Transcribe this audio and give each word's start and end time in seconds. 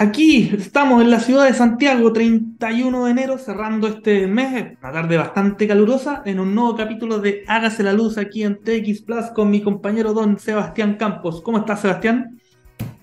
Aquí 0.00 0.50
estamos 0.58 1.02
en 1.02 1.10
la 1.10 1.20
ciudad 1.20 1.44
de 1.44 1.52
Santiago, 1.52 2.10
31 2.10 3.04
de 3.04 3.10
enero, 3.10 3.36
cerrando 3.36 3.86
este 3.86 4.26
mes, 4.26 4.78
una 4.80 4.92
tarde 4.92 5.18
bastante 5.18 5.68
calurosa, 5.68 6.22
en 6.24 6.40
un 6.40 6.54
nuevo 6.54 6.74
capítulo 6.74 7.18
de 7.18 7.44
Hágase 7.46 7.82
la 7.82 7.92
Luz 7.92 8.16
aquí 8.16 8.42
en 8.42 8.60
TX 8.60 9.02
Plus 9.02 9.26
con 9.34 9.50
mi 9.50 9.60
compañero 9.60 10.14
don 10.14 10.38
Sebastián 10.38 10.94
Campos. 10.94 11.42
¿Cómo 11.42 11.58
estás, 11.58 11.82
Sebastián? 11.82 12.40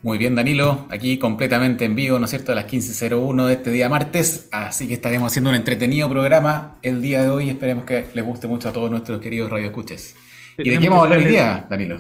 Muy 0.01 0.17
bien, 0.17 0.33
Danilo, 0.33 0.87
aquí 0.89 1.19
completamente 1.19 1.85
en 1.85 1.93
vivo, 1.93 2.17
¿no 2.17 2.25
es 2.25 2.31
cierto?, 2.31 2.51
a 2.51 2.55
las 2.55 2.65
15.01 2.65 3.45
de 3.45 3.53
este 3.53 3.69
día 3.69 3.89
martes, 3.89 4.49
así 4.51 4.87
que 4.87 4.95
estaremos 4.95 5.31
haciendo 5.31 5.51
un 5.51 5.55
entretenido 5.55 6.09
programa 6.09 6.79
el 6.81 7.03
día 7.03 7.21
de 7.21 7.29
hoy, 7.29 7.51
esperemos 7.51 7.85
que 7.85 8.07
les 8.15 8.25
guste 8.25 8.47
mucho 8.47 8.69
a 8.69 8.73
todos 8.73 8.89
nuestros 8.89 9.21
queridos 9.21 9.51
radioescuches. 9.51 10.15
¿Y 10.57 10.69
de 10.71 10.79
qué 10.79 10.89
vamos 10.89 11.03
a 11.03 11.05
hablar 11.05 11.19
hoy 11.19 11.25
día, 11.25 11.67
Danilo? 11.69 11.97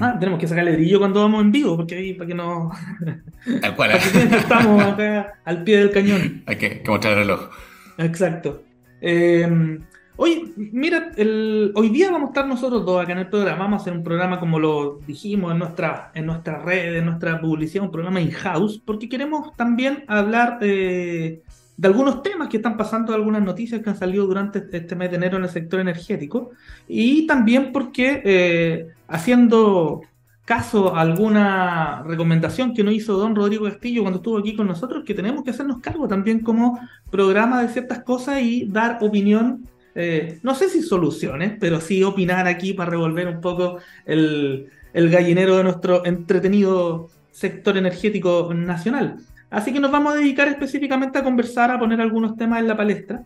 Ah, 0.00 0.16
tenemos 0.18 0.40
que 0.40 0.48
sacarle 0.48 0.72
brillo 0.72 0.98
cuando 0.98 1.20
vamos 1.20 1.42
en 1.42 1.52
vivo, 1.52 1.76
porque 1.76 1.96
ahí, 1.96 2.14
para 2.14 2.28
que 2.28 2.34
no. 2.34 2.70
Tal 3.60 3.76
cual. 3.76 3.90
estamos 3.92 4.82
acá 4.82 5.34
al 5.44 5.62
pie 5.62 5.78
del 5.78 5.90
cañón. 5.90 6.42
Hay 6.46 6.56
que, 6.56 6.82
mostrar 6.86 7.14
el 7.14 7.18
reloj. 7.20 7.50
Exacto. 7.98 8.62
Eh, 9.02 9.78
oye, 10.16 10.52
mira, 10.56 11.10
el, 11.16 11.72
hoy 11.74 11.90
día 11.90 12.10
vamos 12.10 12.28
a 12.28 12.30
estar 12.30 12.46
nosotros 12.46 12.86
dos 12.86 13.02
acá 13.02 13.12
en 13.12 13.18
el 13.18 13.28
programa. 13.28 13.64
Vamos 13.64 13.80
a 13.80 13.82
hacer 13.82 13.92
un 13.92 14.04
programa, 14.04 14.40
como 14.40 14.58
lo 14.58 15.00
dijimos 15.06 15.52
en 15.52 15.58
nuestra, 15.58 16.10
en 16.14 16.24
nuestra 16.24 16.62
red, 16.62 16.96
en 16.96 17.04
nuestra 17.04 17.38
publicidad, 17.38 17.84
un 17.84 17.90
programa 17.90 18.22
in-house, 18.22 18.80
porque 18.84 19.08
queremos 19.08 19.54
también 19.54 20.04
hablar. 20.06 20.58
Eh, 20.62 21.42
de 21.78 21.86
algunos 21.86 22.24
temas 22.24 22.48
que 22.48 22.56
están 22.56 22.76
pasando, 22.76 23.14
algunas 23.14 23.40
noticias 23.40 23.80
que 23.80 23.88
han 23.88 23.96
salido 23.96 24.26
durante 24.26 24.66
este 24.72 24.96
mes 24.96 25.10
de 25.10 25.16
enero 25.16 25.36
en 25.36 25.44
el 25.44 25.48
sector 25.48 25.78
energético, 25.78 26.50
y 26.88 27.24
también 27.24 27.70
porque 27.72 28.20
eh, 28.24 28.88
haciendo 29.06 30.02
caso 30.44 30.96
a 30.96 31.02
alguna 31.02 32.02
recomendación 32.02 32.74
que 32.74 32.82
nos 32.82 32.94
hizo 32.94 33.16
don 33.16 33.36
Rodrigo 33.36 33.66
Castillo 33.66 34.02
cuando 34.02 34.18
estuvo 34.18 34.38
aquí 34.38 34.56
con 34.56 34.66
nosotros, 34.66 35.04
que 35.04 35.14
tenemos 35.14 35.44
que 35.44 35.50
hacernos 35.50 35.78
cargo 35.80 36.08
también 36.08 36.40
como 36.40 36.80
programa 37.12 37.62
de 37.62 37.68
ciertas 37.68 38.02
cosas 38.02 38.42
y 38.42 38.66
dar 38.66 38.98
opinión, 39.00 39.64
eh, 39.94 40.40
no 40.42 40.56
sé 40.56 40.68
si 40.68 40.82
soluciones, 40.82 41.58
pero 41.60 41.80
sí 41.80 42.02
opinar 42.02 42.48
aquí 42.48 42.72
para 42.72 42.90
revolver 42.90 43.28
un 43.28 43.40
poco 43.40 43.78
el 44.04 44.68
gallinero 44.92 45.56
de 45.58 45.62
nuestro 45.62 46.04
entretenido 46.04 47.08
sector 47.30 47.76
energético 47.76 48.52
nacional. 48.52 49.18
Así 49.50 49.72
que 49.72 49.80
nos 49.80 49.90
vamos 49.90 50.14
a 50.14 50.16
dedicar 50.16 50.48
específicamente 50.48 51.18
a 51.18 51.24
conversar, 51.24 51.70
a 51.70 51.78
poner 51.78 52.00
algunos 52.00 52.36
temas 52.36 52.60
en 52.60 52.68
la 52.68 52.76
palestra. 52.76 53.24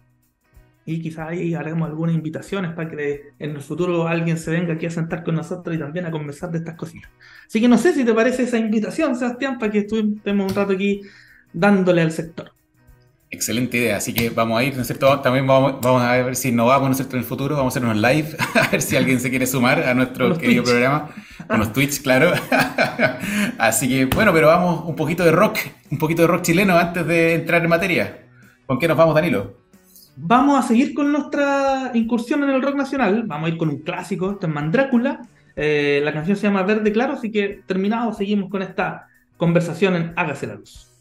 Y 0.84 1.00
quizás 1.00 1.28
ahí 1.28 1.54
haremos 1.54 1.88
algunas 1.88 2.14
invitaciones 2.14 2.72
para 2.72 2.90
que 2.90 3.32
en 3.38 3.50
el 3.50 3.60
futuro 3.60 4.08
alguien 4.08 4.36
se 4.36 4.50
venga 4.50 4.74
aquí 4.74 4.86
a 4.86 4.90
sentar 4.90 5.22
con 5.22 5.36
nosotros 5.36 5.76
y 5.76 5.78
también 5.78 6.06
a 6.06 6.10
conversar 6.10 6.50
de 6.50 6.58
estas 6.58 6.76
cositas. 6.76 7.10
Así 7.46 7.60
que 7.60 7.68
no 7.68 7.78
sé 7.78 7.92
si 7.92 8.04
te 8.04 8.12
parece 8.12 8.44
esa 8.44 8.58
invitación, 8.58 9.14
Sebastián, 9.14 9.58
para 9.58 9.70
que 9.70 9.78
estemos 9.78 10.50
un 10.50 10.56
rato 10.56 10.72
aquí 10.72 11.02
dándole 11.52 12.02
al 12.02 12.10
sector. 12.10 12.52
Excelente 13.34 13.78
idea, 13.78 13.96
así 13.96 14.12
que 14.12 14.28
vamos 14.28 14.60
a 14.60 14.62
ir, 14.62 14.76
¿no 14.76 14.82
es 14.82 14.86
cierto? 14.86 15.20
También 15.20 15.46
vamos, 15.46 16.02
a 16.02 16.12
ver 16.22 16.36
si 16.36 16.50
innovamos, 16.50 16.86
¿no 16.86 16.90
es 16.90 16.98
cierto? 16.98 17.16
En 17.16 17.22
el 17.22 17.26
futuro 17.26 17.56
vamos 17.56 17.74
a 17.74 17.78
hacer 17.78 17.88
unos 17.88 17.96
live, 17.96 18.36
a 18.54 18.68
ver 18.68 18.82
si 18.82 18.94
alguien 18.94 19.20
se 19.20 19.30
quiere 19.30 19.46
sumar 19.46 19.82
a 19.84 19.94
nuestro 19.94 20.36
querido 20.36 20.62
programa, 20.62 21.08
con 21.48 21.58
los 21.58 21.72
Twitch, 21.72 22.02
claro. 22.02 22.30
así 23.58 23.88
que, 23.88 24.04
bueno, 24.04 24.34
pero 24.34 24.48
vamos 24.48 24.84
un 24.84 24.94
poquito 24.94 25.24
de 25.24 25.32
rock, 25.32 25.60
un 25.90 25.96
poquito 25.96 26.20
de 26.20 26.28
rock 26.28 26.42
chileno 26.42 26.76
antes 26.76 27.06
de 27.06 27.32
entrar 27.32 27.62
en 27.62 27.70
materia. 27.70 28.26
¿Con 28.66 28.78
qué 28.78 28.86
nos 28.86 28.98
vamos, 28.98 29.14
Danilo? 29.14 29.56
Vamos 30.14 30.62
a 30.62 30.68
seguir 30.68 30.92
con 30.92 31.10
nuestra 31.10 31.90
incursión 31.94 32.42
en 32.42 32.50
el 32.50 32.60
rock 32.60 32.76
nacional, 32.76 33.22
vamos 33.26 33.46
a 33.46 33.52
ir 33.54 33.56
con 33.56 33.70
un 33.70 33.78
clásico, 33.78 34.32
esto 34.32 34.46
es 34.46 34.52
Mandrácula, 34.52 35.22
eh, 35.56 36.02
la 36.04 36.12
canción 36.12 36.36
se 36.36 36.48
llama 36.48 36.64
Verde 36.64 36.92
Claro, 36.92 37.14
así 37.14 37.32
que 37.32 37.62
terminado 37.66 38.12
seguimos 38.12 38.50
con 38.50 38.60
esta 38.60 39.08
conversación 39.38 39.96
en 39.96 40.12
Hágase 40.16 40.48
la 40.48 40.56
Luz. 40.56 40.91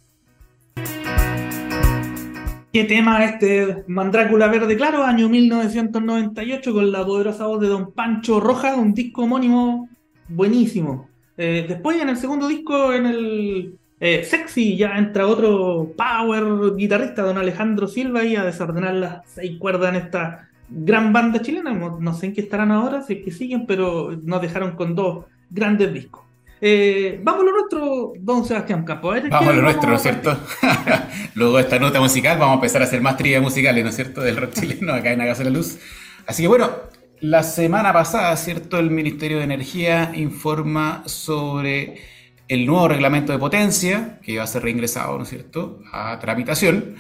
¿Qué 2.74 2.86
tema 2.86 3.26
este 3.26 3.84
Mandrácula 3.88 4.48
Verde 4.48 4.78
Claro, 4.78 5.04
año 5.04 5.28
1998, 5.28 6.72
con 6.72 6.90
la 6.90 7.06
poderosa 7.06 7.46
voz 7.46 7.60
de 7.60 7.68
Don 7.68 7.92
Pancho 7.92 8.40
Roja, 8.40 8.76
un 8.76 8.94
disco 8.94 9.24
homónimo 9.24 9.90
buenísimo. 10.30 11.10
Eh, 11.36 11.66
después 11.68 12.02
en 12.02 12.08
el 12.08 12.16
segundo 12.16 12.48
disco, 12.48 12.94
en 12.94 13.08
el 13.08 13.76
eh, 14.00 14.24
Sexy, 14.24 14.78
ya 14.78 14.98
entra 14.98 15.28
otro 15.28 15.92
power 15.98 16.78
guitarrista, 16.78 17.24
Don 17.24 17.38
Alejandro 17.38 17.90
Silva, 17.90 18.24
y 18.24 18.38
a 18.38 18.46
desordenar 18.46 18.94
las 18.94 19.22
seis 19.26 19.60
cuerdas 19.60 19.90
en 19.90 19.96
esta 20.06 20.48
gran 20.70 21.12
banda 21.12 21.42
chilena. 21.42 21.74
No, 21.74 22.14
sé 22.14 22.28
en 22.28 22.34
qué 22.34 22.40
estarán 22.40 22.72
ahora, 22.72 23.02
si 23.02 23.16
es 23.16 23.26
que 23.26 23.32
siguen, 23.32 23.66
pero 23.66 24.18
nos 24.24 24.42
dejaron 24.42 24.78
con 24.78 24.96
dos 24.96 25.26
grandes 25.50 25.94
discos. 25.94 26.24
Eh, 26.64 27.20
vamos 27.24 27.42
a 27.42 27.46
lo 27.46 27.52
nuestro, 27.54 28.14
don 28.20 28.46
Sebastián 28.46 28.86
Campo. 28.86 29.10
vamos 29.10 29.50
a 29.50 29.54
lo 29.54 29.64
nuestro, 29.64 29.90
¿no 29.90 29.96
es 29.96 30.04
cierto? 30.04 30.38
Luego 31.34 31.58
de 31.58 31.64
esta 31.64 31.80
nota 31.80 32.00
musical 32.00 32.38
vamos 32.38 32.54
a 32.54 32.56
empezar 32.58 32.84
a 32.84 32.86
hacer 32.86 33.02
más 33.02 33.18
trivia 33.18 33.42
musicales, 33.42 33.84
¿no 33.84 33.90
es 33.90 33.96
cierto? 33.96 34.22
Del 34.22 34.38
rock 34.38 34.54
chileno 34.54 34.94
acá 34.94 35.12
en 35.12 35.22
Agas 35.22 35.40
la 35.40 35.50
Luz. 35.50 35.80
Así 36.28 36.44
que 36.44 36.48
bueno, 36.48 36.70
la 37.20 37.42
semana 37.42 37.92
pasada, 37.92 38.38
¿cierto? 38.38 38.78
El 38.78 38.92
Ministerio 38.92 39.40
de 39.40 39.46
Energía 39.46 40.12
informa 40.14 41.02
sobre 41.08 42.00
el 42.48 42.68
nuevo 42.68 42.88
reglamento 42.90 43.32
de 43.32 43.40
potencia 43.40 44.20
que 44.22 44.38
va 44.38 44.44
a 44.44 44.48
ser 44.48 44.62
reingresado, 44.62 45.18
¿no 45.18 45.24
es 45.24 45.30
cierto?, 45.30 45.80
a 45.92 46.20
tramitación 46.20 46.94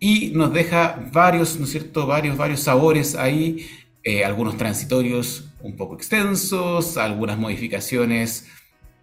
y 0.00 0.30
nos 0.34 0.54
deja 0.54 0.98
varios, 1.12 1.58
¿no 1.58 1.66
es 1.66 1.70
cierto?, 1.72 2.06
varios, 2.06 2.38
varios 2.38 2.60
sabores 2.60 3.14
ahí, 3.14 3.66
eh, 4.04 4.24
algunos 4.24 4.56
transitorios 4.56 5.50
un 5.60 5.76
poco 5.76 5.96
extensos, 5.96 6.96
algunas 6.96 7.36
modificaciones 7.36 8.48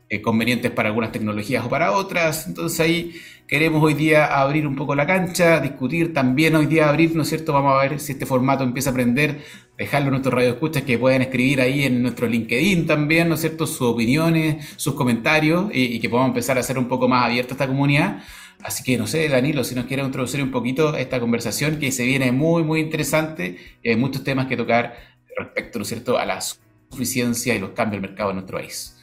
eh, 0.10 0.22
convenientes 0.22 0.72
para 0.72 0.90
algunas 0.90 1.12
tecnologías 1.12 1.64
o 1.64 1.70
para 1.70 1.92
otras. 1.92 2.48
Entonces 2.48 2.80
ahí 2.80 3.14
queremos 3.48 3.84
hoy 3.84 3.94
día 3.94 4.26
abrir 4.26 4.66
un 4.66 4.76
poco 4.76 4.96
la 4.96 5.06
cancha, 5.06 5.60
discutir 5.60 6.14
también 6.14 6.56
hoy 6.56 6.66
día 6.66 6.90
abrir, 6.90 7.16
¿no 7.16 7.22
es 7.22 7.30
cierto? 7.30 7.54
Vamos 7.54 7.76
a 7.76 7.88
ver 7.88 8.00
si 8.00 8.14
este 8.14 8.26
formato 8.26 8.64
empieza 8.64 8.90
a 8.90 8.94
aprender, 8.94 9.42
dejarlo 9.78 10.08
a 10.08 10.12
nuestros 10.12 10.34
radioescuchas 10.34 10.82
que 10.82 10.98
puedan 10.98 11.22
escribir 11.22 11.62
ahí 11.62 11.84
en 11.84 12.02
nuestro 12.02 12.28
LinkedIn 12.28 12.88
también, 12.88 13.30
¿no 13.30 13.36
es 13.36 13.42
cierto? 13.42 13.68
Sus 13.68 13.82
opiniones, 13.84 14.68
sus 14.78 14.96
comentarios 14.96 15.70
y, 15.74 16.00
que 16.00 16.10
podamos 16.10 16.30
empezar 16.30 16.58
a 16.58 16.62
hacer 16.62 16.80
un 16.80 16.88
poco 16.88 17.08
más 17.08 17.26
abierta 17.26 17.54
esta 17.54 17.68
comunidad. 17.68 18.24
Así 18.64 18.84
que 18.84 18.98
no 18.98 19.06
sé, 19.06 19.30
Danilo, 19.30 19.64
si 19.64 19.76
nos 19.76 19.86
quiere 19.86 20.04
introducir 20.04 20.42
un 20.42 20.52
poquito 20.52 20.96
esta 20.98 21.20
conversación 21.20 21.78
que 21.80 21.92
se 21.92 22.04
viene 22.04 22.32
muy, 22.32 22.64
muy 22.64 22.82
interesante 22.82 23.58
y 23.84 23.90
hay 23.90 23.96
muchos 23.96 24.24
temas 24.24 24.48
que 24.48 24.58
tocar 24.58 24.96
respecto, 25.38 25.80
¿no 25.80 25.84
es 25.84 25.90
cierto?, 25.90 26.18
a 26.18 26.26
la 26.26 26.40
suficiencia 26.42 27.56
y 27.56 27.60
los 27.60 27.72
cambios 27.72 28.02
del 28.02 28.10
mercado 28.10 28.32
en 28.32 28.38
nuestro 28.38 28.58
país. 28.58 28.99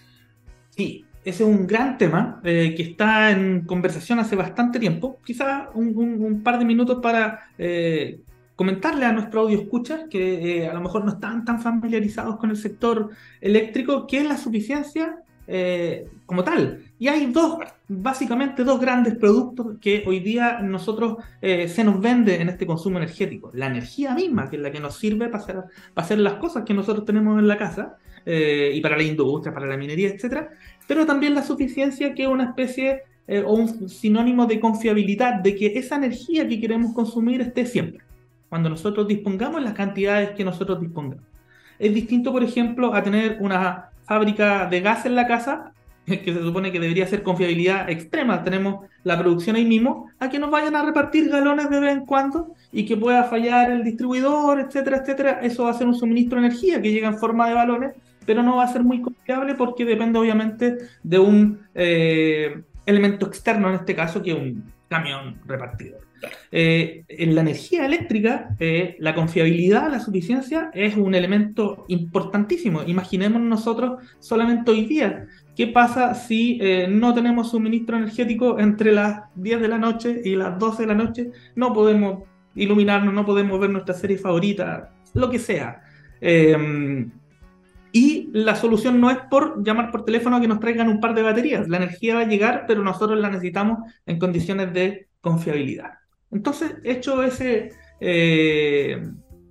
Sí, 0.76 1.06
ese 1.24 1.42
es 1.42 1.48
un 1.48 1.66
gran 1.66 1.96
tema 1.96 2.40
eh, 2.44 2.74
que 2.76 2.82
está 2.82 3.30
en 3.30 3.62
conversación 3.62 4.18
hace 4.18 4.36
bastante 4.36 4.78
tiempo. 4.78 5.18
Quizá 5.24 5.70
un, 5.74 6.42
par 6.44 6.58
de 6.58 6.64
minutos 6.66 6.98
para 7.02 7.48
eh, 7.56 8.20
comentarle 8.54 9.06
a 9.06 9.12
nuestro 9.12 9.40
audio 9.40 9.58
escucha 9.58 10.06
que 10.08 10.58
eh, 10.58 10.68
a 10.68 10.74
lo 10.74 10.80
mejor 10.82 11.04
no 11.04 11.12
están 11.12 11.44
tan 11.44 11.60
familiarizados 11.60 12.36
con 12.36 12.50
el 12.50 12.56
sector 12.56 13.10
eléctrico, 13.40 14.06
qué 14.06 14.18
es 14.18 14.26
la 14.26 14.36
suficiencia 14.36 15.22
como 16.26 16.42
tal. 16.42 16.80
Y 16.98 17.06
hay 17.06 17.26
dos, 17.26 17.58
básicamente 17.86 18.64
dos 18.64 18.80
grandes 18.80 19.14
productos 19.14 19.78
que 19.80 20.02
hoy 20.04 20.18
día 20.18 20.58
nosotros 20.60 21.18
se 21.40 21.84
nos 21.84 22.00
vende 22.00 22.40
en 22.40 22.48
este 22.48 22.66
consumo 22.66 22.98
energético. 22.98 23.52
La 23.54 23.66
energía 23.66 24.12
misma, 24.12 24.50
que 24.50 24.56
es 24.56 24.62
la 24.62 24.72
que 24.72 24.80
nos 24.80 24.96
sirve 24.96 25.28
para 25.28 25.44
hacer, 25.44 25.56
para 25.94 26.04
hacer 26.04 26.18
las 26.18 26.34
cosas 26.34 26.64
que 26.64 26.74
nosotros 26.74 27.04
tenemos 27.04 27.38
en 27.38 27.46
la 27.46 27.56
casa 27.56 27.96
eh, 28.28 28.72
y 28.74 28.80
para 28.80 28.96
la 28.96 29.04
industria, 29.04 29.54
para 29.54 29.66
la 29.66 29.76
minería, 29.76 30.08
etcétera, 30.08 30.50
pero 30.88 31.06
también 31.06 31.32
la 31.34 31.44
suficiencia 31.44 32.12
que 32.12 32.24
es 32.24 32.28
una 32.28 32.44
especie 32.44 33.02
eh, 33.28 33.42
o 33.46 33.54
un 33.54 33.88
sinónimo 33.88 34.46
de 34.46 34.58
confiabilidad, 34.58 35.34
de 35.34 35.54
que 35.54 35.66
esa 35.78 35.96
energía 35.96 36.46
que 36.48 36.60
queremos 36.60 36.92
consumir 36.92 37.40
esté 37.40 37.66
siempre, 37.66 38.02
cuando 38.48 38.68
nosotros 38.68 39.06
dispongamos 39.06 39.62
las 39.62 39.74
cantidades 39.74 40.30
que 40.30 40.44
nosotros 40.44 40.80
dispongamos. 40.80 41.24
Es 41.78 41.94
distinto, 41.94 42.32
por 42.32 42.42
ejemplo, 42.42 42.94
a 42.94 43.02
tener 43.02 43.38
una 43.40 43.90
fábrica 44.04 44.66
de 44.66 44.80
gas 44.80 45.06
en 45.06 45.14
la 45.14 45.26
casa, 45.26 45.72
que 46.06 46.32
se 46.32 46.40
supone 46.40 46.70
que 46.70 46.80
debería 46.80 47.06
ser 47.06 47.22
confiabilidad 47.22 47.90
extrema, 47.90 48.42
tenemos 48.42 48.86
la 49.02 49.18
producción 49.18 49.56
ahí 49.56 49.64
mismo, 49.64 50.08
a 50.18 50.28
que 50.28 50.38
nos 50.38 50.50
vayan 50.50 50.74
a 50.76 50.84
repartir 50.84 51.28
galones 51.28 51.68
de 51.70 51.80
vez 51.80 51.92
en 51.92 52.06
cuando 52.06 52.54
y 52.72 52.86
que 52.86 52.96
pueda 52.96 53.24
fallar 53.24 53.70
el 53.70 53.84
distribuidor, 53.84 54.60
etcétera, 54.60 54.98
etcétera. 54.98 55.40
Eso 55.42 55.64
va 55.64 55.70
a 55.70 55.74
ser 55.74 55.86
un 55.86 55.94
suministro 55.94 56.40
de 56.40 56.46
energía 56.46 56.80
que 56.80 56.92
llega 56.92 57.08
en 57.08 57.18
forma 57.18 57.48
de 57.48 57.54
balones 57.54 57.94
pero 58.26 58.42
no 58.42 58.56
va 58.56 58.64
a 58.64 58.72
ser 58.72 58.82
muy 58.82 59.00
confiable 59.00 59.54
porque 59.54 59.84
depende 59.84 60.18
obviamente 60.18 60.78
de 61.02 61.18
un 61.18 61.60
eh, 61.74 62.62
elemento 62.84 63.26
externo, 63.26 63.68
en 63.68 63.76
este 63.76 63.94
caso, 63.94 64.22
que 64.22 64.32
es 64.32 64.36
un 64.36 64.64
camión 64.88 65.40
repartidor. 65.46 66.00
Eh, 66.50 67.04
en 67.08 67.34
la 67.34 67.42
energía 67.42 67.84
eléctrica, 67.86 68.56
eh, 68.58 68.96
la 68.98 69.14
confiabilidad, 69.14 69.90
la 69.90 70.00
suficiencia 70.00 70.70
es 70.74 70.96
un 70.96 71.14
elemento 71.14 71.84
importantísimo. 71.88 72.82
Imaginemos 72.86 73.40
nosotros 73.42 74.02
solamente 74.18 74.70
hoy 74.70 74.86
día, 74.86 75.26
¿qué 75.54 75.68
pasa 75.68 76.14
si 76.14 76.58
no 76.88 77.14
tenemos 77.14 77.50
suministro 77.50 77.96
energético 77.96 78.58
entre 78.58 78.92
las 78.92 79.22
10 79.36 79.60
de 79.60 79.68
la 79.68 79.78
noche 79.78 80.20
y 80.24 80.36
las 80.36 80.58
12 80.58 80.82
de 80.82 80.88
la 80.88 80.94
noche? 80.94 81.30
No 81.54 81.72
podemos 81.72 82.24
iluminarnos, 82.54 83.12
no 83.12 83.26
podemos 83.26 83.60
ver 83.60 83.70
nuestra 83.70 83.94
serie 83.94 84.18
favorita, 84.18 84.90
lo 85.14 85.30
que 85.30 85.38
sea. 85.38 85.82
Y 87.96 88.28
la 88.34 88.54
solución 88.56 89.00
no 89.00 89.10
es 89.10 89.16
por 89.30 89.64
llamar 89.64 89.90
por 89.90 90.04
teléfono 90.04 90.36
a 90.36 90.40
que 90.42 90.48
nos 90.48 90.60
traigan 90.60 90.90
un 90.90 91.00
par 91.00 91.14
de 91.14 91.22
baterías. 91.22 91.66
La 91.66 91.78
energía 91.78 92.16
va 92.16 92.20
a 92.20 92.28
llegar, 92.28 92.64
pero 92.68 92.82
nosotros 92.82 93.18
la 93.18 93.30
necesitamos 93.30 93.90
en 94.04 94.18
condiciones 94.18 94.70
de 94.74 95.08
confiabilidad. 95.22 95.92
Entonces, 96.30 96.74
hecho 96.84 97.22
ese 97.22 97.70
eh, 98.00 99.02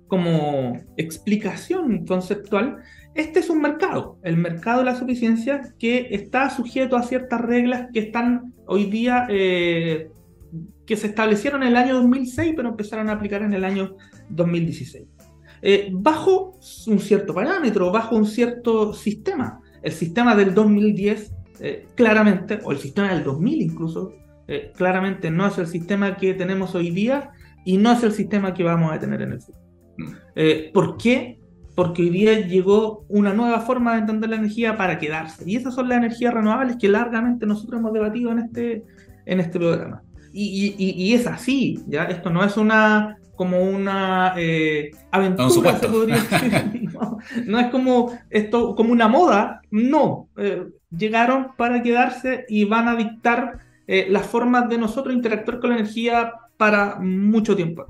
como 0.06 0.78
explicación 0.96 2.06
conceptual, 2.06 2.76
este 3.16 3.40
es 3.40 3.50
un 3.50 3.60
mercado, 3.60 4.20
el 4.22 4.36
mercado 4.36 4.78
de 4.78 4.84
la 4.84 4.94
suficiencia 4.94 5.74
que 5.76 6.06
está 6.12 6.48
sujeto 6.48 6.96
a 6.96 7.02
ciertas 7.02 7.40
reglas 7.40 7.88
que 7.92 7.98
están 7.98 8.54
hoy 8.66 8.84
día, 8.84 9.26
eh, 9.28 10.08
que 10.86 10.96
se 10.96 11.08
establecieron 11.08 11.64
en 11.64 11.70
el 11.70 11.76
año 11.76 11.96
2006, 11.96 12.52
pero 12.54 12.68
empezaron 12.68 13.08
a 13.08 13.14
aplicar 13.14 13.42
en 13.42 13.54
el 13.54 13.64
año 13.64 13.96
2016. 14.28 15.15
Eh, 15.68 15.88
bajo 15.92 16.58
un 16.86 17.00
cierto 17.00 17.34
parámetro, 17.34 17.90
bajo 17.90 18.14
un 18.14 18.24
cierto 18.24 18.94
sistema. 18.94 19.60
El 19.82 19.90
sistema 19.90 20.36
del 20.36 20.54
2010, 20.54 21.32
eh, 21.58 21.88
claramente, 21.96 22.60
o 22.62 22.70
el 22.70 22.78
sistema 22.78 23.12
del 23.12 23.24
2000 23.24 23.62
incluso, 23.62 24.12
claramente 24.76 25.28
no 25.28 25.44
es 25.48 25.58
el 25.58 25.66
sistema 25.66 26.16
que 26.16 26.32
tenemos 26.32 26.76
hoy 26.76 26.90
día 26.90 27.32
y 27.64 27.78
no 27.78 27.90
es 27.90 28.04
el 28.04 28.12
sistema 28.12 28.54
que 28.54 28.62
vamos 28.62 28.92
a 28.92 29.00
tener 29.00 29.20
en 29.22 29.32
el 29.32 29.40
futuro. 29.40 29.66
Mm. 29.98 30.72
¿Por 30.72 30.96
qué? 30.96 31.40
porque 31.76 32.02
hoy 32.02 32.10
día 32.10 32.46
llegó 32.46 33.04
una 33.08 33.34
nueva 33.34 33.60
forma 33.60 33.92
de 33.92 34.00
entender 34.00 34.30
la 34.30 34.36
energía 34.36 34.78
para 34.78 34.98
quedarse. 34.98 35.44
Y 35.46 35.56
esas 35.56 35.74
son 35.74 35.90
las 35.90 35.98
energías 35.98 36.32
renovables 36.32 36.76
que 36.78 36.88
largamente 36.88 37.44
nosotros 37.44 37.78
hemos 37.78 37.92
debatido 37.92 38.32
en 38.32 38.38
este, 38.38 38.82
en 39.26 39.40
este 39.40 39.58
programa. 39.58 40.02
Y, 40.32 40.74
y, 40.78 41.14
es 41.14 41.26
así, 41.26 41.82
¿ya? 41.86 42.04
Esto 42.04 42.28
no 42.28 42.44
es 42.44 42.58
una 42.58 43.16
como 43.36 43.62
una 43.62 44.34
eh, 44.36 44.90
aventura, 45.10 45.78
se 45.78 45.88
podría 45.88 46.16
decir. 46.16 46.90
No, 47.46 47.58
es 47.58 47.70
como 47.70 48.18
esto, 48.30 48.74
como 48.74 48.92
una 48.92 49.08
moda, 49.08 49.60
no. 49.70 50.28
Eh, 50.36 50.66
llegaron 50.96 51.48
para 51.56 51.82
quedarse 51.82 52.46
y 52.48 52.64
van 52.64 52.88
a 52.88 52.96
dictar 52.96 53.58
eh, 53.86 54.06
las 54.08 54.26
formas 54.26 54.68
de 54.68 54.78
nosotros 54.78 55.14
interactuar 55.14 55.60
con 55.60 55.70
la 55.70 55.76
energía 55.76 56.32
para 56.56 56.98
mucho 57.00 57.54
tiempo 57.54 57.86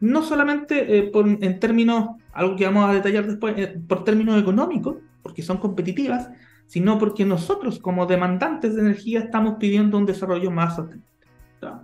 no 0.00 0.22
solamente 0.22 0.98
eh, 0.98 1.12
en 1.14 1.60
términos, 1.60 2.10
algo 2.32 2.56
que 2.56 2.64
vamos 2.64 2.88
a 2.88 2.92
detallar 2.92 3.26
después, 3.26 3.54
eh, 3.58 3.80
por 3.86 4.04
términos 4.04 4.40
económicos, 4.40 4.96
porque 5.22 5.42
son 5.42 5.58
competitivas, 5.58 6.30
sino 6.66 6.98
porque 6.98 7.24
nosotros 7.24 7.78
como 7.78 8.06
demandantes 8.06 8.74
de 8.74 8.82
energía 8.82 9.20
estamos 9.20 9.56
pidiendo 9.58 9.98
un 9.98 10.06
desarrollo 10.06 10.50
más 10.50 10.76
sostenible. 10.76 11.08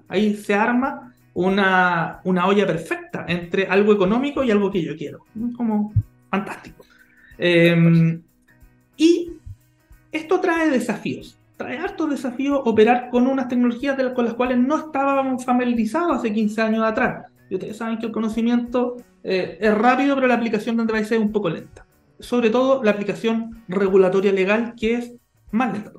Ahí 0.09 0.35
se 0.35 0.55
arma 0.55 1.14
una, 1.35 2.21
una, 2.25 2.47
olla 2.47 2.67
perfecta 2.67 3.25
entre 3.29 3.67
algo 3.67 3.93
económico 3.93 4.43
y 4.43 4.51
algo 4.51 4.71
que 4.71 4.83
yo 4.83 4.97
quiero. 4.97 5.25
Como 5.57 5.93
fantástico. 6.31 6.85
Em, 7.39 8.23
y 8.97 9.33
esto 10.13 10.41
trae 10.41 10.71
desafíos. 10.71 11.39
Trae 11.57 11.79
hartos 11.79 12.11
desafíos 12.11 12.61
operar 12.65 13.11
con 13.11 13.27
unas 13.27 13.49
tecnologías 13.49 13.97
con 14.13 14.25
las 14.25 14.35
cuales 14.35 14.59
no 14.59 14.77
estábamos 14.77 15.45
familiarizados 15.45 16.19
hace 16.19 16.33
15 16.33 16.63
años 16.63 16.85
atrás. 16.85 17.27
Y 17.51 17.55
ustedes 17.55 17.77
saben 17.77 17.99
que 17.99 18.07
el 18.07 18.13
conocimiento 18.13 18.97
eh, 19.23 19.59
es 19.61 19.75
rápido, 19.75 20.15
pero 20.15 20.27
la 20.27 20.35
aplicación 20.35 20.77
de 20.77 21.05
ser 21.05 21.19
es 21.19 21.25
un 21.25 21.33
poco 21.33 21.51
lenta. 21.51 21.87
Sobre 22.19 22.51
todo 22.51 22.83
la 22.83 22.93
aplicación 22.93 23.63
regulatoria 23.69 24.33
legal, 24.33 24.75
que 24.77 24.95
es 24.95 25.13
más 25.51 25.73
lenta. 25.73 25.93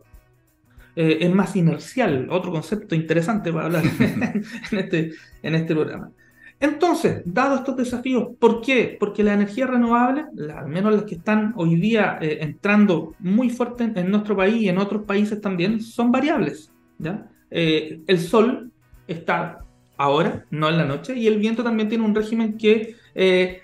Eh, 0.96 1.18
es 1.22 1.34
más 1.34 1.56
inercial, 1.56 2.28
otro 2.30 2.52
concepto 2.52 2.96
interesante 2.96 3.52
para 3.52 3.66
hablar 3.66 3.84
en, 4.00 4.78
este, 4.78 5.12
en 5.44 5.56
este 5.56 5.74
programa. 5.74 6.12
Entonces, 6.60 7.22
dado 7.26 7.58
estos 7.58 7.76
desafíos, 7.76 8.30
¿por 8.40 8.62
qué? 8.62 8.96
Porque 8.98 9.24
las 9.24 9.36
energías 9.36 9.70
renovables, 9.70 10.26
al 10.56 10.68
menos 10.68 10.94
las 10.94 11.04
que 11.04 11.16
están 11.16 11.54
hoy 11.58 11.76
día 11.76 12.18
eh, 12.22 12.38
entrando 12.42 13.14
muy 13.20 13.50
fuerte 13.50 13.92
en, 13.94 14.10
nuestro 14.10 14.38
país 14.38 14.62
y 14.62 14.70
en 14.70 14.78
otros 14.78 15.04
países 15.04 15.42
también, 15.42 15.82
son 15.82 16.12
variables. 16.12 16.72
¿ya? 16.98 17.28
el 17.52 18.20
sol 18.20 18.72
está 19.08 19.60
ahora, 19.98 20.46
no 20.50 20.70
en 20.70 20.78
la 20.78 20.86
noche, 20.86 21.18
y 21.18 21.28
el 21.28 21.40
viento 21.40 21.64
también 21.64 21.90
tiene 21.90 22.04
un 22.04 22.16
régimen 22.16 22.58
que 22.58 22.96
eh, 23.14 23.62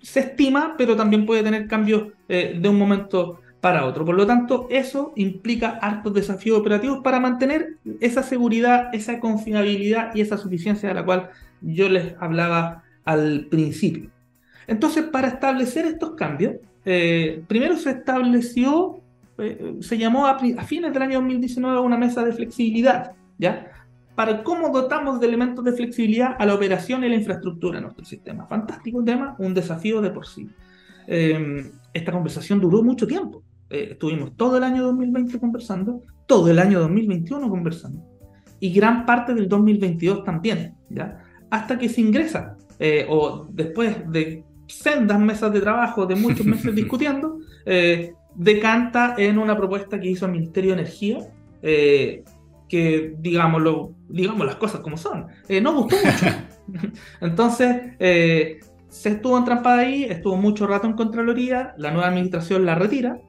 se 0.00 0.20
estima, 0.20 0.74
pero 0.76 0.96
también 0.96 1.26
puede 1.26 1.42
tener 1.42 1.66
cambios 1.66 2.12
eh, 2.28 2.56
de 2.60 2.68
un 2.68 2.78
momento 2.78 3.40
para 3.66 3.84
otro. 3.84 4.04
Por 4.04 4.14
lo 4.14 4.28
tanto, 4.28 4.68
eso 4.70 5.12
implica 5.16 5.80
hartos 5.82 6.14
desafíos 6.14 6.56
operativos 6.56 7.00
para 7.02 7.18
mantener 7.18 7.78
esa 7.98 8.22
seguridad, 8.22 8.94
esa 8.94 9.18
confiabilidad 9.18 10.14
y 10.14 10.20
esa 10.20 10.38
suficiencia 10.38 10.88
de 10.88 10.94
la 10.94 11.04
cual 11.04 11.30
yo 11.60 11.88
les 11.88 12.14
hablaba 12.20 12.84
al 13.04 13.48
principio. 13.50 14.08
Entonces, 14.68 15.06
para 15.06 15.26
establecer 15.26 15.84
estos 15.84 16.12
cambios, 16.12 16.54
eh, 16.84 17.42
primero 17.48 17.76
se 17.76 17.90
estableció, 17.90 19.00
se 19.80 19.98
llamó 19.98 20.28
a, 20.28 20.38
fines 20.38 20.92
del 20.92 21.02
año 21.02 21.18
2019 21.18 21.80
una 21.80 21.96
mesa 21.96 22.24
de 22.24 22.34
flexibilidad, 22.34 23.14
¿ya? 23.36 23.72
para 24.14 24.44
cómo 24.44 24.68
dotamos 24.68 25.18
de 25.18 25.26
elementos 25.26 25.64
de 25.64 25.72
flexibilidad 25.72 26.36
a 26.38 26.46
la 26.46 26.54
operación 26.54 27.02
y 27.02 27.08
la 27.08 27.16
infraestructura 27.16 27.78
de 27.78 27.82
nuestro 27.82 28.04
sistema. 28.04 28.46
Fantástico 28.46 29.02
tema, 29.02 29.34
un 29.40 29.54
desafío 29.54 30.00
de 30.00 30.10
por 30.10 30.24
sí. 30.24 30.48
Em, 31.08 31.72
esta 31.92 32.12
conversación 32.12 32.60
duró 32.60 32.80
mucho 32.84 33.08
tiempo. 33.08 33.42
Eh, 33.70 33.88
estuvimos 33.92 34.36
todo 34.36 34.56
el 34.58 34.64
año 34.64 34.84
2020 34.84 35.38
conversando, 35.38 36.02
todo 36.26 36.50
el 36.50 36.58
año 36.58 36.80
2021 36.80 37.48
conversando, 37.48 38.02
y 38.60 38.72
gran 38.72 39.06
parte 39.06 39.34
del 39.34 39.48
2022 39.48 40.24
también, 40.24 40.74
¿ya? 40.90 41.18
Hasta 41.50 41.78
que 41.78 41.88
se 41.88 42.00
ingresa, 42.00 42.56
eh, 42.78 43.06
o 43.08 43.46
después 43.50 44.10
de 44.10 44.44
sendas 44.66 45.20
mesas 45.20 45.52
de 45.52 45.60
trabajo, 45.60 46.06
de 46.06 46.16
muchos 46.16 46.46
meses 46.46 46.74
discutiendo, 46.74 47.38
eh, 47.64 48.12
decanta 48.34 49.14
en 49.18 49.38
una 49.38 49.56
propuesta 49.56 49.98
que 50.00 50.08
hizo 50.08 50.26
el 50.26 50.32
Ministerio 50.32 50.74
de 50.74 50.80
Energía, 50.80 51.18
que, 52.68 53.14
digámoslo, 53.18 53.92
digamos 54.08 54.46
las 54.46 54.56
cosas 54.56 54.80
como 54.80 54.96
son, 54.96 55.26
eh, 55.48 55.60
no 55.60 55.74
gustó 55.74 55.96
mucho. 55.96 56.26
Entonces, 57.20 57.94
eh, 57.98 58.60
se 58.88 59.10
estuvo 59.10 59.38
entrampada 59.38 59.82
ahí, 59.82 60.04
estuvo 60.04 60.36
mucho 60.36 60.66
rato 60.66 60.86
en 60.86 60.94
Contraloría, 60.94 61.74
la 61.78 61.90
nueva 61.90 62.08
administración 62.08 62.64
la 62.64 62.74
retira, 62.74 63.20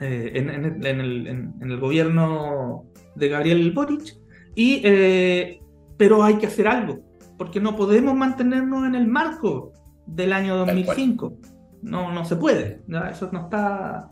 eh, 0.00 0.32
en, 0.34 1.62
el, 1.62 1.80
gobierno 1.80 2.84
de 3.14 3.28
Gabriel 3.28 3.72
Boric, 3.72 4.16
y, 4.54 4.82
pero 5.96 6.22
hay 6.22 6.36
que 6.36 6.46
hacer 6.46 6.68
algo, 6.68 7.00
porque 7.36 7.60
no 7.60 7.76
podemos 7.76 8.14
mantenernos 8.14 8.86
en 8.86 8.94
el 8.94 9.06
marco 9.06 9.72
del 10.06 10.32
año 10.32 10.56
2005. 10.56 11.38
No, 11.82 12.12
no 12.12 12.24
se 12.24 12.36
puede, 12.36 12.82
eso 13.10 13.30
no 13.32 13.44
está... 13.44 14.10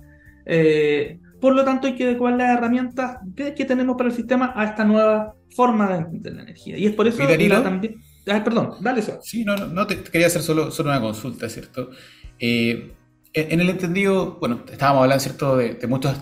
Por 1.40 1.54
lo 1.54 1.64
tanto, 1.64 1.86
hay 1.86 1.94
que 1.94 2.04
adecuar 2.04 2.34
las 2.34 2.56
herramientas 2.56 3.18
que, 3.34 3.52
tenemos 3.52 3.96
para 3.96 4.08
el 4.08 4.14
sistema 4.14 4.52
a 4.56 4.64
esta 4.64 4.84
nueva 4.84 5.34
forma 5.54 5.88
de 5.88 5.98
entender 5.98 6.32
la 6.34 6.42
energía. 6.42 6.78
Y 6.78 6.86
es 6.86 6.94
por 6.94 7.06
eso 7.06 7.18
que 7.26 7.48
también. 7.48 7.96
perdón, 8.24 8.72
dale 8.80 9.00
eso. 9.00 9.18
Sí, 9.22 9.44
no, 9.44 9.54
no, 9.56 9.86
te 9.86 10.02
quería 10.02 10.28
hacer 10.28 10.42
solo, 10.42 10.70
solo 10.70 10.90
una 10.90 11.00
consulta, 11.00 11.48
¿cierto? 11.48 11.90
Eh, 12.38 12.94
en 13.36 13.60
el 13.60 13.68
entendido, 13.68 14.38
bueno, 14.40 14.64
estábamos 14.70 15.02
hablando, 15.02 15.20
¿cierto?, 15.22 15.56
de, 15.58 15.86
muchos 15.86 16.16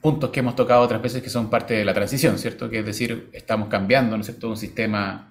puntos 0.00 0.30
que 0.30 0.40
hemos 0.40 0.54
tocado 0.54 0.82
otras 0.82 1.02
veces 1.02 1.20
que 1.20 1.28
son 1.28 1.50
parte 1.50 1.74
de 1.74 1.84
la 1.84 1.92
transición, 1.92 2.38
¿cierto? 2.38 2.70
Que 2.70 2.78
es 2.78 2.86
decir, 2.86 3.28
estamos 3.32 3.68
cambiando, 3.68 4.16
¿no 4.16 4.20
es 4.20 4.26
cierto?, 4.26 4.48
un 4.48 4.56
sistema 4.56 5.28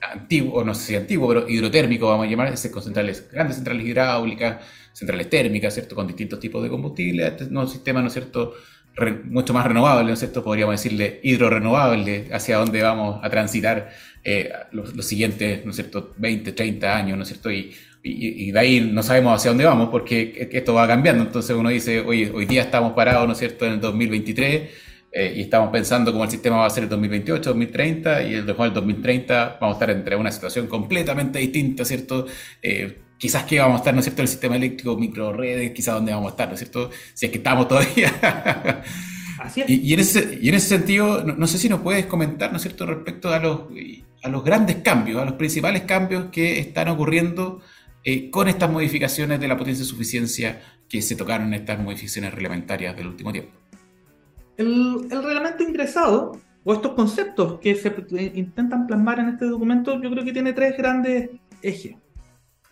antiguo, 0.00 0.54
o 0.54 0.64
no 0.64 0.74
sé 0.74 0.86
si 0.86 0.96
antiguo, 0.96 1.28
pero 1.28 1.48
hidrotérmico, 1.48 2.08
vamos 2.08 2.26
a 2.26 2.30
llamar, 2.30 2.48
ese 2.48 2.70
con 2.70 2.82
centrales, 2.82 3.28
grandes 3.30 3.56
centrales 3.56 3.86
hidráulicas, 3.86 4.64
centrales 4.94 5.28
térmicas, 5.28 5.74
¿cierto? 5.74 5.94
Con 5.94 6.06
distintos 6.06 6.40
tipos 6.40 6.62
de 6.62 6.70
combustible, 6.70 7.26
este 7.26 7.44
nuevo 7.50 7.68
sistema, 7.68 8.00
¿no 8.00 8.08
es 8.08 8.14
cierto? 8.14 8.54
mucho 9.24 9.52
más 9.52 9.66
renovable, 9.66 10.06
¿no 10.06 10.12
es 10.12 10.20
cierto? 10.20 10.44
Podríamos 10.44 10.74
decirle 10.76 11.18
hidrorenovable, 11.24 12.28
hacia 12.32 12.58
dónde 12.58 12.80
vamos 12.80 13.18
a 13.24 13.28
transitar 13.28 13.90
eh, 14.22 14.52
los, 14.70 15.04
siguientes, 15.04 15.64
¿no 15.64 15.72
es 15.72 15.76
cierto?, 15.76 16.14
20, 16.16 16.52
30 16.52 16.96
años, 16.96 17.16
¿no 17.16 17.24
es 17.24 17.28
cierto? 17.28 17.50
Y, 17.50 17.74
y, 18.06 18.50
de 18.52 18.58
ahí 18.58 18.80
no 18.92 19.02
sabemos 19.02 19.34
hacia 19.34 19.50
dónde 19.50 19.64
vamos 19.64 19.88
porque 19.88 20.48
esto 20.52 20.74
va 20.74 20.86
cambiando. 20.86 21.24
Entonces 21.24 21.56
uno 21.56 21.70
dice, 21.70 22.00
oye, 22.00 22.30
hoy 22.32 22.44
día 22.44 22.62
estamos 22.62 22.92
parados, 22.92 23.26
¿no 23.26 23.32
es 23.32 23.38
cierto?, 23.38 23.64
en 23.64 23.72
el 23.72 23.80
2023 23.80 24.70
eh, 25.10 25.32
y 25.36 25.40
estamos 25.40 25.70
pensando 25.70 26.12
cómo 26.12 26.24
el 26.24 26.30
sistema 26.30 26.58
va 26.58 26.66
a 26.66 26.70
ser 26.70 26.84
el 26.84 26.90
2028, 26.90 27.50
2030 27.50 28.22
y 28.24 28.34
el, 28.34 28.46
después 28.46 28.68
del 28.68 28.74
2030 28.74 29.58
vamos 29.58 29.74
a 29.74 29.78
estar 29.78 29.90
entre 29.90 30.16
una 30.16 30.30
situación 30.30 30.66
completamente 30.66 31.38
distinta, 31.38 31.84
¿cierto? 31.86 32.26
Eh, 32.60 32.98
quizás 33.16 33.44
que 33.44 33.58
vamos 33.58 33.76
a 33.76 33.78
estar, 33.78 33.94
¿no 33.94 34.00
es 34.00 34.04
cierto?, 34.04 34.20
el 34.20 34.28
sistema 34.28 34.56
eléctrico, 34.56 34.98
micro 34.98 35.32
redes, 35.32 35.70
quizás 35.70 35.94
dónde 35.94 36.12
vamos 36.12 36.26
a 36.26 36.30
estar, 36.32 36.48
¿no 36.48 36.54
es 36.54 36.60
cierto?, 36.60 36.90
si 37.14 37.24
es 37.24 37.32
que 37.32 37.38
estamos 37.38 37.68
todavía. 37.68 38.12
Así 39.38 39.62
es. 39.62 39.70
Y, 39.70 39.94
en 39.94 40.00
ese, 40.00 40.38
y 40.42 40.48
en 40.50 40.54
ese 40.56 40.68
sentido, 40.68 41.24
no, 41.24 41.46
sé 41.46 41.56
si 41.56 41.70
nos 41.70 41.80
puedes 41.80 42.04
comentar, 42.04 42.50
¿no 42.50 42.58
es 42.58 42.62
cierto?, 42.62 42.84
respecto 42.84 43.32
a 43.32 43.38
los, 43.38 43.60
a 44.22 44.28
los 44.28 44.44
grandes 44.44 44.76
cambios, 44.76 45.22
a 45.22 45.24
los 45.24 45.34
principales 45.34 45.82
cambios 45.82 46.26
que 46.30 46.58
están 46.58 46.88
ocurriendo 46.88 47.62
eh, 48.04 48.30
con 48.30 48.48
estas 48.48 48.70
modificaciones 48.70 49.40
de 49.40 49.48
la 49.48 49.56
potencia 49.56 49.82
de 49.82 49.88
suficiencia 49.88 50.60
que 50.88 51.02
se 51.02 51.16
tocaron 51.16 51.48
en 51.48 51.54
estas 51.54 51.78
modificaciones 51.80 52.34
reglamentarias 52.34 52.96
del 52.96 53.08
último 53.08 53.32
tiempo. 53.32 53.52
El, 54.56 55.08
el 55.10 55.22
reglamento 55.24 55.62
ingresado, 55.62 56.38
o 56.62 56.72
estos 56.72 56.92
conceptos 56.92 57.58
que 57.60 57.74
se 57.74 57.94
intentan 58.34 58.86
plasmar 58.86 59.18
en 59.20 59.30
este 59.30 59.46
documento, 59.46 60.00
yo 60.00 60.10
creo 60.10 60.24
que 60.24 60.32
tiene 60.32 60.52
tres 60.52 60.76
grandes 60.76 61.30
ejes. 61.62 61.96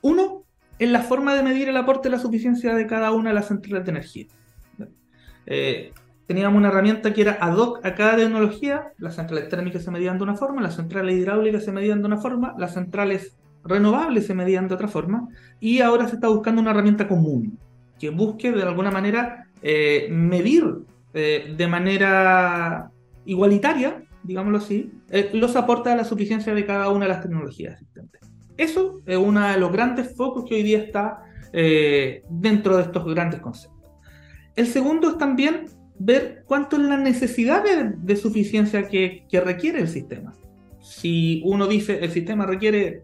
Uno, 0.03 0.45
en 0.79 0.93
la 0.93 1.01
forma 1.01 1.35
de 1.35 1.43
medir 1.43 1.69
el 1.69 1.77
aporte 1.77 2.09
de 2.09 2.17
la 2.17 2.23
suficiencia 2.23 2.75
de 2.75 2.87
cada 2.87 3.13
una 3.13 3.31
de 3.31 3.35
las 3.35 3.49
centrales 3.49 3.85
de 3.85 3.91
energía. 3.91 4.27
Eh, 5.47 5.93
teníamos 6.27 6.59
una 6.59 6.69
herramienta 6.69 7.13
que 7.13 7.23
era 7.23 7.39
ad 7.41 7.57
hoc 7.57 7.85
a 7.85 7.95
cada 7.95 8.17
tecnología, 8.17 8.93
las 8.99 9.17
centrales 9.17 9.49
térmicas 9.49 9.83
se 9.83 9.91
medían 9.91 10.19
de 10.19 10.25
una 10.25 10.35
forma, 10.35 10.63
las 10.63 10.77
centrales 10.77 11.17
hidráulicas 11.17 11.65
se 11.65 11.73
medían 11.73 12.01
de 12.01 12.07
una 12.07 12.17
forma, 12.17 12.55
las 12.59 12.75
centrales 12.75 13.37
renovables 13.65 14.27
se 14.27 14.35
medían 14.35 14.69
de 14.69 14.75
otra 14.75 14.89
forma, 14.89 15.29
y 15.61 15.81
ahora 15.81 16.09
se 16.09 16.17
está 16.17 16.29
buscando 16.29 16.61
una 16.61 16.71
herramienta 16.71 17.09
común 17.09 17.59
que 18.03 18.11
busque 18.11 18.51
de 18.51 18.63
alguna 18.65 18.91
manera 18.91 19.47
eh, 19.63 20.09
medir 20.11 20.65
eh, 21.15 21.55
de 21.57 21.69
manera 21.69 22.91
igualitaria, 23.25 24.03
digámoslo 24.25 24.59
así, 24.59 24.91
eh, 25.09 25.31
los 25.35 25.55
aportes 25.55 25.93
a 25.93 25.97
la 25.97 26.05
suficiencia 26.05 26.53
de 26.53 26.67
cada 26.67 26.89
una 26.89 27.05
de 27.05 27.13
las 27.13 27.23
tecnologías 27.23 27.75
existentes. 27.75 28.21
Eso 28.57 29.03
es 29.07 29.17
uno 29.17 29.47
de 29.47 29.57
los 29.57 29.71
grandes 29.71 30.17
focos 30.17 30.45
que 30.49 30.57
hoy 30.57 30.65
día 30.65 30.79
está 30.79 31.23
dentro 32.31 32.79
de 32.79 32.85
estos 32.85 33.05
grandes 33.05 33.41
conceptos. 33.41 33.91
El 34.57 34.67
segundo 34.67 35.11
es 35.11 35.19
también 35.19 35.67
ver 35.99 36.45
cuánto 36.47 36.77
es 36.77 36.83
la 36.83 36.97
necesidad 36.97 37.63
de, 37.63 38.17
suficiencia 38.17 38.89
que, 38.89 39.27
que, 39.29 39.41
requiere 39.41 39.81
el 39.81 39.89
sistema. 39.89 40.33
Si 40.81 41.43
uno 41.45 41.67
dice 41.67 41.99
el 42.03 42.11
sistema 42.11 42.47
requiere 42.47 43.03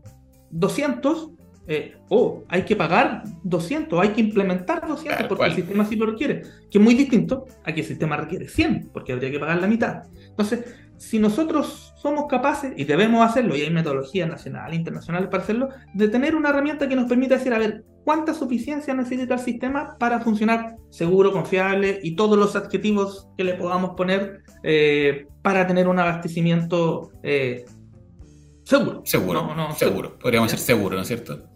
200, 0.50 1.30
eh, 1.66 1.96
oh, 2.08 2.44
hay 2.48 2.62
que 2.62 2.76
pagar 2.76 3.24
200, 3.42 4.00
hay 4.00 4.10
que 4.10 4.22
implementar 4.22 4.86
200 4.86 5.26
porque 5.26 5.44
el 5.44 5.54
sistema 5.54 5.84
sí 5.84 5.96
lo 5.96 6.06
requiere, 6.06 6.42
que 6.70 6.78
es 6.78 6.80
muy 6.84 6.94
distinto 6.94 7.44
a 7.64 7.72
que 7.72 7.80
el 7.80 7.86
sistema 7.86 8.16
requiere 8.16 8.48
100, 8.48 8.90
porque 8.92 9.12
habría 9.12 9.30
que 9.30 9.38
pagar 9.38 9.60
la 9.60 9.66
mitad. 9.66 10.02
Entonces, 10.30 10.64
si 10.98 11.18
nosotros 11.18 11.94
somos 11.96 12.26
capaces, 12.26 12.72
y 12.76 12.84
debemos 12.84 13.24
hacerlo, 13.24 13.56
y 13.56 13.62
hay 13.62 13.70
metodologías 13.70 14.28
nacionales, 14.28 14.78
internacionales 14.78 15.28
para 15.30 15.42
hacerlo, 15.42 15.68
de 15.94 16.08
tener 16.08 16.34
una 16.34 16.50
herramienta 16.50 16.88
que 16.88 16.96
nos 16.96 17.08
permita 17.08 17.36
decir, 17.36 17.52
a 17.54 17.58
ver, 17.58 17.84
¿cuánta 18.04 18.34
suficiencia 18.34 18.94
necesita 18.94 19.34
el 19.34 19.40
sistema 19.40 19.96
para 19.98 20.20
funcionar 20.20 20.76
seguro, 20.90 21.32
confiable 21.32 22.00
y 22.02 22.16
todos 22.16 22.38
los 22.38 22.56
adjetivos 22.56 23.28
que 23.36 23.44
le 23.44 23.54
podamos 23.54 23.90
poner 23.96 24.42
eh, 24.62 25.26
para 25.42 25.66
tener 25.66 25.86
un 25.88 25.98
abastecimiento 25.98 27.10
eh, 27.22 27.64
Seguro. 28.68 29.00
Seguro. 29.06 29.54
No, 29.54 29.74
seguro. 29.74 30.18
Podríamos 30.18 30.50
ser 30.50 30.60
seguro, 30.60 30.94
¿no 30.94 31.00
es 31.00 31.08
cierto? 31.08 31.48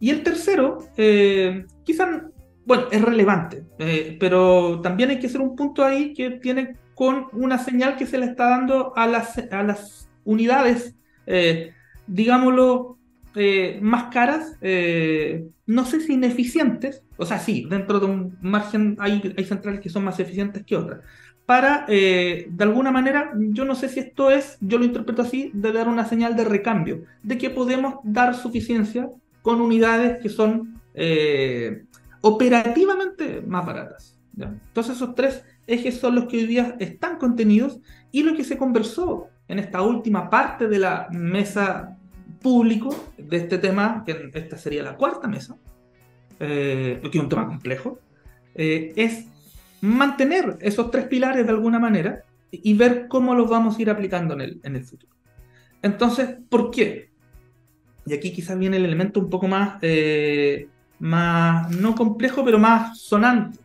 Y 0.00 0.10
el 0.10 0.24
tercero, 0.24 0.78
eh, 0.96 1.64
quizás, 1.84 2.22
bueno, 2.66 2.88
es 2.90 3.00
relevante, 3.00 3.62
eh, 3.78 4.16
pero 4.18 4.80
también 4.80 5.10
hay 5.10 5.20
que 5.20 5.28
hacer 5.28 5.40
un 5.40 5.54
punto 5.54 5.84
ahí 5.84 6.12
que 6.12 6.30
tiene 6.30 6.76
con 6.96 7.28
una 7.34 7.56
señal 7.56 7.96
que 7.96 8.04
se 8.04 8.18
le 8.18 8.26
está 8.26 8.50
dando 8.50 8.92
a 8.96 9.06
las, 9.06 9.38
a 9.38 9.62
las 9.62 10.10
unidades, 10.24 10.96
eh, 11.26 11.72
digámoslo, 12.08 12.98
más 13.80 14.12
caras, 14.12 14.56
no 15.66 15.84
sé 15.84 16.00
si 16.00 16.14
ineficientes, 16.14 17.04
o 17.16 17.24
sea, 17.24 17.38
sí, 17.38 17.64
dentro 17.70 18.00
de 18.00 18.06
un 18.06 18.36
margen 18.40 18.96
hay, 18.98 19.34
hay 19.38 19.44
centrales 19.44 19.80
que 19.80 19.88
son 19.88 20.02
más 20.02 20.18
eficientes 20.18 20.64
que 20.64 20.74
otras, 20.74 21.00
para, 21.50 21.84
eh, 21.88 22.46
de 22.48 22.62
alguna 22.62 22.92
manera, 22.92 23.32
yo 23.36 23.64
no 23.64 23.74
sé 23.74 23.88
si 23.88 23.98
esto 23.98 24.30
es, 24.30 24.56
yo 24.60 24.78
lo 24.78 24.84
interpreto 24.84 25.22
así, 25.22 25.50
de 25.52 25.72
dar 25.72 25.88
una 25.88 26.04
señal 26.04 26.36
de 26.36 26.44
recambio, 26.44 27.02
de 27.24 27.38
que 27.38 27.50
podemos 27.50 27.96
dar 28.04 28.36
suficiencia 28.36 29.10
con 29.42 29.60
unidades 29.60 30.22
que 30.22 30.28
son 30.28 30.80
eh, 30.94 31.86
operativamente 32.20 33.42
más 33.44 33.66
baratas. 33.66 34.16
Entonces 34.38 34.94
esos 34.94 35.16
tres 35.16 35.42
ejes 35.66 35.98
son 35.98 36.14
los 36.14 36.26
que 36.26 36.36
hoy 36.36 36.46
día 36.46 36.76
están 36.78 37.18
contenidos 37.18 37.80
y 38.12 38.22
lo 38.22 38.36
que 38.36 38.44
se 38.44 38.56
conversó 38.56 39.26
en 39.48 39.58
esta 39.58 39.82
última 39.82 40.30
parte 40.30 40.68
de 40.68 40.78
la 40.78 41.08
mesa 41.10 41.96
público 42.40 42.94
de 43.18 43.38
este 43.38 43.58
tema, 43.58 44.04
que 44.06 44.30
esta 44.34 44.56
sería 44.56 44.84
la 44.84 44.96
cuarta 44.96 45.26
mesa, 45.26 45.56
eh, 46.38 47.00
que 47.02 47.18
es 47.18 47.24
un 47.24 47.28
tema 47.28 47.48
complejo, 47.48 47.98
es 48.54 49.26
mantener 49.80 50.58
esos 50.60 50.90
tres 50.90 51.06
pilares 51.06 51.44
de 51.44 51.52
alguna 51.52 51.78
manera 51.78 52.24
y 52.50 52.74
ver 52.74 53.06
cómo 53.08 53.34
los 53.34 53.48
vamos 53.48 53.78
a 53.78 53.82
ir 53.82 53.90
aplicando 53.90 54.34
en 54.34 54.40
el, 54.40 54.60
en 54.62 54.76
el 54.76 54.84
futuro. 54.84 55.12
Entonces, 55.82 56.36
¿por 56.48 56.70
qué? 56.70 57.10
Y 58.06 58.14
aquí 58.14 58.32
quizás 58.32 58.58
viene 58.58 58.76
el 58.76 58.84
elemento 58.84 59.20
un 59.20 59.30
poco 59.30 59.48
más, 59.48 59.78
eh, 59.82 60.68
más, 60.98 61.70
no 61.70 61.94
complejo, 61.94 62.44
pero 62.44 62.58
más 62.58 62.98
sonante, 62.98 63.58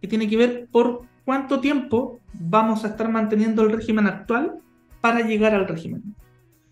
que 0.00 0.08
tiene 0.08 0.28
que 0.28 0.36
ver 0.36 0.68
por 0.70 1.02
cuánto 1.24 1.60
tiempo 1.60 2.20
vamos 2.32 2.84
a 2.84 2.88
estar 2.88 3.08
manteniendo 3.10 3.62
el 3.62 3.72
régimen 3.72 4.06
actual 4.06 4.58
para 5.00 5.20
llegar 5.20 5.54
al 5.54 5.66
régimen. 5.66 6.02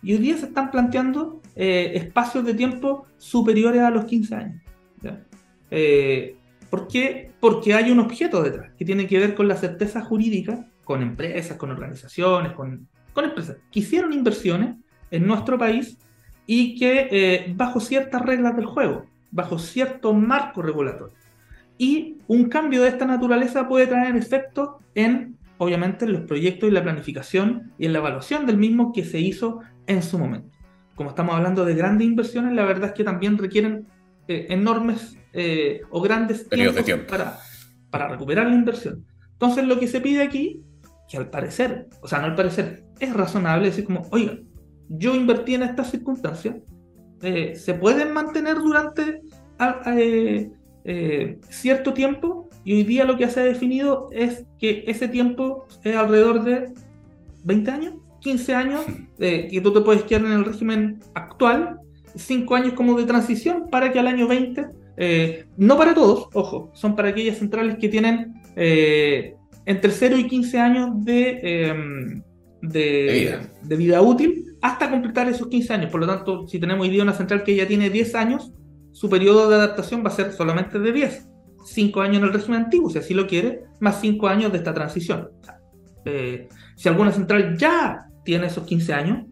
Y 0.02 0.12
hoy 0.12 0.18
día 0.18 0.36
se 0.36 0.46
están 0.46 0.70
planteando 0.70 1.40
eh, 1.56 1.92
espacios 1.94 2.44
de 2.44 2.54
tiempo 2.54 3.06
superiores 3.18 3.82
a 3.82 3.90
los 3.90 4.04
15 4.04 4.34
años. 4.34 4.62
Eh, 5.70 6.35
¿Por 6.70 6.88
qué? 6.88 7.30
Porque 7.40 7.74
hay 7.74 7.90
un 7.90 8.00
objeto 8.00 8.42
detrás 8.42 8.72
que 8.78 8.84
tiene 8.84 9.06
que 9.06 9.18
ver 9.18 9.34
con 9.34 9.48
la 9.48 9.56
certeza 9.56 10.02
jurídica, 10.02 10.66
con 10.84 11.02
empresas, 11.02 11.56
con 11.56 11.70
organizaciones, 11.70 12.52
con, 12.52 12.88
empresas 13.16 13.56
que 13.72 13.80
hicieron 13.80 14.12
inversiones 14.12 14.76
en 15.10 15.26
nuestro 15.26 15.58
país 15.58 15.96
y 16.46 16.78
que 16.78 17.08
eh, 17.10 17.54
bajo 17.56 17.80
ciertas 17.80 18.22
reglas 18.22 18.56
del 18.56 18.66
juego, 18.66 19.06
bajo 19.30 19.58
cierto 19.58 20.12
marco 20.12 20.62
regulatorio. 20.62 21.14
Y 21.78 22.16
un 22.26 22.48
cambio 22.48 22.82
de 22.82 22.88
esta 22.88 23.04
naturaleza 23.04 23.68
puede 23.68 23.86
traer 23.86 24.16
efectos 24.16 24.76
en, 24.94 25.36
obviamente, 25.58 26.04
en 26.04 26.12
los 26.12 26.22
proyectos 26.22 26.68
y 26.68 26.72
la 26.72 26.82
planificación 26.82 27.72
y 27.78 27.86
en 27.86 27.92
la 27.92 27.98
evaluación 27.98 28.46
del 28.46 28.56
mismo 28.56 28.92
que 28.92 29.04
se 29.04 29.18
hizo 29.18 29.60
en 29.86 30.02
su 30.02 30.18
momento. 30.18 30.56
Como 30.94 31.10
estamos 31.10 31.34
hablando 31.34 31.64
de 31.64 31.74
grandes 31.74 32.06
inversiones, 32.06 32.54
la 32.54 32.64
verdad 32.64 32.90
es 32.90 32.94
que 32.94 33.04
también 33.04 33.36
requieren 33.36 33.86
eh, 34.28 34.46
enormes 34.50 35.15
eh, 35.36 35.82
o 35.90 36.00
grandes 36.00 36.48
tiempos 36.48 36.84
tiempo. 36.84 37.06
para, 37.08 37.38
para 37.90 38.08
recuperar 38.08 38.46
la 38.46 38.54
inversión. 38.54 39.04
Entonces 39.32 39.64
lo 39.66 39.78
que 39.78 39.86
se 39.86 40.00
pide 40.00 40.22
aquí, 40.22 40.62
que 41.08 41.18
al 41.18 41.30
parecer, 41.30 41.88
o 42.00 42.08
sea, 42.08 42.20
no 42.20 42.26
al 42.26 42.34
parecer, 42.34 42.84
es 42.98 43.12
razonable 43.12 43.66
decir 43.66 43.84
como, 43.84 44.08
oiga, 44.10 44.38
yo 44.88 45.14
invertí 45.14 45.54
en 45.54 45.62
estas 45.62 45.90
circunstancias, 45.90 46.56
eh, 47.22 47.54
se 47.54 47.74
pueden 47.74 48.12
mantener 48.12 48.56
durante 48.56 49.22
cierto 51.48 51.92
tiempo 51.92 52.48
y 52.64 52.74
hoy 52.74 52.84
día 52.84 53.04
lo 53.04 53.16
que 53.16 53.28
se 53.28 53.40
ha 53.40 53.44
definido 53.44 54.08
es 54.12 54.46
que 54.58 54.84
ese 54.86 55.08
tiempo 55.08 55.66
es 55.82 55.96
alrededor 55.96 56.44
de 56.44 56.72
20 57.44 57.70
años, 57.70 57.94
15 58.20 58.54
años, 58.54 58.84
que 59.18 59.60
tú 59.62 59.72
te 59.72 59.80
puedes 59.80 60.02
quedar 60.04 60.24
en 60.26 60.32
el 60.32 60.44
régimen 60.44 61.00
actual 61.14 61.80
cinco 62.16 62.54
años 62.54 62.72
como 62.74 62.98
de 62.98 63.04
transición 63.04 63.68
para 63.70 63.92
que 63.92 63.98
al 63.98 64.06
año 64.06 64.26
20, 64.26 64.66
eh, 64.96 65.46
no 65.56 65.76
para 65.76 65.94
todos, 65.94 66.28
ojo, 66.32 66.70
son 66.74 66.96
para 66.96 67.10
aquellas 67.10 67.38
centrales 67.38 67.76
que 67.78 67.88
tienen 67.88 68.34
eh, 68.56 69.34
entre 69.66 69.90
0 69.90 70.16
y 70.18 70.26
15 70.26 70.58
años 70.58 71.04
de, 71.04 71.40
em, 71.42 72.22
de, 72.62 73.76
vida. 73.76 74.00
útil 74.00 74.44
hasta 74.62 74.90
completar 74.90 75.28
esos 75.28 75.48
15 75.48 75.74
años. 75.74 75.90
Por 75.90 76.00
lo 76.00 76.06
tanto, 76.06 76.46
si 76.48 76.58
tenemos 76.58 76.86
hoy 76.86 76.90
día 76.90 77.02
una 77.02 77.12
central 77.12 77.44
que 77.44 77.54
ya 77.54 77.66
tiene 77.66 77.90
10 77.90 78.14
años, 78.14 78.52
su 78.92 79.10
periodo 79.10 79.50
de 79.50 79.56
adaptación 79.56 80.02
va 80.04 80.08
a 80.08 80.12
ser 80.12 80.32
solamente 80.32 80.78
de 80.78 80.92
10. 80.92 81.28
5 81.66 82.00
años 82.00 82.18
en 82.18 82.24
el 82.24 82.32
régimen 82.32 82.62
antiguo, 82.62 82.88
si 82.88 82.98
así 82.98 83.12
lo 83.12 83.26
quiere, 83.26 83.64
más 83.80 84.00
5 84.00 84.28
años 84.28 84.52
de 84.52 84.58
esta 84.58 84.72
transición. 84.72 85.28
Eh, 86.04 86.48
si 86.76 86.88
alguna 86.88 87.12
central 87.12 87.56
ya 87.58 88.06
tiene 88.24 88.46
esos 88.46 88.64
15 88.64 88.94
años, 88.94 89.26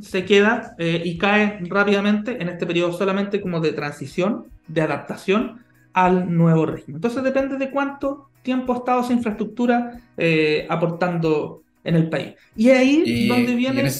se 0.00 0.24
queda 0.24 0.74
eh, 0.78 1.02
y 1.04 1.18
cae 1.18 1.58
rápidamente 1.62 2.40
en 2.40 2.48
este 2.48 2.66
periodo 2.66 2.92
solamente 2.92 3.40
como 3.40 3.60
de 3.60 3.72
transición, 3.72 4.46
de 4.66 4.82
adaptación 4.82 5.64
al 5.92 6.34
nuevo 6.34 6.66
régimen. 6.66 6.96
Entonces 6.96 7.22
depende 7.22 7.56
de 7.56 7.70
cuánto 7.70 8.30
tiempo 8.42 8.72
ha 8.72 8.78
estado 8.78 9.00
esa 9.02 9.12
infraestructura 9.12 10.00
eh, 10.16 10.66
aportando 10.68 11.62
en 11.84 11.96
el 11.96 12.08
país. 12.08 12.34
Y 12.56 12.70
ahí 12.70 13.26
donde 13.28 13.54
viene... 13.54 13.90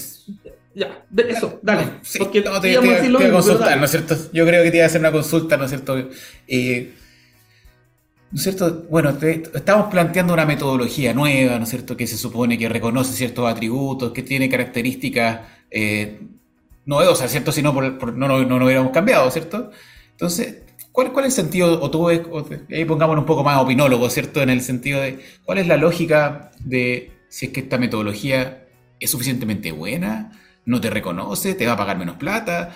Ya, 0.75 1.03
eso, 1.27 1.59
dale. 1.63 1.83
porque 2.19 2.41
te, 2.41 2.49
te, 2.61 2.77
a 2.77 3.31
consultar, 3.31 3.77
¿no 3.77 3.85
es 3.85 3.91
cierto? 3.91 4.15
Yo 4.31 4.45
creo 4.45 4.63
que 4.63 4.69
te 4.69 4.77
iba 4.77 4.85
a 4.85 4.87
hacer 4.87 5.01
una 5.01 5.11
consulta, 5.11 5.57
¿no 5.57 5.65
es 5.65 5.71
cierto? 5.71 5.97
Eh, 6.47 6.93
¿No 8.31 8.37
es 8.37 8.43
cierto? 8.43 8.85
Bueno, 8.89 9.17
estamos 9.19 9.87
planteando 9.89 10.33
una 10.33 10.45
metodología 10.45 11.13
nueva, 11.13 11.57
¿no 11.57 11.63
es 11.63 11.69
cierto? 11.69 11.97
Que 11.97 12.05
se 12.05 12.17
supone 12.17 12.57
que 12.57 12.69
reconoce 12.69 13.13
ciertos 13.13 13.51
atributos, 13.51 14.13
que 14.13 14.21
tiene 14.21 14.47
características 14.47 15.39
eh, 15.71 16.21
novedosas, 16.85 17.31
¿cierto? 17.31 17.51
Si 17.51 17.61
no, 17.61 17.73
no, 17.73 18.45
no, 18.45 18.65
hubiéramos 18.65 18.91
cambiado, 18.91 19.29
¿cierto? 19.31 19.71
Entonces, 20.11 20.63
¿cuál, 20.91 21.13
cuál 21.13 21.25
es 21.25 21.37
el 21.37 21.43
sentido, 21.45 21.81
o 21.81 21.91
tú 21.91 22.07
ahí 22.07 22.85
pongámonos 22.85 23.21
un 23.21 23.27
poco 23.27 23.43
más 23.43 23.61
opinólogo, 23.61 24.09
¿cierto? 24.09 24.41
En 24.41 24.49
el 24.49 24.61
sentido 24.61 25.01
de, 25.01 25.19
¿cuál 25.45 25.59
es 25.59 25.67
la 25.67 25.77
lógica 25.77 26.51
de 26.59 27.11
si 27.29 27.47
es 27.47 27.51
que 27.51 27.61
esta 27.61 27.77
metodología 27.77 28.65
es 28.99 29.11
suficientemente 29.11 29.71
buena? 29.71 30.31
No 30.69 30.79
te 30.79 30.91
reconoce, 30.91 31.55
te 31.55 31.65
va 31.65 31.73
a 31.73 31.77
pagar 31.77 31.97
menos 31.97 32.17
plata. 32.17 32.75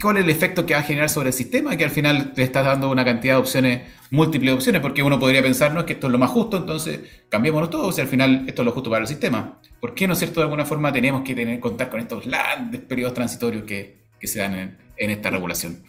cuál 0.00 0.18
es 0.18 0.24
el 0.24 0.30
efecto 0.30 0.64
que 0.64 0.74
va 0.74 0.80
a 0.80 0.84
generar 0.84 1.08
sobre 1.10 1.30
el 1.30 1.32
sistema? 1.32 1.76
Que 1.76 1.82
al 1.82 1.90
final 1.90 2.32
te 2.34 2.44
estás 2.44 2.64
dando 2.64 2.88
una 2.88 3.04
cantidad 3.04 3.34
de 3.34 3.40
opciones, 3.40 3.82
múltiples 4.12 4.54
opciones, 4.54 4.80
porque 4.80 5.02
uno 5.02 5.18
podría 5.18 5.42
pensar, 5.42 5.74
no, 5.74 5.80
es 5.80 5.86
que 5.86 5.94
esto 5.94 6.06
es 6.06 6.12
lo 6.12 6.18
más 6.18 6.30
justo, 6.30 6.56
entonces 6.56 7.00
cambiémonos 7.28 7.68
todos 7.68 7.98
y 7.98 8.00
al 8.00 8.06
final 8.06 8.44
esto 8.46 8.62
es 8.62 8.66
lo 8.66 8.70
justo 8.70 8.90
para 8.90 9.02
el 9.02 9.08
sistema. 9.08 9.58
¿Por 9.80 9.92
qué, 9.92 10.06
no 10.06 10.12
es 10.12 10.20
cierto, 10.20 10.38
de 10.38 10.44
alguna 10.44 10.64
forma 10.64 10.92
tenemos 10.92 11.22
que 11.22 11.34
tener 11.34 11.58
contar 11.58 11.90
con 11.90 11.98
estos 11.98 12.24
grandes 12.24 12.80
periodos 12.82 13.14
transitorios 13.14 13.64
que, 13.64 13.98
se 14.22 14.38
dan 14.38 14.78
en, 14.96 15.10
esta 15.10 15.30
regulación? 15.30 15.82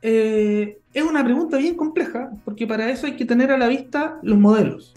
eh, 0.00 0.78
es 0.94 1.02
una 1.02 1.22
pregunta 1.22 1.58
bien 1.58 1.76
compleja, 1.76 2.30
porque 2.46 2.66
para 2.66 2.90
eso 2.90 3.06
hay 3.06 3.16
que 3.16 3.26
tener 3.26 3.50
a 3.50 3.58
la 3.58 3.68
vista 3.68 4.18
los 4.22 4.38
modelos 4.38 4.94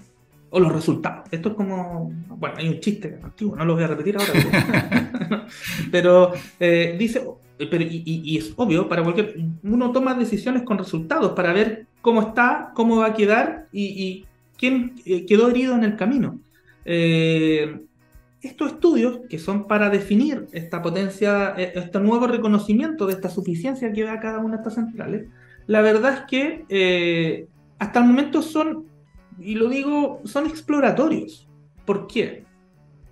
o 0.50 0.60
los 0.60 0.72
resultados. 0.72 1.28
Esto 1.32 1.50
es 1.50 1.56
como, 1.56 2.12
bueno, 2.30 2.56
hay 2.58 2.70
un 2.70 2.80
chiste 2.80 3.20
antiguo, 3.22 3.56
no 3.56 3.66
lo 3.66 3.76
voy 3.76 3.84
a 3.84 3.88
repetir 3.88 4.18
ahora, 4.18 4.34
pero, 5.92 6.34
eh, 6.60 6.96
dice, 6.98 7.24
pero, 7.58 7.84
y, 7.84 8.38
es 8.38 8.54
obvio, 8.56 8.88
para 8.88 9.04
cualquier, 9.04 9.36
uno 9.64 9.92
toma 9.92 10.14
decisiones 10.14 10.64
con 10.64 10.78
resultados 10.78 11.34
para 11.34 11.54
ver 11.54 11.88
cómo 12.02 12.22
está, 12.22 12.72
cómo 12.74 12.98
va 12.98 13.08
a 13.08 13.14
quedar 13.14 13.68
y, 13.72 14.26
quién 14.58 14.96
eh, 15.06 15.26
quedó 15.26 15.50
herido 15.50 15.76
en 15.76 15.84
el 15.84 15.96
camino. 15.96 16.40
Eh, 16.84 17.80
estos 18.42 18.74
estudios, 18.74 19.20
que 19.30 19.38
son 19.38 19.68
para 19.68 19.90
definir 19.90 20.48
esta 20.52 20.82
potencia, 20.82 21.50
este 21.58 22.00
nuevo 22.00 22.28
reconocimiento 22.28 23.06
de 23.06 23.14
esta 23.14 23.30
suficiencia 23.30 23.92
que 23.92 24.04
da 24.04 24.20
cada 24.20 24.40
una 24.40 24.56
de 24.56 24.62
estas 24.62 24.76
centrales, 24.76 25.28
la 25.68 25.82
verdad 25.82 26.14
es 26.14 26.22
que 26.30 27.48
hasta 27.78 28.00
el 28.00 28.06
momento 28.06 28.42
son 28.42 28.86
y 29.40 29.56
lo 29.56 29.70
digo, 29.70 30.22
son 30.26 30.48
exploratorios. 30.48 31.48
¿Por 31.86 32.08
qué? 32.08 32.44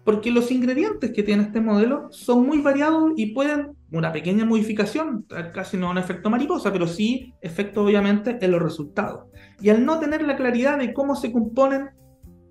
Porque 0.05 0.31
los 0.31 0.51
ingredientes 0.51 1.11
que 1.11 1.23
tiene 1.23 1.43
este 1.43 1.59
modelo 1.59 2.07
son 2.11 2.45
muy 2.45 2.61
variados 2.61 3.11
y 3.17 3.33
pueden, 3.33 3.71
una 3.91 4.13
pequeña 4.13 4.45
modificación, 4.45 5.25
casi 5.53 5.77
no 5.77 5.89
un 5.89 5.97
efecto 5.97 6.29
mariposa, 6.29 6.71
pero 6.71 6.87
sí 6.87 7.33
efecto 7.41 7.83
obviamente 7.83 8.37
en 8.39 8.51
los 8.51 8.61
resultados. 8.61 9.25
Y 9.59 9.69
al 9.69 9.83
no 9.83 9.99
tener 9.99 10.21
la 10.21 10.37
claridad 10.37 10.77
de 10.77 10.93
cómo 10.93 11.15
se 11.15 11.31
componen 11.31 11.89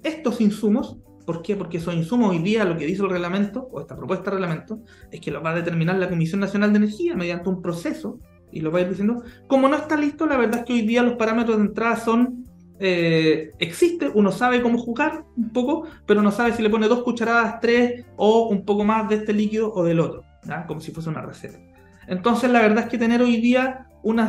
estos 0.02 0.40
insumos, 0.40 0.98
¿por 1.24 1.42
qué? 1.42 1.54
Porque 1.54 1.78
esos 1.78 1.94
insumos 1.94 2.32
hoy 2.32 2.40
día 2.40 2.64
lo 2.64 2.76
que 2.76 2.86
dice 2.86 3.02
el 3.02 3.10
reglamento, 3.10 3.68
o 3.70 3.80
esta 3.80 3.96
propuesta 3.96 4.30
de 4.30 4.36
reglamento, 4.38 4.80
es 5.12 5.20
que 5.20 5.30
lo 5.30 5.40
va 5.40 5.52
a 5.52 5.54
determinar 5.54 5.96
la 5.96 6.10
Comisión 6.10 6.40
Nacional 6.40 6.72
de 6.72 6.78
Energía 6.78 7.14
mediante 7.14 7.48
un 7.48 7.62
proceso, 7.62 8.18
y 8.50 8.60
lo 8.60 8.70
va 8.72 8.80
a 8.80 8.82
ir 8.82 8.88
diciendo, 8.88 9.22
como 9.46 9.68
no 9.68 9.76
está 9.76 9.96
listo, 9.96 10.26
la 10.26 10.36
verdad 10.36 10.60
es 10.60 10.64
que 10.64 10.72
hoy 10.72 10.82
día 10.82 11.02
los 11.02 11.14
parámetros 11.14 11.56
de 11.58 11.64
entrada 11.64 11.96
son 11.96 12.43
eh, 12.86 13.52
existe, 13.60 14.10
uno 14.12 14.30
sabe 14.30 14.60
cómo 14.60 14.76
jugar 14.76 15.24
un 15.38 15.48
poco, 15.54 15.86
pero 16.04 16.20
no 16.20 16.30
sabe 16.30 16.52
si 16.52 16.62
le 16.62 16.68
pone 16.68 16.86
dos 16.86 17.02
cucharadas, 17.02 17.58
tres 17.58 18.04
o 18.16 18.48
un 18.48 18.66
poco 18.66 18.84
más 18.84 19.08
de 19.08 19.14
este 19.14 19.32
líquido 19.32 19.72
o 19.72 19.84
del 19.84 20.00
otro, 20.00 20.22
como 20.66 20.80
si 20.80 20.92
fuese 20.92 21.08
una 21.08 21.22
receta. 21.22 21.58
Entonces 22.08 22.50
la 22.50 22.60
verdad 22.60 22.84
es 22.84 22.90
que 22.90 22.98
tener 22.98 23.22
hoy 23.22 23.38
día 23.38 23.86
una 24.02 24.26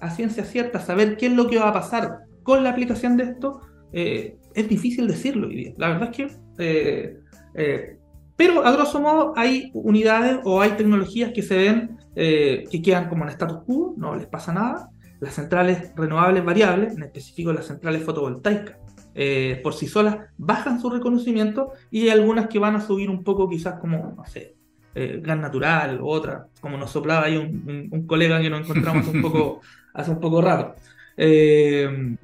a 0.00 0.10
ciencia 0.10 0.44
cierta, 0.44 0.78
saber 0.78 1.16
qué 1.16 1.26
es 1.26 1.32
lo 1.32 1.48
que 1.48 1.58
va 1.58 1.70
a 1.70 1.72
pasar 1.72 2.20
con 2.44 2.62
la 2.62 2.70
aplicación 2.70 3.16
de 3.16 3.24
esto, 3.24 3.60
eh, 3.92 4.36
es 4.54 4.68
difícil 4.68 5.08
decirlo 5.08 5.48
hoy 5.48 5.56
día. 5.56 5.72
La 5.76 5.88
verdad 5.88 6.10
es 6.12 6.16
que... 6.16 6.36
Eh, 6.58 7.96
pero 8.36 8.64
a 8.64 8.70
grosso 8.70 9.00
modo 9.00 9.32
hay 9.34 9.72
unidades 9.74 10.38
o 10.44 10.60
hay 10.60 10.72
tecnologías 10.72 11.32
que 11.32 11.42
se 11.42 11.56
ven 11.56 11.96
que 12.14 12.82
quedan 12.84 13.08
como 13.08 13.24
en 13.24 13.30
status 13.30 13.64
quo, 13.64 13.94
no 13.96 14.14
les 14.14 14.26
pasa 14.26 14.52
nada, 14.52 14.90
las 15.20 15.34
centrales 15.34 15.92
renovables 15.96 16.44
variables, 16.44 16.94
en 16.94 17.02
específico 17.02 17.52
las 17.52 17.66
centrales 17.66 18.02
fotovoltaicas, 18.04 18.76
eh, 19.18 19.60
por 19.62 19.72
sí 19.72 19.86
solas 19.86 20.18
bajan 20.36 20.78
su 20.78 20.90
reconocimiento 20.90 21.72
y 21.90 22.02
hay 22.02 22.10
algunas 22.10 22.48
que 22.48 22.58
van 22.58 22.76
a 22.76 22.82
subir 22.82 23.08
un 23.08 23.24
poco 23.24 23.48
quizás 23.48 23.80
como, 23.80 24.12
no 24.14 24.26
sé, 24.26 24.56
eh, 24.94 25.20
gas 25.22 25.38
natural 25.38 26.00
o 26.02 26.08
otra, 26.08 26.48
como 26.60 26.76
nos 26.76 26.90
soplaba 26.90 27.24
ahí 27.24 27.38
un, 27.38 28.06
colega 28.06 28.42
que 28.42 28.50
nos 28.50 28.68
encontramos 28.68 29.08
un 29.08 29.22
poco, 29.22 29.60
hace 29.94 30.10
un 30.10 30.20
poco 30.20 30.42
raro. 30.42 30.74
Eh, 31.16 32.14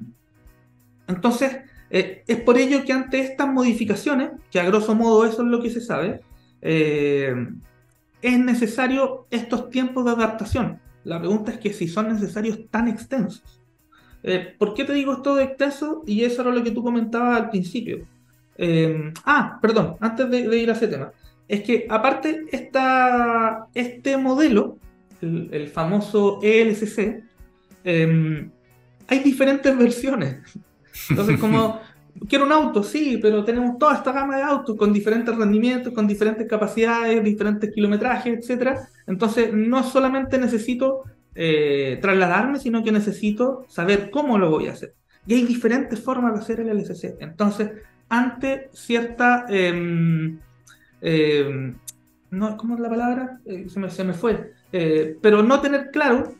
entonces, 1.07 1.57
es 1.89 2.41
por 2.41 2.57
ello 2.57 2.83
que 2.83 2.93
ante 2.93 3.19
estas 3.19 3.47
modificaciones, 3.47 4.31
que 4.51 4.59
a 4.59 4.65
grosso 4.65 4.95
modo 4.95 5.25
eso 5.25 5.41
es 5.43 5.47
lo 5.47 5.61
que 5.61 5.69
se 5.69 5.81
sabe, 5.81 6.21
es 6.61 8.39
necesario 8.39 9.27
estos 9.29 9.69
tiempos 9.69 10.05
de 10.05 10.11
adaptación. 10.11 10.79
La 11.03 11.19
pregunta 11.19 11.51
es 11.51 11.57
que 11.57 11.73
si 11.73 11.87
son 11.87 12.09
necesarios 12.09 12.59
tan 12.69 12.87
extensos. 12.87 13.43
Eh, 14.23 14.55
¿Por 14.57 14.73
qué 14.73 14.85
te 14.85 14.93
digo 14.93 15.13
esto 15.13 15.35
de 15.35 15.43
extenso? 15.43 16.03
Y 16.07 16.23
eso 16.23 16.41
era 16.41 16.51
lo 16.51 16.63
que 16.63 16.71
tú 16.71 16.81
comentabas 16.81 17.41
al 17.41 17.49
principio. 17.49 17.99
Eh, 18.57 19.11
ah, 19.25 19.59
perdón, 19.61 19.97
antes 19.99 20.29
de, 20.29 20.57
ir 20.57 20.69
a 20.69 20.73
ese 20.73 20.87
tema. 20.87 21.11
Es 21.47 21.61
que 21.63 21.85
aparte 21.89 22.45
esta, 22.51 23.67
este 23.73 24.17
modelo, 24.17 24.77
el, 25.21 25.67
famoso 25.67 26.39
ELCC, 26.41 27.23
eh, 27.83 28.49
hay 29.07 29.19
diferentes 29.19 29.77
versiones. 29.77 30.37
Entonces, 31.09 31.37
como 31.39 31.81
quiero 32.27 32.45
un 32.45 32.51
auto, 32.51 32.83
sí, 32.83 33.19
pero 33.21 33.43
tenemos 33.43 33.77
toda 33.77 33.95
esta 33.95 34.11
gama 34.11 34.37
de 34.37 34.43
autos 34.43 34.77
con 34.77 34.93
diferentes 34.93 35.35
rendimientos, 35.35 35.93
con 35.93 36.07
diferentes 36.07 36.47
capacidades, 36.47 37.23
diferentes 37.23 37.73
kilometrajes, 37.73 38.49
etc. 38.49 38.77
Entonces, 39.07 39.53
no 39.53 39.83
solamente 39.83 40.37
necesito 40.37 41.03
eh, 41.35 41.99
trasladarme, 42.01 42.59
sino 42.59 42.83
que 42.83 42.91
necesito 42.91 43.65
saber 43.67 44.09
cómo 44.09 44.37
lo 44.37 44.49
voy 44.49 44.67
a 44.67 44.73
hacer. 44.73 44.93
Y 45.25 45.35
hay 45.35 45.43
diferentes 45.43 45.99
formas 45.99 46.33
de 46.33 46.39
hacer 46.39 46.59
el 46.59 46.69
LCC. 46.69 47.17
Entonces, 47.19 47.71
ante 48.09 48.69
cierta... 48.73 49.45
Eh, 49.49 50.37
no, 52.33 52.57
¿Cómo 52.57 52.73
es 52.73 52.79
la 52.79 52.89
palabra? 52.89 53.39
Eh, 53.45 53.67
se, 53.69 53.79
me, 53.79 53.91
se, 53.91 54.03
me, 54.03 54.13
fue. 54.13 54.53
Eh, 54.71 55.17
pero 55.21 55.43
no 55.43 55.61
tener 55.61 55.91
claro, 55.91 56.33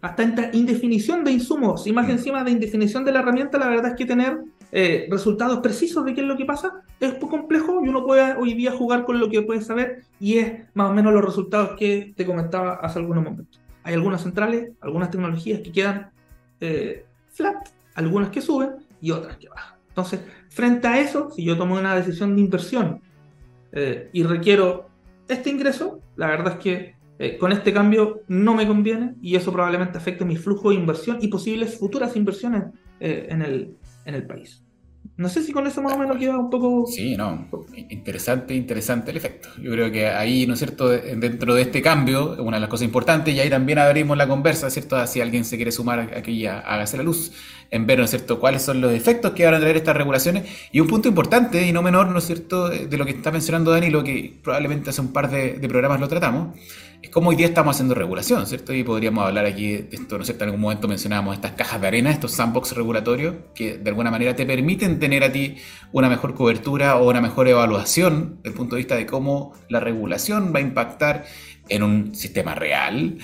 hasta 0.00 0.22
indefinición 0.52 1.24
de 1.24 1.32
insumos 1.32 1.88
y 1.88 1.92
más 1.92 2.08
encima 2.08 2.44
de 2.44 2.52
indefinición 2.52 3.04
de 3.04 3.10
la 3.10 3.18
herramienta, 3.18 3.58
la 3.58 3.68
verdad 3.68 3.90
es 3.90 3.96
que 3.96 4.06
tener 4.06 4.38
eh, 4.72 5.08
resultados 5.10 5.58
precisos 5.58 6.04
de 6.04 6.14
qué 6.14 6.20
es 6.20 6.26
lo 6.26 6.36
que 6.36 6.44
pasa, 6.44 6.82
es 7.00 7.20
muy 7.20 7.28
complejo 7.28 7.84
y 7.84 7.88
uno 7.88 8.04
puede 8.04 8.34
hoy 8.34 8.54
día 8.54 8.70
jugar 8.70 9.04
con 9.04 9.18
lo 9.18 9.28
que 9.28 9.42
puede 9.42 9.62
saber 9.62 10.04
y 10.20 10.38
es 10.38 10.62
más 10.74 10.90
o 10.90 10.94
menos 10.94 11.12
los 11.12 11.24
resultados 11.24 11.76
que 11.76 12.12
te 12.16 12.24
comentaba 12.24 12.74
hace 12.74 13.00
algunos 13.00 13.24
momentos. 13.24 13.60
Hay 13.82 13.94
algunas 13.94 14.22
centrales, 14.22 14.70
algunas 14.80 15.10
tecnologías 15.10 15.60
que 15.60 15.72
quedan 15.72 16.10
eh, 16.60 17.04
flat, 17.32 17.68
algunas 17.94 18.30
que 18.30 18.40
suben 18.40 18.76
y 19.00 19.10
otras 19.10 19.38
que 19.38 19.48
bajan. 19.48 19.76
Entonces, 19.88 20.20
frente 20.50 20.86
a 20.86 21.00
eso, 21.00 21.30
si 21.30 21.42
yo 21.42 21.58
tomo 21.58 21.76
una 21.76 21.96
decisión 21.96 22.36
de 22.36 22.42
inversión 22.42 23.00
eh, 23.72 24.08
y 24.12 24.22
requiero 24.22 24.88
este 25.26 25.50
ingreso, 25.50 26.00
la 26.14 26.28
verdad 26.28 26.54
es 26.54 26.58
que 26.58 27.00
con 27.38 27.52
este 27.52 27.74
cambio 27.74 28.22
no 28.28 28.54
me 28.54 28.66
conviene 28.66 29.14
y 29.20 29.36
eso 29.36 29.52
probablemente 29.52 29.98
afecte 29.98 30.24
mi 30.24 30.36
flujo 30.36 30.70
de 30.70 30.76
inversión 30.76 31.18
y 31.20 31.28
posibles 31.28 31.78
futuras 31.78 32.16
inversiones 32.16 32.64
en, 32.98 33.42
el, 33.42 33.76
en 34.10 34.16
el 34.16 34.26
país. 34.26 34.62
No 35.16 35.28
sé 35.28 35.42
si 35.42 35.52
con 35.52 35.66
eso 35.66 35.82
más 35.82 35.94
o 35.94 35.98
menos 35.98 36.16
queda 36.18 36.38
un 36.38 36.50
poco... 36.50 36.86
Sí, 36.86 37.16
no, 37.16 37.48
interesante, 37.88 38.54
interesante 38.54 39.10
el 39.10 39.16
efecto. 39.16 39.48
Yo 39.60 39.70
creo 39.70 39.90
que 39.90 40.06
ahí, 40.06 40.46
¿no 40.46 40.54
es 40.54 40.58
cierto?, 40.60 40.88
dentro 40.88 41.54
de 41.54 41.62
este 41.62 41.82
cambio, 41.82 42.42
una 42.42 42.56
de 42.56 42.60
las 42.62 42.70
cosas 42.70 42.86
importantes, 42.86 43.34
y 43.34 43.40
ahí 43.40 43.50
también 43.50 43.78
abrimos 43.78 44.16
la 44.16 44.26
conversa, 44.26 44.70
¿cierto?, 44.70 45.06
si 45.06 45.20
alguien 45.20 45.44
se 45.44 45.56
quiere 45.56 45.72
sumar 45.72 46.00
aquí, 46.16 46.46
hágase 46.46 46.96
la 46.96 47.02
luz, 47.02 47.32
en 47.70 47.86
ver, 47.86 47.98
¿no 47.98 48.04
es 48.04 48.10
cierto?, 48.10 48.40
cuáles 48.40 48.62
son 48.62 48.80
los 48.80 48.92
efectos 48.92 49.32
que 49.32 49.44
van 49.44 49.54
a 49.54 49.60
traer 49.60 49.76
estas 49.76 49.96
regulaciones. 49.96 50.48
Y 50.72 50.80
un 50.80 50.86
punto 50.86 51.08
importante 51.08 51.66
y 51.66 51.72
no 51.72 51.82
menor, 51.82 52.08
¿no 52.08 52.18
es 52.18 52.24
cierto?, 52.24 52.68
de 52.68 52.96
lo 52.96 53.04
que 53.04 53.12
está 53.12 53.30
mencionando 53.30 53.70
Dani, 53.70 53.90
lo 53.90 54.02
que 54.04 54.38
probablemente 54.42 54.90
hace 54.90 55.00
un 55.00 55.12
par 55.12 55.30
de, 55.30 55.54
de 55.54 55.68
programas 55.68 56.00
lo 56.00 56.08
tratamos, 56.08 56.56
es 57.02 57.10
como 57.10 57.30
hoy 57.30 57.36
día 57.36 57.46
estamos 57.46 57.76
haciendo 57.76 57.94
regulación, 57.94 58.46
¿cierto? 58.46 58.74
Y 58.74 58.84
podríamos 58.84 59.24
hablar 59.24 59.46
aquí 59.46 59.72
de 59.72 59.88
esto, 59.92 60.16
¿no 60.16 60.22
es 60.22 60.26
cierto? 60.26 60.44
En 60.44 60.50
algún 60.50 60.60
momento 60.60 60.86
mencionábamos 60.86 61.34
estas 61.34 61.52
cajas 61.52 61.80
de 61.80 61.86
arena, 61.86 62.10
estos 62.10 62.32
sandbox 62.32 62.72
regulatorios, 62.72 63.36
que 63.54 63.78
de 63.78 63.90
alguna 63.90 64.10
manera 64.10 64.36
te 64.36 64.44
permiten 64.44 64.98
tener 64.98 65.24
a 65.24 65.32
ti 65.32 65.56
una 65.92 66.08
mejor 66.08 66.34
cobertura 66.34 66.96
o 66.96 67.08
una 67.08 67.20
mejor 67.20 67.48
evaluación 67.48 68.36
desde 68.36 68.50
el 68.50 68.54
punto 68.54 68.76
de 68.76 68.80
vista 68.80 68.96
de 68.96 69.06
cómo 69.06 69.54
la 69.68 69.80
regulación 69.80 70.52
va 70.54 70.58
a 70.58 70.62
impactar 70.62 71.24
en 71.68 71.82
un 71.82 72.14
sistema 72.14 72.54
real, 72.54 73.18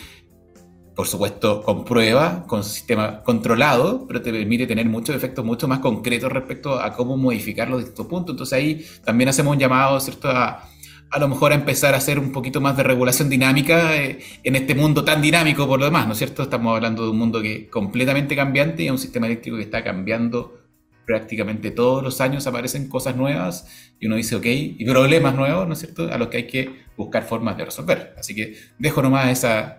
por 0.94 1.06
supuesto 1.06 1.62
con 1.62 1.84
prueba, 1.84 2.46
con 2.46 2.64
sistema 2.64 3.22
controlado, 3.22 4.06
pero 4.06 4.22
te 4.22 4.32
permite 4.32 4.66
tener 4.66 4.86
muchos 4.86 5.14
efectos 5.14 5.44
mucho 5.44 5.68
más 5.68 5.80
concretos 5.80 6.32
respecto 6.32 6.80
a 6.80 6.94
cómo 6.94 7.18
modificarlo 7.18 7.76
de 7.76 7.84
estos 7.84 8.06
puntos. 8.06 8.32
Entonces 8.32 8.52
ahí 8.54 8.86
también 9.04 9.28
hacemos 9.28 9.52
un 9.52 9.58
llamado, 9.58 10.00
¿cierto?, 10.00 10.30
a 10.30 10.66
a 11.10 11.18
lo 11.18 11.28
mejor 11.28 11.52
a 11.52 11.54
empezar 11.54 11.94
a 11.94 11.98
hacer 11.98 12.18
un 12.18 12.32
poquito 12.32 12.60
más 12.60 12.76
de 12.76 12.82
regulación 12.82 13.30
dinámica 13.30 13.96
eh, 13.96 14.18
en 14.42 14.56
este 14.56 14.74
mundo 14.74 15.04
tan 15.04 15.22
dinámico 15.22 15.66
por 15.66 15.78
lo 15.78 15.86
demás, 15.86 16.06
¿no 16.06 16.12
es 16.12 16.18
cierto? 16.18 16.42
Estamos 16.42 16.74
hablando 16.74 17.04
de 17.04 17.10
un 17.10 17.18
mundo 17.18 17.40
que 17.40 17.54
es 17.54 17.68
completamente 17.68 18.34
cambiante 18.34 18.82
y 18.82 18.90
un 18.90 18.98
sistema 18.98 19.26
eléctrico 19.26 19.56
que 19.56 19.62
está 19.62 19.82
cambiando 19.84 20.60
prácticamente 21.06 21.70
todos 21.70 22.02
los 22.02 22.20
años 22.20 22.46
aparecen 22.46 22.88
cosas 22.88 23.16
nuevas 23.16 23.94
y 24.00 24.06
uno 24.06 24.16
dice, 24.16 24.34
ok, 24.34 24.46
y 24.46 24.84
problemas 24.84 25.34
nuevos, 25.34 25.66
¿no 25.66 25.72
es 25.72 25.78
cierto?, 25.78 26.12
a 26.12 26.18
los 26.18 26.28
que 26.28 26.38
hay 26.38 26.46
que 26.46 26.84
buscar 26.96 27.22
formas 27.22 27.56
de 27.56 27.64
resolver. 27.64 28.14
Así 28.18 28.34
que 28.34 28.56
dejo 28.78 29.00
nomás 29.00 29.30
esa... 29.30 29.78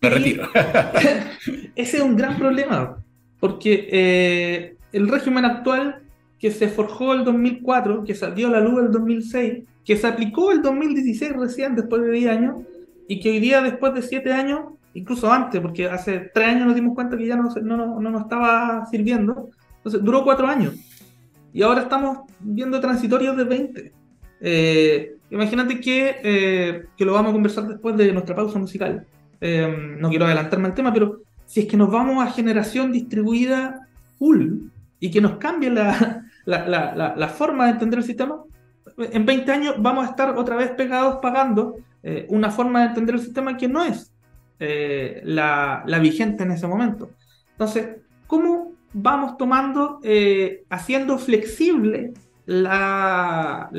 Me 0.00 0.10
retiro. 0.10 0.48
Ese 1.74 1.96
es 1.96 2.02
un 2.02 2.14
gran 2.14 2.38
problema, 2.38 3.02
porque 3.40 3.88
eh, 3.90 4.76
el 4.92 5.08
régimen 5.08 5.44
actual 5.44 6.02
que 6.38 6.50
se 6.50 6.68
forjó 6.68 7.14
el 7.14 7.24
2004, 7.24 8.04
que 8.04 8.14
salió 8.14 8.48
a 8.48 8.50
la 8.50 8.60
luz 8.60 8.84
el 8.84 8.92
2006, 8.92 9.64
que 9.84 9.96
se 9.96 10.06
aplicó 10.06 10.52
el 10.52 10.62
2016 10.62 11.32
recién, 11.32 11.74
después 11.74 12.02
de 12.02 12.10
10 12.10 12.30
años, 12.30 12.56
y 13.08 13.20
que 13.20 13.30
hoy 13.30 13.40
día, 13.40 13.60
después 13.60 13.94
de 13.94 14.02
7 14.02 14.32
años, 14.32 14.60
incluso 14.94 15.30
antes, 15.32 15.60
porque 15.60 15.88
hace 15.88 16.30
3 16.32 16.48
años 16.48 16.66
nos 16.66 16.74
dimos 16.74 16.94
cuenta 16.94 17.16
que 17.16 17.26
ya 17.26 17.36
no, 17.36 17.48
no, 17.62 18.00
no 18.00 18.10
nos 18.10 18.22
estaba 18.22 18.86
sirviendo, 18.90 19.50
entonces 19.76 20.02
duró 20.02 20.24
4 20.24 20.46
años. 20.46 20.74
Y 21.52 21.62
ahora 21.62 21.82
estamos 21.82 22.18
viendo 22.40 22.80
transitorios 22.80 23.36
de 23.36 23.44
20. 23.44 23.92
Eh, 24.40 25.16
imagínate 25.30 25.80
que, 25.80 26.16
eh, 26.22 26.86
que, 26.96 27.04
lo 27.04 27.12
vamos 27.12 27.30
a 27.30 27.32
conversar 27.32 27.68
después 27.68 27.96
de 27.96 28.12
nuestra 28.12 28.34
pausa 28.34 28.58
musical. 28.58 29.06
Eh, 29.40 29.96
no 29.98 30.08
quiero 30.08 30.26
adelantarme 30.26 30.66
al 30.66 30.74
tema, 30.74 30.92
pero 30.92 31.20
si 31.46 31.60
es 31.60 31.66
que 31.66 31.76
nos 31.76 31.90
vamos 31.90 32.22
a 32.22 32.32
generación 32.32 32.90
distribuida 32.90 33.86
full 34.18 34.66
y 34.98 35.10
que 35.10 35.20
nos 35.20 35.36
cambie 35.36 35.70
la, 35.70 36.24
la, 36.44 37.28
forma 37.28 37.66
de 37.66 37.70
entender 37.72 38.00
el 38.00 38.04
sistema, 38.04 38.42
en 38.98 39.26
20 39.26 39.52
años 39.52 39.74
vamos 39.78 40.06
a 40.06 40.10
estar 40.10 40.36
otra 40.36 40.56
vez 40.56 40.70
pegados 40.70 41.18
pagando 41.20 41.76
eh, 42.02 42.26
una 42.28 42.50
forma 42.50 42.80
de 42.80 42.88
entender 42.88 43.14
el 43.14 43.20
sistema 43.20 43.56
que 43.56 43.68
no 43.68 43.82
es 43.82 44.12
eh, 44.60 45.22
la, 45.24 45.84
vigente 46.00 46.42
en 46.42 46.52
ese 46.52 46.66
momento. 46.66 47.10
Entonces, 47.52 47.96
¿cómo 48.26 48.72
vamos 48.92 49.36
tomando, 49.36 50.00
eh, 50.02 50.64
haciendo 50.68 51.18
flexible 51.18 52.12
la, 52.46 53.70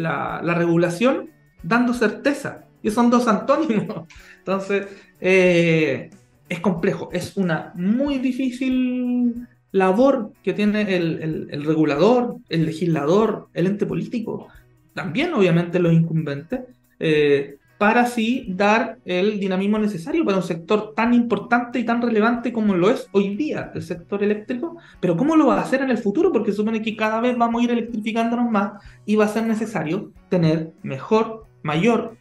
regulación, 0.44 1.30
dando 1.62 1.94
certeza? 1.94 2.65
Y 2.82 2.91
son 2.91 3.10
dos 3.10 3.28
antónimos. 3.28 4.08
Entonces, 4.39 4.88
es 5.20 6.60
complejo, 6.62 7.10
es 7.12 7.36
una 7.38 7.72
muy 7.76 8.20
difícil 8.20 9.48
labor 9.72 10.32
que 10.41 10.54
tiene 10.54 10.96
el, 10.96 11.63
regulador, 11.65 12.38
el 12.50 12.65
legislador, 12.65 13.50
el 13.54 13.68
ente 13.68 13.86
político, 13.86 14.48
también 14.96 15.34
obviamente 15.34 15.78
los 15.78 15.94
incumbentes, 15.94 16.62
eh, 17.00 17.58
para 17.78 18.02
así 18.02 18.46
dar 18.48 19.00
el 19.04 19.38
dinamismo 19.38 19.78
necesario 19.78 20.24
para 20.24 20.38
un 20.38 20.44
sector 20.44 20.94
tan 20.96 21.14
importante 21.14 21.78
y 21.78 21.84
tan 21.84 22.02
relevante 22.02 22.54
como 22.54 22.74
lo 22.74 22.90
es 22.90 23.10
hoy 23.12 23.36
día 23.36 23.72
el 23.76 23.84
sector 23.84 24.24
eléctrico, 24.24 24.78
pero 25.02 25.18
¿cómo 25.18 25.36
lo 25.36 25.48
va 25.48 25.58
a 25.58 25.62
hacer 25.62 25.82
en 25.82 25.92
el 25.92 25.98
futuro? 25.98 26.32
Porque 26.32 26.54
supone 26.54 26.82
que 26.82 26.96
cada 26.96 27.20
vez 27.20 27.38
vamos 27.38 27.62
a 27.62 27.66
ir 27.66 27.72
electrificándonos 27.72 28.50
más 28.50 28.82
y 29.06 29.18
va 29.18 29.26
a 29.26 29.28
ser 29.28 29.46
necesario 29.46 30.12
tener 30.30 30.72
mejor, 30.84 31.46
mayor 31.64 32.16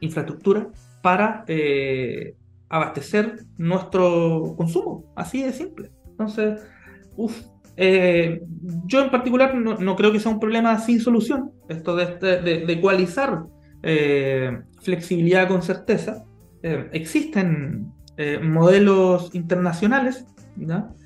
infraestructura 0.00 0.68
para 1.00 1.44
eh, 1.48 2.34
abastecer 2.68 3.44
nuestro 3.56 4.54
consumo, 4.58 5.04
así 5.16 5.42
de 5.42 5.52
simple. 5.52 5.90
Entonces, 6.10 6.60
uff, 7.16 7.40
eh, 7.76 8.42
yo 8.86 9.02
en 9.02 9.10
particular 9.10 9.54
no, 9.54 9.96
creo 9.96 10.12
que 10.12 10.20
sea 10.20 10.32
un 10.32 10.40
problema 10.40 10.78
sin 10.78 11.00
solución, 11.00 11.52
esto 11.68 11.96
de, 11.96 12.04
este, 12.04 12.40
de, 12.40 12.72
ecualizar 12.72 13.44
eh, 13.82 14.62
flexibilidad 14.80 15.48
con 15.48 15.62
certeza. 15.62 16.24
Eh, 16.62 16.88
existen 16.92 17.92
modelos 18.42 19.34
internacionales, 19.34 20.24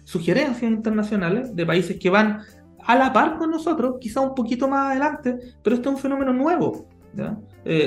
sugerencias 0.05 0.71
internacionales 0.71 1.57
de 1.57 1.65
países 1.65 1.99
que 1.99 2.11
van 2.11 2.41
a 2.85 2.97
la 2.97 3.15
par 3.15 3.39
con 3.39 3.51
nosotros, 3.51 3.97
quizá 3.99 4.21
un 4.21 4.35
poquito 4.35 4.69
más 4.69 4.91
adelante, 4.91 5.39
pero 5.63 5.77
este 5.77 5.89
es 5.89 5.95
un 5.95 6.01
fenómeno 6.01 6.35
nuevo. 6.35 6.87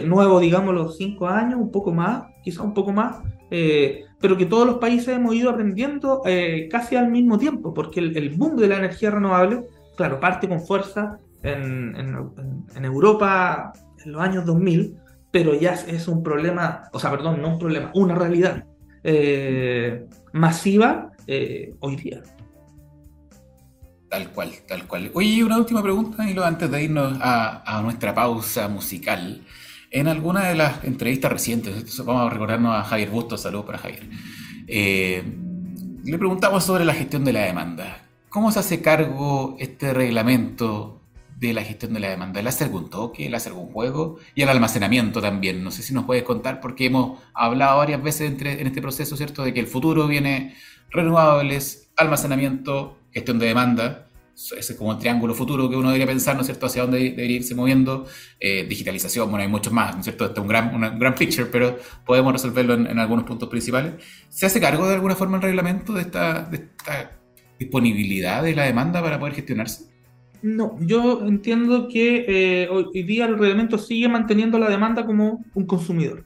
Nuevo, 0.06 0.40
digamos, 0.40 0.74
los 0.74 0.98
cinco 0.98 1.28
años, 1.28 1.60
un 1.60 1.72
poco 1.72 1.92
más, 1.92 2.24
quizá 2.44 2.64
un 2.64 2.74
poco 2.74 2.92
más, 2.92 3.18
eh, 3.50 4.06
pero 4.20 4.38
que 4.38 4.46
todos 4.46 4.66
los 4.66 4.78
países 4.78 5.10
hemos 5.10 5.36
ido 5.36 5.50
aprendiendo 5.50 6.22
eh, 6.26 6.70
casi 6.72 6.96
al 6.96 7.10
mismo 7.12 7.38
tiempo, 7.38 7.74
porque 7.74 8.00
el, 8.00 8.30
boom 8.30 8.56
de 8.56 8.70
la 8.70 8.78
energía 8.78 9.12
renovable, 9.12 9.66
claro, 9.98 10.20
parte 10.20 10.48
con 10.48 10.62
fuerza 10.62 11.20
en, 11.44 12.16
Europa 12.82 13.74
en 14.06 14.12
los 14.14 14.22
años 14.22 14.46
2000, 14.46 14.96
pero 15.32 15.54
ya 15.54 15.74
es 15.74 16.08
un 16.08 16.24
problema, 16.24 16.84
o 16.94 17.00
sea, 17.00 17.12
perdón, 17.12 17.42
no 17.42 17.50
un 17.50 17.60
problema, 17.60 17.92
una 17.94 18.16
realidad 18.16 18.66
eh, 19.04 20.06
masiva 20.32 21.12
hoy 21.80 21.96
día. 21.96 22.22
Tal 24.12 24.30
cual, 24.32 24.52
tal 24.68 24.88
cual. 24.88 25.10
Oye, 25.14 25.42
una 25.42 25.58
última 25.58 25.82
pregunta, 25.82 26.30
y 26.30 26.38
antes 26.38 26.70
de 26.70 26.84
irnos 26.84 27.18
a, 27.22 27.80
nuestra 27.82 28.14
pausa 28.14 28.68
musical. 28.68 29.42
En 29.90 30.10
alguna 30.10 30.50
de 30.50 30.56
las 30.56 30.84
entrevistas 30.84 31.32
recientes, 31.32 31.98
vamos 32.04 32.28
a 32.28 32.30
recordarnos 32.30 32.76
a 32.76 32.84
Javier 32.84 33.10
Bustos, 33.10 33.40
saludos 33.42 33.68
para 33.68 33.78
Javier, 33.78 34.10
eh, 34.68 35.24
le 36.04 36.18
preguntamos 36.18 36.66
sobre 36.66 36.84
la 36.84 36.94
gestión 36.94 37.24
de 37.24 37.32
la 37.32 37.44
demanda. 37.44 38.04
¿Cómo 38.28 38.52
se 38.52 38.60
hace 38.60 38.82
cargo 38.82 39.56
este 39.60 39.94
reglamento 39.94 41.02
de 41.38 41.54
la 41.54 41.64
gestión 41.64 41.94
de 41.94 42.02
la 42.02 42.10
demanda? 42.10 42.42
¿Le 42.42 42.50
hace 42.50 42.66
algún 42.66 42.90
toque? 42.90 43.30
¿Le 43.30 43.38
hace 43.38 43.48
algún 43.48 43.72
juego? 43.72 44.18
Y 44.36 44.42
el 44.42 44.50
almacenamiento 44.50 45.22
también. 45.22 45.64
No 45.64 45.72
sé 45.72 45.84
si 45.84 45.94
nos 45.94 46.04
puedes 46.04 46.24
contar, 46.24 46.60
porque 46.60 46.88
hemos 46.88 47.18
hablado 47.34 47.78
varias 47.78 48.04
veces 48.04 48.34
en 48.42 48.68
este 48.68 48.82
proceso, 48.82 49.16
¿cierto? 49.16 49.42
De 49.42 49.54
que 49.54 49.62
el 49.62 49.68
futuro 49.68 50.06
viene 50.06 50.54
renovables, 50.90 51.90
almacenamiento, 51.96 52.98
gestión 53.12 53.40
de 53.40 53.48
demanda 53.48 54.08
ese 54.34 54.74
es 54.74 54.78
como 54.78 54.94
el 54.94 54.98
triángulo 54.98 55.34
futuro 55.36 55.70
que 55.70 55.76
uno 55.76 55.90
debería 55.90 56.08
pensar, 56.08 56.36
¿no 56.36 56.42
es 56.42 56.48
cierto?, 56.48 56.66
hacia 56.66 56.84
dónde 56.84 57.00
debería 57.00 57.38
irse 57.38 57.54
moviendo. 57.54 58.08
Eh, 58.40 58.66
digitalización, 58.68 59.30
bueno, 59.30 59.44
hay 59.44 59.50
muchos 59.50 59.72
más, 59.72 59.94
¿no 59.94 60.00
es 60.00 60.06
cierto? 60.06 60.26
Este 60.26 60.40
es 60.40 60.42
un 60.42 60.48
gran, 60.48 60.74
una 60.74 60.90
gran 60.90 61.16
picture, 61.16 61.48
pero 61.52 61.78
podemos 62.06 62.34
resolverlo 62.34 62.74
en, 62.74 62.98
algunos 62.98 63.26
puntos 63.26 63.50
principales. 63.50 63.94
¿Se 64.30 64.46
hace 64.46 64.60
cargo 64.60 64.88
de 64.88 64.96
alguna 64.96 65.16
forma 65.16 65.38
el 65.38 65.44
reglamento 65.44 65.94
de 65.94 66.02
esta, 66.02 66.44
de 66.44 66.58
esta 66.58 67.12
disponibilidad 67.60 68.42
de 68.42 68.56
la 68.56 68.64
demanda 68.64 69.02
para 69.02 69.20
poder 69.20 69.36
gestionarse? 69.36 69.92
No, 70.42 70.76
yo 70.80 71.22
entiendo 71.28 71.88
que 71.88 72.26
eh, 72.28 72.68
hoy 72.70 73.04
día 73.04 73.26
el 73.26 73.38
reglamento 73.38 73.78
sigue 73.78 74.08
manteniendo 74.08 74.58
la 74.58 74.70
demanda 74.70 75.06
como 75.06 75.46
un 75.54 75.66
consumidor. 75.68 76.26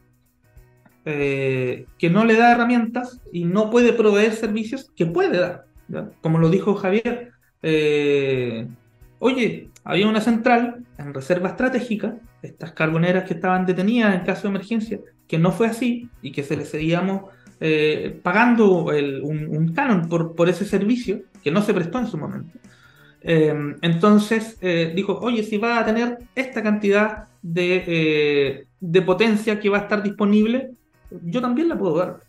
Eh, 1.08 1.86
que 2.00 2.10
no 2.10 2.26
le 2.26 2.36
da 2.36 2.54
herramientas 2.54 3.22
y 3.32 3.44
no 3.46 3.70
puede 3.70 3.94
proveer 3.94 4.34
servicios 4.34 4.90
que 4.96 5.06
puede 5.06 5.38
dar. 5.38 5.66
Como 6.22 6.40
lo 6.40 6.50
dijo 6.50 6.76
Javier, 6.76 7.32
eh, 7.62 8.68
oye, 9.20 9.70
había 9.84 10.08
una 10.08 10.22
central 10.22 10.84
en 10.98 11.14
reserva 11.14 11.50
estratégica, 11.50 12.18
estas 12.42 12.72
carboneras 12.74 13.24
que 13.24 13.36
estaban 13.36 13.66
detenidas 13.66 14.16
en 14.16 14.26
caso 14.26 14.44
de 14.44 14.50
emergencia, 14.50 15.00
que 15.28 15.38
no 15.38 15.52
fue 15.52 15.68
así 15.68 16.10
y 16.22 16.32
que 16.32 16.44
se 16.44 16.58
le 16.58 16.66
seguíamos 16.66 17.24
eh, 17.60 18.20
pagando 18.22 18.86
un, 18.86 19.74
canon 19.74 20.10
por, 20.10 20.50
ese 20.50 20.66
servicio 20.66 21.22
que 21.44 21.52
no 21.52 21.62
se 21.62 21.74
prestó 21.74 22.00
en 22.00 22.08
su 22.08 22.18
momento. 22.18 22.60
Em, 23.22 23.76
entonces 23.82 24.58
eh, 24.62 24.94
dijo, 24.96 25.18
oye, 25.20 25.42
si 25.42 25.58
va 25.58 25.80
a 25.80 25.86
tener 25.86 26.20
esta 26.36 26.62
cantidad 26.62 27.28
de, 27.42 28.68
potencia 29.06 29.60
que 29.60 29.70
va 29.70 29.80
a 29.80 29.82
estar 29.82 30.04
disponible, 30.04 30.72
yo 31.24 31.42
también 31.42 31.70
la 31.70 31.78
puedo 31.78 31.98
dar 31.98 32.20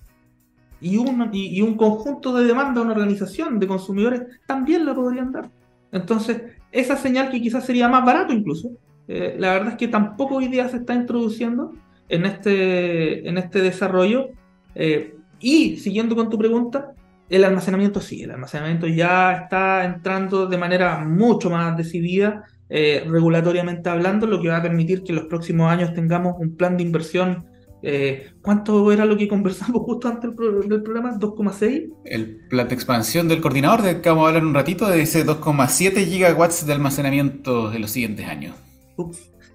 y 0.80 0.96
un, 0.96 1.30
y, 1.32 1.60
un 1.62 1.76
conjunto 1.76 2.34
de 2.34 2.44
demanda, 2.44 2.82
una 2.82 2.92
organización 2.92 3.58
de 3.58 3.66
consumidores, 3.66 4.22
también 4.46 4.84
la 4.84 4.94
podrían 4.94 5.32
dar. 5.32 5.50
Entonces, 5.92 6.42
esa 6.72 6.96
señal 6.96 7.30
que 7.30 7.40
quizás 7.40 7.64
sería 7.64 7.88
más 7.88 8.04
barato 8.04 8.32
incluso, 8.32 8.70
eh, 9.08 9.36
la 9.38 9.52
verdad 9.52 9.68
es 9.70 9.76
que 9.76 9.88
tampoco 9.88 10.36
hoy 10.36 10.48
día 10.48 10.68
se 10.68 10.78
está 10.78 10.94
introduciendo 10.94 11.72
en 12.08 12.26
este, 12.26 13.28
en 13.28 13.38
este 13.38 13.60
desarrollo. 13.60 14.28
Eh, 14.74 15.16
y 15.40 15.76
siguiendo 15.76 16.16
con 16.16 16.28
tu 16.28 16.38
pregunta, 16.38 16.92
el 17.28 17.44
almacenamiento 17.44 18.00
sí, 18.00 18.22
el 18.22 18.30
almacenamiento 18.30 18.86
ya 18.86 19.32
está 19.32 19.84
entrando 19.84 20.46
de 20.46 20.58
manera 20.58 21.04
mucho 21.04 21.50
más 21.50 21.76
decidida, 21.76 22.44
eh, 22.68 23.04
regulatoriamente 23.06 23.88
hablando, 23.88 24.26
lo 24.26 24.40
que 24.40 24.48
va 24.48 24.58
a 24.58 24.62
permitir 24.62 25.02
que 25.02 25.12
en 25.12 25.16
los 25.16 25.26
próximos 25.26 25.70
años 25.70 25.92
tengamos 25.94 26.34
un 26.38 26.56
plan 26.56 26.76
de 26.76 26.82
inversión 26.82 27.46
eh, 27.88 28.32
¿Cuánto 28.42 28.90
era 28.90 29.04
lo 29.04 29.16
que 29.16 29.28
conversamos 29.28 29.80
justo 29.86 30.08
antes 30.08 30.30
del, 30.34 30.82
programa? 30.82 31.16
¿2,6? 31.16 31.92
El 32.04 32.48
plan 32.48 32.66
de 32.66 32.74
expansión 32.74 33.28
del 33.28 33.40
coordinador, 33.40 33.82
de 33.82 34.00
que 34.00 34.08
vamos 34.08 34.24
a 34.24 34.28
hablar 34.28 34.44
un 34.44 34.54
ratito, 34.54 34.92
ese 34.92 35.24
2,7 35.24 36.04
gigawatts 36.04 36.66
de 36.66 36.72
almacenamiento 36.72 37.72
en 37.72 37.80
los 37.80 37.92
siguientes 37.92 38.26
años. 38.26 38.56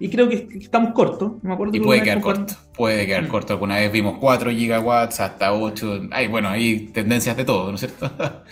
Y 0.00 0.08
creo 0.08 0.30
que 0.30 0.48
estamos 0.58 0.92
cortos, 0.94 1.32
me 1.42 1.52
acuerdo. 1.52 1.76
Y 1.76 1.80
puede 1.80 2.02
quedar 2.02 2.22
corto, 2.22 2.54
puede 2.74 3.06
quedar 3.06 3.24
mm. 3.24 3.28
corto. 3.28 3.52
Alguna 3.52 3.76
vez 3.76 3.92
vimos 3.92 4.16
4 4.18 4.50
gigawatts 4.50 5.20
hasta 5.20 5.52
8. 5.52 6.08
Hay, 6.10 6.28
bueno, 6.28 6.48
hay 6.48 6.86
tendencias 6.86 7.36
de 7.36 7.44
todo, 7.44 7.68
¿no 7.68 7.74
es 7.74 7.80
cierto? 7.80 8.10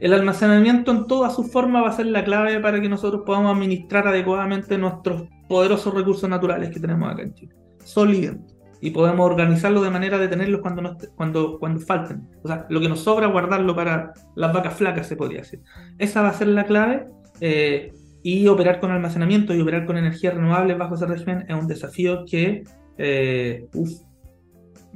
El 0.00 0.14
almacenamiento 0.14 0.90
en 0.90 1.06
toda 1.06 1.30
su 1.30 1.44
forma 1.44 1.80
va 1.80 1.90
a 1.90 1.96
ser 1.96 2.06
la 2.06 2.24
clave 2.24 2.58
para 2.58 2.80
que 2.80 2.88
nosotros 2.88 3.22
podamos 3.24 3.54
administrar 3.54 4.08
adecuadamente 4.08 4.76
nuestros 4.76 5.28
poderosos 5.48 5.94
recursos 5.94 6.28
naturales 6.28 6.70
que 6.70 6.80
tenemos 6.80 7.10
acá 7.10 7.22
en 7.22 7.34
Chile. 7.34 7.54
Sólido 7.84 8.34
y 8.34 8.55
podemos 8.90 9.26
organizarlo 9.28 9.82
de 9.82 9.90
manera 9.90 10.18
de 10.18 10.28
tenerlos 10.28 10.60
cuando, 10.60 10.96
cuando, 11.14 11.58
cuando 11.58 11.80
falten. 11.80 12.28
O 12.42 12.48
sea, 12.48 12.66
lo 12.68 12.80
que 12.80 12.88
nos 12.88 13.00
sobra, 13.00 13.26
guardarlo 13.26 13.74
para 13.74 14.12
las 14.34 14.52
vacas 14.52 14.74
flacas, 14.74 15.06
se 15.06 15.16
podría 15.16 15.40
decir. 15.40 15.60
Esa 15.98 16.22
va 16.22 16.28
a 16.28 16.32
ser 16.32 16.48
la 16.48 16.64
clave. 16.64 17.06
Eh, 17.40 17.92
y 18.22 18.48
operar 18.48 18.80
con 18.80 18.90
almacenamiento 18.90 19.54
y 19.54 19.60
operar 19.60 19.86
con 19.86 19.96
energías 19.96 20.34
renovables 20.34 20.76
bajo 20.76 20.96
ese 20.96 21.06
régimen 21.06 21.44
es 21.48 21.54
un 21.54 21.68
desafío 21.68 22.24
que 22.24 22.64
eh, 22.98 23.68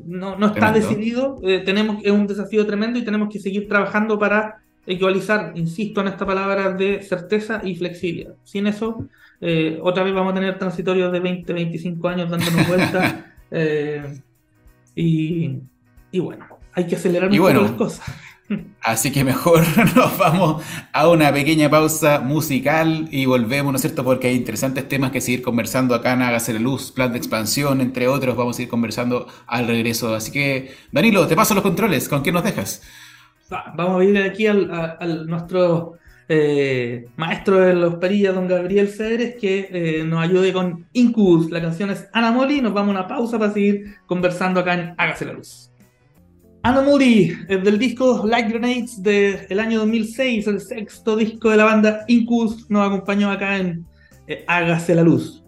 no, 0.04 0.36
no, 0.36 0.46
está 0.46 0.72
decidido. 0.72 1.38
Eh, 1.44 1.60
tenemos, 1.60 2.02
es 2.02 2.10
un 2.10 2.26
desafío 2.26 2.66
tremendo 2.66 2.98
y 2.98 3.04
tenemos 3.04 3.28
que 3.28 3.38
seguir 3.38 3.68
trabajando 3.68 4.18
para 4.18 4.62
ecualizar, 4.84 5.52
insisto 5.54 6.00
en 6.00 6.08
esta 6.08 6.26
palabra, 6.26 6.72
de 6.72 7.02
certeza 7.02 7.60
y 7.62 7.76
flexibilidad. 7.76 8.34
Sin 8.42 8.66
eso, 8.66 9.06
otra 9.80 10.02
vez 10.02 10.12
vamos 10.12 10.32
a 10.32 10.34
tener 10.34 10.58
transitorios 10.58 11.12
de 11.12 11.20
20, 11.20 11.52
25 11.52 12.08
años 12.08 12.30
dándonos 12.30 12.66
vueltas 12.66 13.14
Eh, 13.50 14.20
y, 14.94 15.60
bueno, 16.18 16.46
hay 16.72 16.86
que 16.86 16.96
acelerar 16.96 17.30
un 17.30 17.54
las 17.62 17.72
cosas. 17.72 18.06
Así 18.82 19.12
que 19.12 19.22
mejor 19.24 19.62
nos 19.96 20.18
vamos 20.18 20.62
a 20.92 21.08
una 21.08 21.32
pequeña 21.32 21.70
pausa 21.70 22.20
musical 22.20 23.08
y 23.10 23.26
volvemos, 23.26 23.72
¿no 23.72 23.76
es 23.76 23.82
cierto? 23.82 24.04
Porque 24.04 24.28
hay 24.28 24.34
interesantes 24.34 24.88
temas 24.88 25.12
que 25.12 25.20
seguir 25.20 25.42
conversando 25.42 25.94
acá 25.94 26.12
en 26.14 26.22
Hágase 26.22 26.52
la 26.52 26.60
Luz, 26.60 26.90
plan 26.90 27.12
de 27.12 27.18
expansión, 27.18 27.80
entre 27.80 28.08
otros, 28.08 28.36
vamos 28.36 28.58
a 28.58 28.62
ir 28.62 28.68
conversando 28.68 29.26
al 29.46 29.66
regreso. 29.66 30.14
Así 30.14 30.32
que, 30.32 30.74
Danilo, 30.90 31.26
te 31.26 31.36
paso 31.36 31.54
los 31.54 31.62
controles, 31.62 32.08
¿con 32.08 32.22
quién 32.22 32.34
nos 32.34 32.44
dejas? 32.44 32.82
Vamos 33.48 34.00
a 34.00 34.04
ir 34.04 34.18
aquí 34.18 34.46
al, 34.46 34.70
a, 34.70 35.04
nuestro 35.06 35.99
eh, 36.32 37.06
maestro 37.16 37.58
de 37.58 37.74
los 37.74 37.96
perillas, 37.96 38.36
don 38.36 38.46
Gabriel 38.46 38.86
Federes, 38.86 39.34
que 39.34 39.68
eh, 39.72 40.04
nos 40.04 40.22
ayude 40.22 40.52
con 40.52 40.86
Incubus. 40.92 41.50
La 41.50 41.60
canción 41.60 41.90
es 41.90 42.08
Ana 42.12 42.30
Moli. 42.30 42.60
Nos 42.60 42.72
vamos 42.72 42.94
a 42.94 43.00
una 43.00 43.08
pausa 43.08 43.36
para 43.36 43.52
seguir 43.52 43.96
conversando 44.06 44.60
acá 44.60 44.74
en 44.74 44.94
Hágase 44.96 45.24
la 45.24 45.32
Luz. 45.32 45.72
Ana 46.62 46.82
Moli, 46.82 47.36
del 47.48 47.80
disco 47.80 48.24
Light 48.24 48.48
Grenades 48.48 49.02
del 49.02 49.58
año 49.58 49.80
2006, 49.80 50.46
el 50.46 50.60
sexto 50.60 51.16
disco 51.16 51.50
de 51.50 51.56
la 51.56 51.64
banda 51.64 52.04
Incubus, 52.06 52.70
nos 52.70 52.86
acompañó 52.86 53.28
acá 53.32 53.56
en 53.56 53.84
eh, 54.28 54.44
Hágase 54.46 54.94
la 54.94 55.02
Luz. 55.02 55.42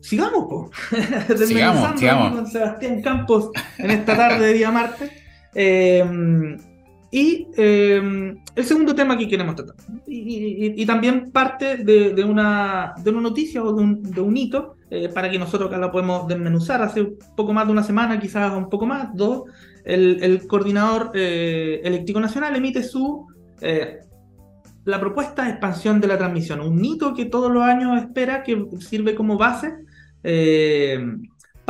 sigamos, 0.00 0.46
po. 0.48 0.70
sigamos, 1.46 2.00
sigamos. 2.00 2.32
Con 2.32 2.46
Sebastián 2.48 3.00
Campos 3.00 3.50
en 3.78 3.92
esta 3.92 4.16
tarde 4.16 4.46
de 4.46 4.52
día 4.54 4.72
martes. 4.72 5.12
Eh, 7.12 7.18
y 7.18 7.48
eh, 7.56 8.34
el 8.56 8.64
segundo 8.64 8.94
tema 8.94 9.16
que 9.16 9.28
queremos 9.28 9.54
tratar. 9.54 9.76
Y, 10.06 10.84
también 10.86 11.30
parte 11.30 11.76
de, 11.78 12.24
una, 12.24 12.94
de 13.02 13.10
una 13.10 13.20
noticia 13.20 13.62
o 13.62 13.72
de 13.72 14.20
un, 14.20 14.36
hito 14.36 14.76
eh, 14.90 15.08
para 15.08 15.30
que 15.30 15.38
nosotros 15.38 15.68
acá 15.68 15.78
lo 15.78 15.92
podemos 15.92 16.26
desmenuzar. 16.26 16.82
Hace 16.82 17.02
un 17.02 17.18
poco 17.36 17.52
más 17.52 17.66
de 17.66 17.72
una 17.72 17.82
semana, 17.82 18.18
quizás 18.18 18.52
un 18.56 18.68
poco 18.68 18.86
más, 18.86 19.14
dos, 19.14 19.44
el, 19.84 20.46
coordinador 20.46 21.10
eléctrico 21.14 22.20
nacional 22.20 22.56
emite 22.56 22.82
su 22.82 23.26
la 24.84 24.98
propuesta 24.98 25.44
de 25.44 25.50
expansión 25.50 26.00
de 26.00 26.08
la 26.08 26.18
transmisión, 26.18 26.60
un 26.60 26.84
hito 26.84 27.14
que 27.14 27.26
todos 27.26 27.52
los 27.52 27.62
años 27.62 28.02
espera, 28.02 28.42
que 28.42 28.66
sirve 28.80 29.14
como 29.14 29.38
base 29.38 29.72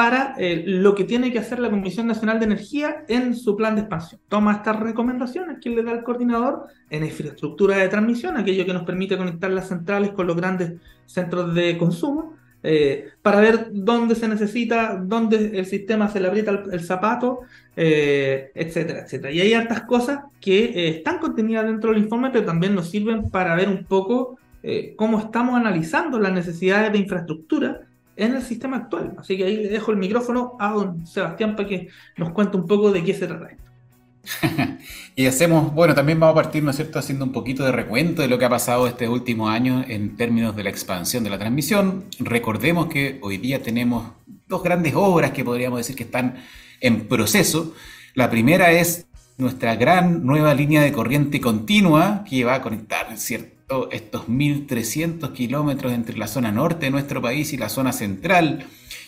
para 0.03 0.35
eh, 0.37 0.65
lo 0.67 0.97
que 0.97 1.05
tiene 1.05 1.31
que 1.31 1.39
hacer 1.39 1.61
la 1.61 1.71
Comisión 1.71 2.09
Nacional 2.09 2.41
de 2.41 2.47
Energía 2.47 3.05
en 3.07 3.37
su 3.37 3.55
plan 3.55 3.77
de 3.77 3.83
expansión. 3.83 4.21
Toma 4.27 4.55
estas 4.55 4.81
recomendaciones 4.81 5.59
que 5.61 5.71
le 5.71 5.85
da 5.85 5.93
el 5.93 6.03
coordinador 6.03 6.67
en 6.91 7.05
infraestructura 7.05 7.77
de 7.77 7.89
transmisión, 7.89 8.37
aquello 8.37 8.67
que 8.67 8.73
nos 8.73 8.83
permite 8.83 9.17
conectar 9.17 9.53
las 9.53 9.69
centrales 9.69 10.11
con 10.11 10.27
los 10.27 10.35
grandes 10.35 10.73
centros 11.07 11.55
de 11.55 11.79
consumo, 11.79 12.35
eh, 12.65 13.11
para 13.23 13.39
ver 13.39 13.69
dónde 13.71 14.17
se 14.17 14.27
necesita, 14.27 15.01
dónde 15.01 15.57
el 15.57 15.67
sistema 15.67 16.09
se 16.09 16.19
le 16.19 16.27
aprieta 16.27 16.65
el, 16.73 16.81
zapato, 16.81 17.43
eh, 17.77 18.51
etcétera, 18.57 19.05
etcétera. 19.05 19.31
Y 19.31 19.41
hay 19.41 19.55
hartas 19.55 19.83
cosas 19.83 20.19
que 20.41 20.89
están 20.89 21.21
contenidas 21.21 21.65
dentro 21.65 21.93
del 21.93 22.03
informe, 22.03 22.31
pero 22.31 22.45
también 22.45 22.75
nos 22.75 22.91
sirven 22.91 23.31
para 23.31 23.55
ver 23.55 23.69
un 23.69 23.85
poco 23.85 24.37
cómo 24.97 25.21
estamos 25.21 25.55
analizando 25.57 26.19
las 26.19 26.33
necesidades 26.33 26.93
de 26.93 26.99
infraestructura 26.99 27.83
en 28.17 28.35
el 28.35 28.43
sistema 28.43 28.77
actual. 28.77 29.15
Así 29.19 29.37
que 29.37 29.45
ahí 29.45 29.57
le 29.57 29.69
dejo 29.69 29.91
el 29.91 29.97
micrófono 29.97 30.57
a 30.59 30.73
don 30.73 31.07
Sebastián 31.07 31.57
para 31.57 31.69
que 31.69 31.89
nos 32.17 32.31
cuente 32.31 32.57
un 32.57 32.67
poco 32.67 32.93
de 32.93 33.03
qué 33.03 33.15
se 33.15 33.27
trata 33.27 33.47
esto. 33.47 33.63
y 35.17 35.27
hacemos, 35.27 35.75
bueno, 35.75 35.95
también 35.95 36.21
vamos 36.21 36.35
a 36.35 36.43
partir, 36.43 36.63
¿no 36.63 36.71
es 36.71 36.77
cierto?, 36.77 36.99
haciendo 36.99 37.25
un 37.25 37.33
poquito 37.33 37.65
de 37.65 37.73
recuento 37.73 38.23
de 38.23 38.29
lo 38.29 38.39
que 38.39 38.45
ha 38.45 38.51
pasado 38.51 38.87
este 38.87 39.09
último 39.09 39.49
año 39.49 39.85
en 39.89 40.17
términos 40.17 40.55
de 40.55 40.65
la 40.65 40.71
expansión 40.71 41.25
de 41.25 41.31
la 41.31 41.39
transmisión. 41.39 42.05
Recordemos 42.21 42.87
que 42.87 43.19
hoy 43.23 43.39
día 43.39 43.63
tenemos 43.63 44.13
dos 44.47 44.63
grandes 44.63 44.95
obras 44.95 45.33
que 45.33 45.45
podríamos 45.45 45.79
decir 45.79 45.97
que 45.97 46.05
están 46.05 46.37
en 46.81 47.09
proceso. 47.09 47.75
La 48.15 48.31
primera 48.31 48.71
es 48.73 49.07
nuestra 49.39 49.75
gran 49.77 50.25
nueva 50.25 50.55
línea 50.55 50.83
de 50.83 50.93
corriente 50.93 51.41
continua 51.41 52.25
que 52.29 52.45
va 52.45 52.57
a 52.57 52.63
conectar, 52.63 53.17
¿cierto? 53.17 53.52
Estos 53.91 54.29
1.300 54.29 55.33
kilómetros 55.33 55.93
entre 55.93 56.17
la 56.17 56.27
zona 56.27 56.53
norte 56.53 56.87
de 56.87 56.91
nuestro 56.91 57.21
país 57.21 57.53
y 57.53 57.57
la 57.57 57.69
zona 57.69 57.93
central, 57.93 58.67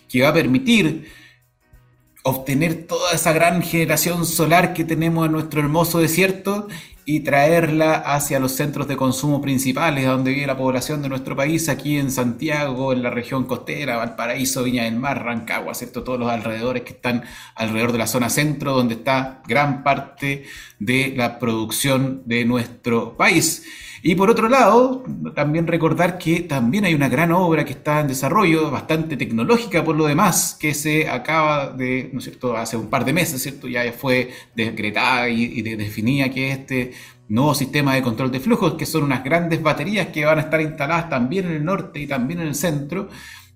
que 0.09 0.23
va 0.23 0.29
a 0.29 0.35
permitir 0.35 1.11
obtener 2.23 2.87
toda 2.87 3.13
esa 3.13 3.33
gran 3.33 3.63
generación 3.63 4.25
solar 4.25 4.73
que 4.73 4.85
tenemos 4.85 5.27
en 5.27 5.33
nuestro 5.33 5.61
hermoso 5.61 5.99
desierto 5.99 6.69
y 7.07 7.21
traerla 7.21 7.97
hacia 7.97 8.41
los 8.41 8.53
centros 8.53 8.89
de 8.89 8.97
consumo 8.97 9.43
principales, 9.43 10.07
donde 10.07 10.33
vive 10.33 10.47
la 10.47 10.57
población 10.57 11.03
de 11.03 11.11
nuestro 11.11 11.37
país, 11.37 11.69
aquí 11.69 11.99
en 11.99 12.11
Santiago, 12.11 12.95
en 12.95 13.03
la 13.03 13.11
región 13.11 13.45
costera, 13.45 13.97
Valparaíso, 13.97 14.63
Viña 14.63 14.85
del 14.85 14.97
Mar, 14.97 15.23
Rancagua, 15.23 15.75
¿cierto? 15.75 16.03
Todos 16.03 16.19
los 16.19 16.31
alrededores 16.31 16.83
que 16.83 16.93
están 16.93 17.25
alrededor 17.57 17.93
de 17.93 17.99
la 17.99 18.07
zona 18.07 18.31
centro, 18.31 18.73
donde 18.73 18.95
está 18.95 19.43
gran 19.47 19.83
parte 19.83 20.45
de 20.79 21.13
la 21.15 21.39
producción 21.39 22.23
de 22.25 22.47
nuestro 22.47 23.19
país. 23.19 23.65
Y 24.07 24.17
por 24.17 24.29
otro 24.29 24.51
lado, 24.51 25.03
también 25.35 25.67
recordar 25.67 26.19
que 26.19 26.41
también 26.41 26.85
hay 26.85 26.93
una 26.93 27.09
gran 27.09 27.33
obra 27.33 27.65
que 27.65 27.73
está 27.73 28.01
en 28.01 28.09
desarrollo, 28.09 28.71
bastante 28.71 29.17
tecnológica 29.17 29.83
por 29.83 29.97
lo 29.97 30.05
demás, 30.05 30.59
que 30.61 30.75
se 30.75 31.09
acaba 31.09 31.71
de, 31.71 32.11
¿no 32.13 32.19
es 32.19 32.25
cierto?, 32.25 32.55
hace 32.55 32.77
un 32.77 32.91
par 32.91 33.07
de 33.07 33.15
meses, 33.15 33.43
¿cierto?, 33.43 33.67
ya 33.67 33.91
fue 33.95 34.29
decretada 34.55 35.31
y, 35.31 35.63
definida 35.63 36.29
que 36.29 36.51
este 36.51 36.93
nuevo 37.31 37.55
sistema 37.55 37.95
de 37.95 38.03
control 38.03 38.31
de 38.31 38.41
flujos, 38.41 38.75
que 38.75 38.85
son 38.85 39.05
unas 39.05 39.25
grandes 39.25 39.63
baterías 39.63 40.09
que 40.09 40.27
van 40.27 40.39
a 40.39 40.43
estar 40.43 40.61
instaladas 40.61 41.09
también 41.09 41.47
en 41.47 41.53
el 41.53 41.65
norte 41.65 41.99
y 41.99 42.07
también 42.07 42.41
en 42.41 42.49
el 42.49 42.55
centro, 42.55 43.09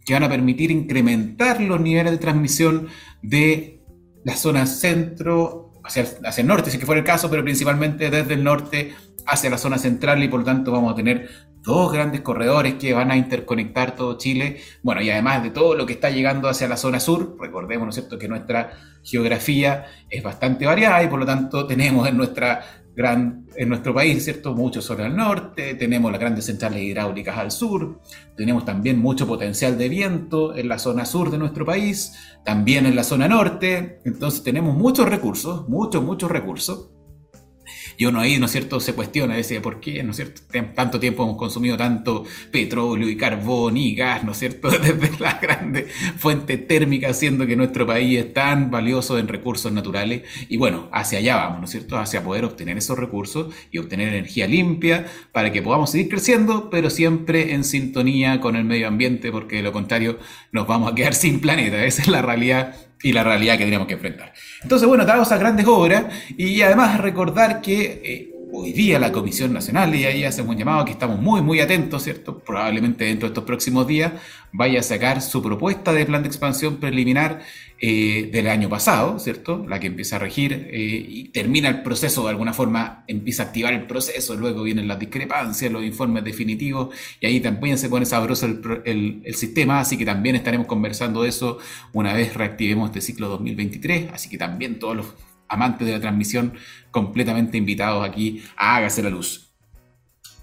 que 0.03 0.15
van 0.15 0.23
a 0.23 0.31
permitir 0.31 0.71
incrementar 0.71 1.61
los 1.61 1.79
niveles 1.79 2.13
de 2.13 2.19
transmisión 2.19 2.89
de 3.21 3.83
la 4.25 4.35
zona 4.35 4.65
centro 4.65 5.75
hacia 5.85 6.05
el, 6.05 6.09
hacia 6.25 6.41
el 6.41 6.47
norte, 6.47 6.71
si 6.71 6.79
que 6.79 6.87
fuera 6.87 7.01
el 7.01 7.07
caso, 7.07 7.29
pero 7.29 7.45
principalmente 7.45 8.09
desde 8.09 8.33
el 8.33 8.43
norte 8.43 8.95
hacia 9.29 9.51
la 9.51 9.59
zona 9.59 9.79
central 9.79 10.23
y 10.23 10.29
por 10.29 10.41
lo 10.41 10.47
tanto 10.47 10.73
vamos 10.73 10.93
a 10.93 10.97
tener 10.97 11.29
dos 11.63 11.93
grandes 11.93 12.23
corredores 12.23 12.75
que 12.75 12.95
van 12.95 13.11
a 13.11 13.17
interconectar 13.17 13.95
todo 13.95 14.17
Chile. 14.17 14.59
Bueno, 14.83 15.03
y 15.03 15.11
además 15.11 15.43
de 15.43 15.51
todo 15.51 15.75
lo 15.75 15.85
que 15.87 15.93
está 15.93 16.11
llegando 16.11 16.49
hacia 16.49 16.69
la 16.69 16.77
zona 16.77 16.99
sur, 16.99 17.37
recordemos, 17.39 17.85
¿no 17.85 17.91
es 17.91 17.97
cierto?, 17.97 18.19
que 18.19 18.29
nuestra 18.29 18.73
geografía 19.03 19.85
es 20.09 20.23
bastante 20.23 20.67
variada 20.67 21.03
y 21.03 21.09
por 21.09 21.19
lo 21.19 21.27
tanto 21.27 21.67
tenemos 21.67 22.09
en 22.09 22.17
nuestra 22.17 22.65
gran, 22.97 23.47
en 23.55 23.69
nuestro 23.69 23.95
país, 23.95 24.25
¿cierto? 24.25 24.55
Mucho 24.55 24.83
sol 24.83 25.01
al 25.03 25.17
norte, 25.17 25.75
tenemos 25.75 26.11
las 26.11 26.21
grandes 26.21 26.47
centrales 26.47 26.83
hidráulicas 26.83 27.37
al 27.37 27.51
sur, 27.51 28.01
tenemos 28.37 28.65
también 28.65 28.99
mucho 28.99 29.27
potencial 29.27 29.79
de 29.79 29.89
viento 29.89 30.57
en 30.57 30.69
la 30.69 30.79
zona 30.79 31.05
sur 31.05 31.31
de 31.31 31.39
nuestro 31.39 31.65
país, 31.65 32.15
también 32.45 32.87
en 32.87 32.97
la 32.97 33.05
zona 33.05 33.29
norte, 33.29 34.01
entonces 34.05 34.43
tenemos 34.43 34.75
muchos 34.75 35.09
recursos, 35.09 35.69
muchos, 35.69 36.03
muchos 36.03 36.31
recursos 36.31 36.91
y 37.99 38.05
uno 38.05 38.21
ahí, 38.21 38.39
¿no 38.39 38.47
es 38.47 38.53
cierto?, 38.53 38.79
se 38.79 38.95
cuestiona, 38.95 39.35
dice, 39.35 39.61
¿por 39.61 39.81
qué, 39.81 40.05
¿no 40.05 40.13
es 40.13 40.17
cierto?, 40.17 40.41
tanto 40.73 41.01
tiempo 41.01 41.25
hemos 41.25 41.37
consumido 41.37 41.77
tanto 41.77 42.25
petróleo 42.53 43.09
y 43.09 43.17
carbón 43.17 43.77
y 43.77 43.97
gas, 43.97 44.23
¿no 44.23 44.33
es 44.33 44.39
cierto?, 44.39 44.71
desde 44.79 45.19
la 45.19 45.35
grande 45.43 45.89
fuente 46.17 46.59
térmica, 46.59 47.11
haciendo 47.11 47.45
que 47.45 47.57
nuestro 47.57 47.89
país 47.89 48.17
es 48.17 48.33
tan 48.33 48.71
valioso 48.71 49.19
en 49.19 49.27
recursos 49.27 49.73
naturales. 49.73 50.23
Y 50.49 50.57
bueno, 50.59 50.89
hacia 50.93 51.19
allá 51.19 51.37
vamos, 51.37 51.59
¿no 51.59 51.65
es 51.65 51.73
cierto?, 51.73 51.99
hacia 51.99 52.23
poder 52.23 52.45
obtener 52.45 52.79
esos 52.79 52.97
recursos 52.97 53.53
y 53.73 53.79
obtener 53.79 54.09
energía 54.09 54.47
limpia 54.47 55.07
para 55.33 55.51
que 55.51 55.61
podamos 55.61 55.91
seguir 55.91 56.09
creciendo, 56.09 56.71
pero 56.71 56.91
siempre 56.91 57.53
en 57.53 57.65
sintonía 57.65 58.41
con 58.41 58.55
el 58.55 58.65
medio 58.65 58.87
ambiente, 58.87 59.33
porque 59.33 59.57
de 59.57 59.63
lo 59.63 59.73
contrario 59.73 60.21
nos 60.53 60.69
vamos 60.69 60.93
a 60.93 60.95
quedar 60.95 61.15
sin 61.15 61.41
planeta. 61.41 61.85
Esa 61.85 62.03
es 62.03 62.09
la 62.09 62.23
realidad 62.23 62.77
y 63.03 63.13
la 63.13 63.25
realidad 63.25 63.59
que 63.59 63.65
tenemos 63.65 63.87
que 63.87 63.95
enfrentar. 63.95 64.33
Entonces, 64.63 64.89
bueno, 64.89 65.05
tenemos 65.07 65.29
esas 65.29 65.41
grandes 65.41 65.67
obras 65.67 66.07
y 66.37 66.61
además 66.63 67.01
recordar 67.01 67.61
que 67.61 68.01
eh, 68.05 68.35
hoy 68.53 68.73
día 68.73 68.99
la 68.99 69.13
Comisión 69.13 69.53
Nacional, 69.53 69.95
y 69.95 70.05
ahí 70.05 70.25
hacemos 70.25 70.53
un 70.53 70.59
llamado 70.59 70.85
que 70.85 70.93
estamos 70.93 71.21
muy, 71.21 71.43
muy 71.43 71.61
atentos, 71.61 72.03
¿cierto? 72.03 72.39
Probablemente 72.39 73.05
dentro 73.05 73.29
de 73.29 73.33
estos 73.33 73.45
próximos 73.45 73.87
días 73.87 74.13
vaya 74.53 74.81
a 74.81 74.83
sacar 74.83 75.21
su 75.21 75.43
propuesta 75.43 75.93
de 75.93 76.07
plan 76.07 76.23
de 76.23 76.29
expansión 76.29 76.77
preliminar 76.77 77.41
eh, 77.81 78.29
del 78.33 78.49
año 78.49 78.69
pasado, 78.69 79.19
¿cierto? 79.19 79.65
La 79.69 79.79
que 79.79 79.87
empieza 79.87 80.17
a 80.17 80.19
regir 80.19 80.69
eh, 80.73 81.07
y 81.09 81.29
termina 81.29 81.69
el 81.69 81.83
proceso, 81.83 82.25
de 82.25 82.31
alguna 82.31 82.53
forma 82.53 83.05
empieza 83.07 83.45
a 83.45 83.47
activar 83.47 83.73
el 83.73 83.87
proceso, 83.87 84.35
luego 84.35 84.65
vienen 84.65 84.89
las 84.89 84.99
discrepancias, 84.99 85.71
los 85.71 85.85
informes 85.85 86.25
definitivos, 86.25 86.95
y 87.21 87.27
ahí 87.27 87.41
también 87.41 87.79
se 87.79 87.89
pone 87.89 88.05
sabroso 88.05 88.47
el, 88.47 89.23
el 89.25 89.35
sistema, 89.35 89.81
así 89.81 89.97
que 89.97 90.05
también 90.05 90.35
estaremos 90.37 90.67
conversando 90.67 91.23
de 91.23 91.29
eso 91.29 91.59
una 91.93 92.13
vez 92.15 92.35
reactivemos 92.35 92.89
este 92.89 93.01
ciclo 93.01 93.29
2023, 93.29 94.13
así 94.13 94.29
que 94.29 94.39
también 94.39 94.79
todos 94.79 94.97
los 94.97 95.07
amantes 95.49 95.87
de 95.87 95.93
la 95.93 96.01
transmisión 96.01 96.55
completamente 96.91 97.59
invitados 97.59 98.09
aquí 98.09 98.43
a 98.57 98.77
Hágase 98.77 99.03
la 99.03 99.11
Luz. 99.11 99.48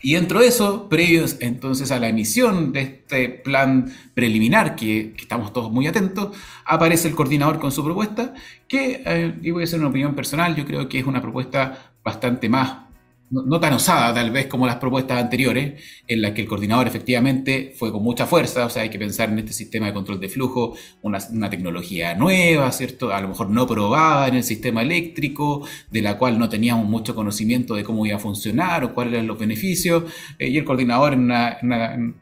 Y 0.05 0.13
dentro 0.13 0.39
de 0.39 0.49
eso, 0.49 0.87
previos 0.87 1.37
entonces 1.39 1.89
a 1.89 1.97
la 1.97 2.07
emisión 2.07 2.71
de 2.71 2.81
este 2.81 3.27
plan 3.27 3.91
preliminar, 4.13 4.75
que, 4.75 5.15
estamos 5.17 5.51
todos 5.51 5.71
muy 5.71 5.87
atentos, 5.87 6.37
aparece 6.63 7.07
el 7.07 7.15
coordinador 7.15 7.59
con 7.59 7.71
su 7.71 7.83
propuesta, 7.83 8.35
que, 8.67 9.01
eh, 9.03 9.35
y 9.41 9.49
voy 9.49 9.63
a 9.63 9.65
hacer 9.65 9.79
una 9.79 9.89
opinión 9.89 10.13
personal, 10.13 10.55
yo 10.55 10.63
creo 10.63 10.87
que 10.87 10.99
es 10.99 11.07
una 11.07 11.23
propuesta 11.23 11.91
bastante 12.03 12.49
más 12.49 12.85
no, 13.29 13.59
tan 13.59 13.73
osada 13.73 14.13
tal 14.13 14.31
vez 14.31 14.47
como 14.47 14.67
las 14.67 14.75
propuestas 14.77 15.19
anteriores, 15.19 15.81
en 16.07 16.21
las 16.21 16.31
que 16.31 16.41
el 16.41 16.47
coordinador 16.47 16.87
efectivamente 16.87 17.73
fue 17.75 17.91
con 17.91 18.03
mucha 18.03 18.25
fuerza, 18.25 18.65
o 18.65 18.69
sea, 18.69 18.83
hay 18.83 18.89
que 18.89 18.99
pensar 18.99 19.29
en 19.29 19.39
este 19.39 19.53
sistema 19.53 19.87
de 19.87 19.93
control 19.93 20.19
de 20.19 20.29
flujo, 20.29 20.75
una, 21.01 21.19
tecnología 21.49 22.13
nueva, 22.15 22.71
¿cierto? 22.71 23.11
A 23.13 23.21
lo 23.21 23.29
mejor 23.29 23.49
no 23.49 23.65
probada 23.67 24.27
en 24.27 24.35
el 24.35 24.43
sistema 24.43 24.81
eléctrico, 24.81 25.67
de 25.89 26.01
la 26.01 26.17
cual 26.17 26.37
no 26.37 26.49
teníamos 26.49 26.87
mucho 26.87 27.15
conocimiento 27.15 27.75
de 27.75 27.83
cómo 27.83 28.05
iba 28.05 28.17
a 28.17 28.19
funcionar 28.19 28.83
o 28.83 28.93
cuáles 28.93 29.13
eran 29.13 29.27
los 29.27 29.39
beneficios, 29.39 30.03
eh, 30.39 30.49
y 30.49 30.57
el 30.57 30.65
coordinador 30.65 31.13
en, 31.13 31.31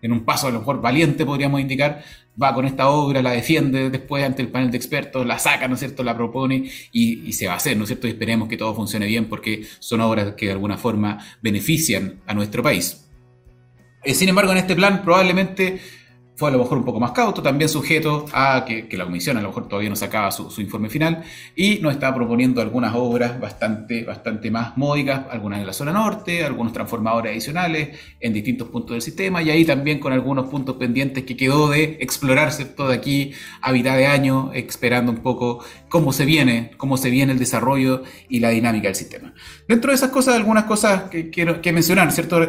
en 0.01 0.11
un 0.11 0.25
paso 0.25 0.47
a 0.47 0.51
lo 0.51 0.59
mejor 0.59 0.81
valiente, 0.81 1.25
podríamos 1.25 1.59
indicar, 1.59 2.03
va 2.41 2.53
con 2.53 2.65
esta 2.65 2.89
obra, 2.89 3.21
la 3.21 3.31
defiende 3.31 3.89
después 3.89 4.23
ante 4.23 4.41
el 4.41 4.49
panel 4.49 4.71
de 4.71 4.77
expertos, 4.77 5.25
la 5.25 5.39
saca, 5.39 5.67
¿no 5.67 5.75
es 5.75 5.79
cierto?, 5.79 6.03
la 6.03 6.15
propone 6.15 6.69
y, 6.91 7.31
se 7.33 7.47
va 7.47 7.53
a 7.53 7.57
hacer, 7.57 7.77
¿no 7.77 7.83
es 7.83 7.89
cierto? 7.89 8.07
Y 8.07 8.11
esperemos 8.11 8.47
que 8.47 8.57
todo 8.57 8.73
funcione 8.73 9.05
bien 9.05 9.25
porque 9.25 9.65
son 9.79 10.01
obras 10.01 10.33
que 10.35 10.47
de 10.47 10.51
alguna 10.53 10.77
forma 10.77 11.19
benefician 11.41 12.21
a 12.25 12.33
nuestro 12.33 12.63
país. 12.63 13.07
Eh, 14.03 14.13
sin 14.13 14.29
embargo, 14.29 14.51
en 14.51 14.57
este 14.57 14.75
plan 14.75 15.03
probablemente 15.03 15.79
fue 16.35 16.49
a 16.49 16.51
lo 16.51 16.59
mejor 16.59 16.79
un 16.79 16.83
poco 16.83 16.99
más 16.99 17.11
cauto, 17.11 17.41
también 17.41 17.69
sujeto 17.69 18.25
a 18.33 18.65
que, 18.65 18.87
la 18.97 19.05
comisión 19.05 19.37
a 19.37 19.41
lo 19.41 19.49
mejor 19.49 19.67
todavía 19.67 19.89
no 19.89 19.95
sacaba 19.95 20.31
su, 20.31 20.61
informe 20.61 20.89
final 20.89 21.23
y 21.55 21.79
nos 21.79 21.93
está 21.93 22.13
proponiendo 22.13 22.61
algunas 22.61 22.93
obras 22.95 23.39
bastante, 23.39 24.03
bastante 24.03 24.49
más 24.49 24.77
módicas, 24.77 25.25
algunas 25.29 25.59
en 25.59 25.67
la 25.67 25.73
zona 25.73 25.91
norte, 25.91 26.43
algunos 26.43 26.73
transformadores 26.73 27.31
adicionales 27.31 27.99
en 28.19 28.33
distintos 28.33 28.69
puntos 28.69 28.95
del 28.95 29.01
sistema 29.01 29.41
y 29.43 29.49
ahí 29.49 29.65
también 29.65 29.99
con 29.99 30.13
algunos 30.13 30.47
puntos 30.49 30.75
pendientes 30.77 31.23
que 31.23 31.37
quedó 31.37 31.69
de 31.69 31.97
explorarse 31.99 32.65
todo 32.65 32.89
de 32.89 32.95
aquí 32.95 33.33
a 33.61 33.71
mitad 33.71 33.95
de 33.95 34.07
año, 34.07 34.51
esperando 34.53 35.11
un 35.11 35.19
poco 35.19 35.63
cómo 35.93 36.11
se 36.11 36.25
viene, 36.25 36.71
cómo 36.77 36.97
se 36.97 37.11
viene 37.11 37.33
el 37.33 37.37
desarrollo 37.37 38.01
y 38.27 38.39
la 38.39 38.49
dinámica 38.49 38.87
del 38.87 38.95
sistema. 38.95 39.31
Dentro 39.67 39.91
de 39.91 39.95
esas 39.95 40.09
cosas, 40.09 40.33
algunas 40.33 40.63
cosas 40.63 41.03
que 41.03 41.29
quiero 41.29 41.61
que 41.61 41.71
mencionar, 41.71 42.11
¿cierto? 42.11 42.43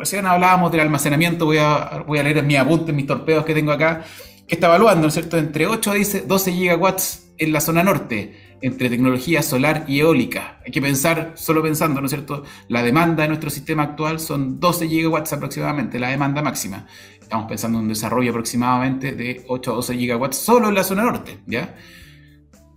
Recién 0.00 0.26
hablábamos 0.26 0.72
del 0.72 0.80
almacenamiento, 0.80 1.44
voy 1.44 1.58
a, 1.58 2.04
leer 2.08 2.42
mi 2.42 2.56
apunte, 2.56 2.92
mis 2.92 3.06
torpedos 3.06 3.44
que 3.44 3.54
tengo 3.54 3.70
acá, 3.70 4.02
que 4.48 4.56
está 4.56 4.66
evaluando, 4.66 5.02
¿no 5.02 5.08
es 5.08 5.14
cierto?, 5.14 5.38
entre 5.38 5.68
8 5.68 5.92
a 5.92 5.94
12 6.26 6.52
gigawatts 6.52 7.28
en 7.38 7.52
la 7.52 7.60
zona 7.60 7.84
norte, 7.84 8.56
entre 8.62 8.90
tecnología 8.90 9.44
solar 9.44 9.84
y 9.86 10.00
eólica. 10.00 10.58
Hay 10.66 10.72
que 10.72 10.82
pensar, 10.82 11.34
solo 11.36 11.62
pensando, 11.62 12.00
¿no 12.00 12.06
es 12.06 12.10
cierto?, 12.10 12.42
la 12.66 12.82
demanda 12.82 13.22
de 13.22 13.28
nuestro 13.28 13.48
sistema 13.48 13.84
actual 13.84 14.18
son 14.18 14.58
12 14.58 14.88
gigawatts 14.88 15.32
aproximadamente, 15.34 16.00
la 16.00 16.08
demanda 16.08 16.42
máxima. 16.42 16.88
Estamos 17.20 17.46
pensando 17.46 17.78
en 17.78 17.84
un 17.84 17.90
desarrollo 17.90 18.30
aproximadamente 18.32 19.12
de 19.12 19.44
8 19.46 19.70
a 19.70 19.74
12 19.76 19.94
gigawatts 19.96 20.36
solo 20.36 20.68
en 20.68 20.74
la 20.74 20.82
zona 20.82 21.04
norte, 21.04 21.38
¿ya? 21.46 21.76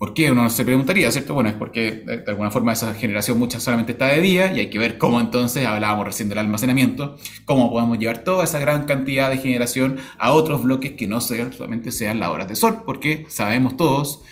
¿Por 0.02 0.16
qué? 0.16 0.32
Uno 0.32 0.50
se 0.50 0.66
preguntaría, 0.66 1.12
¿cierto? 1.12 1.36
Bueno, 1.36 1.52
es 1.52 1.56
porque 1.56 1.92
de 1.92 2.24
alguna 2.26 2.50
forma 2.50 2.74
esa 2.74 2.92
generación 2.96 3.38
mucha 3.38 3.60
solamente 3.60 3.92
está 3.92 4.08
de 4.08 4.20
día 4.20 4.52
y 4.52 4.60
hay 4.60 4.72
que 4.72 4.80
ver 4.80 4.98
cómo 4.98 5.22
entonces, 5.22 5.64
hablábamos 5.64 6.08
recién 6.08 6.28
del 6.28 6.40
almacenamiento, 6.40 7.18
cómo 7.46 7.70
podemos 7.70 8.00
llevar 8.00 8.24
toda 8.24 8.44
esa 8.46 8.58
gran 8.58 8.86
cantidad 8.86 9.30
de 9.30 9.38
generación 9.38 10.00
a 10.18 10.32
otros 10.32 10.64
bloques 10.64 10.94
que 10.94 11.06
no 11.06 11.22
solamente 11.22 11.92
sean 11.92 12.20
las 12.20 12.30
horas 12.30 12.48
de 12.48 12.56
sol, 12.56 12.82
porque 12.84 13.28
sabemos 13.30 13.78
todos 13.78 14.24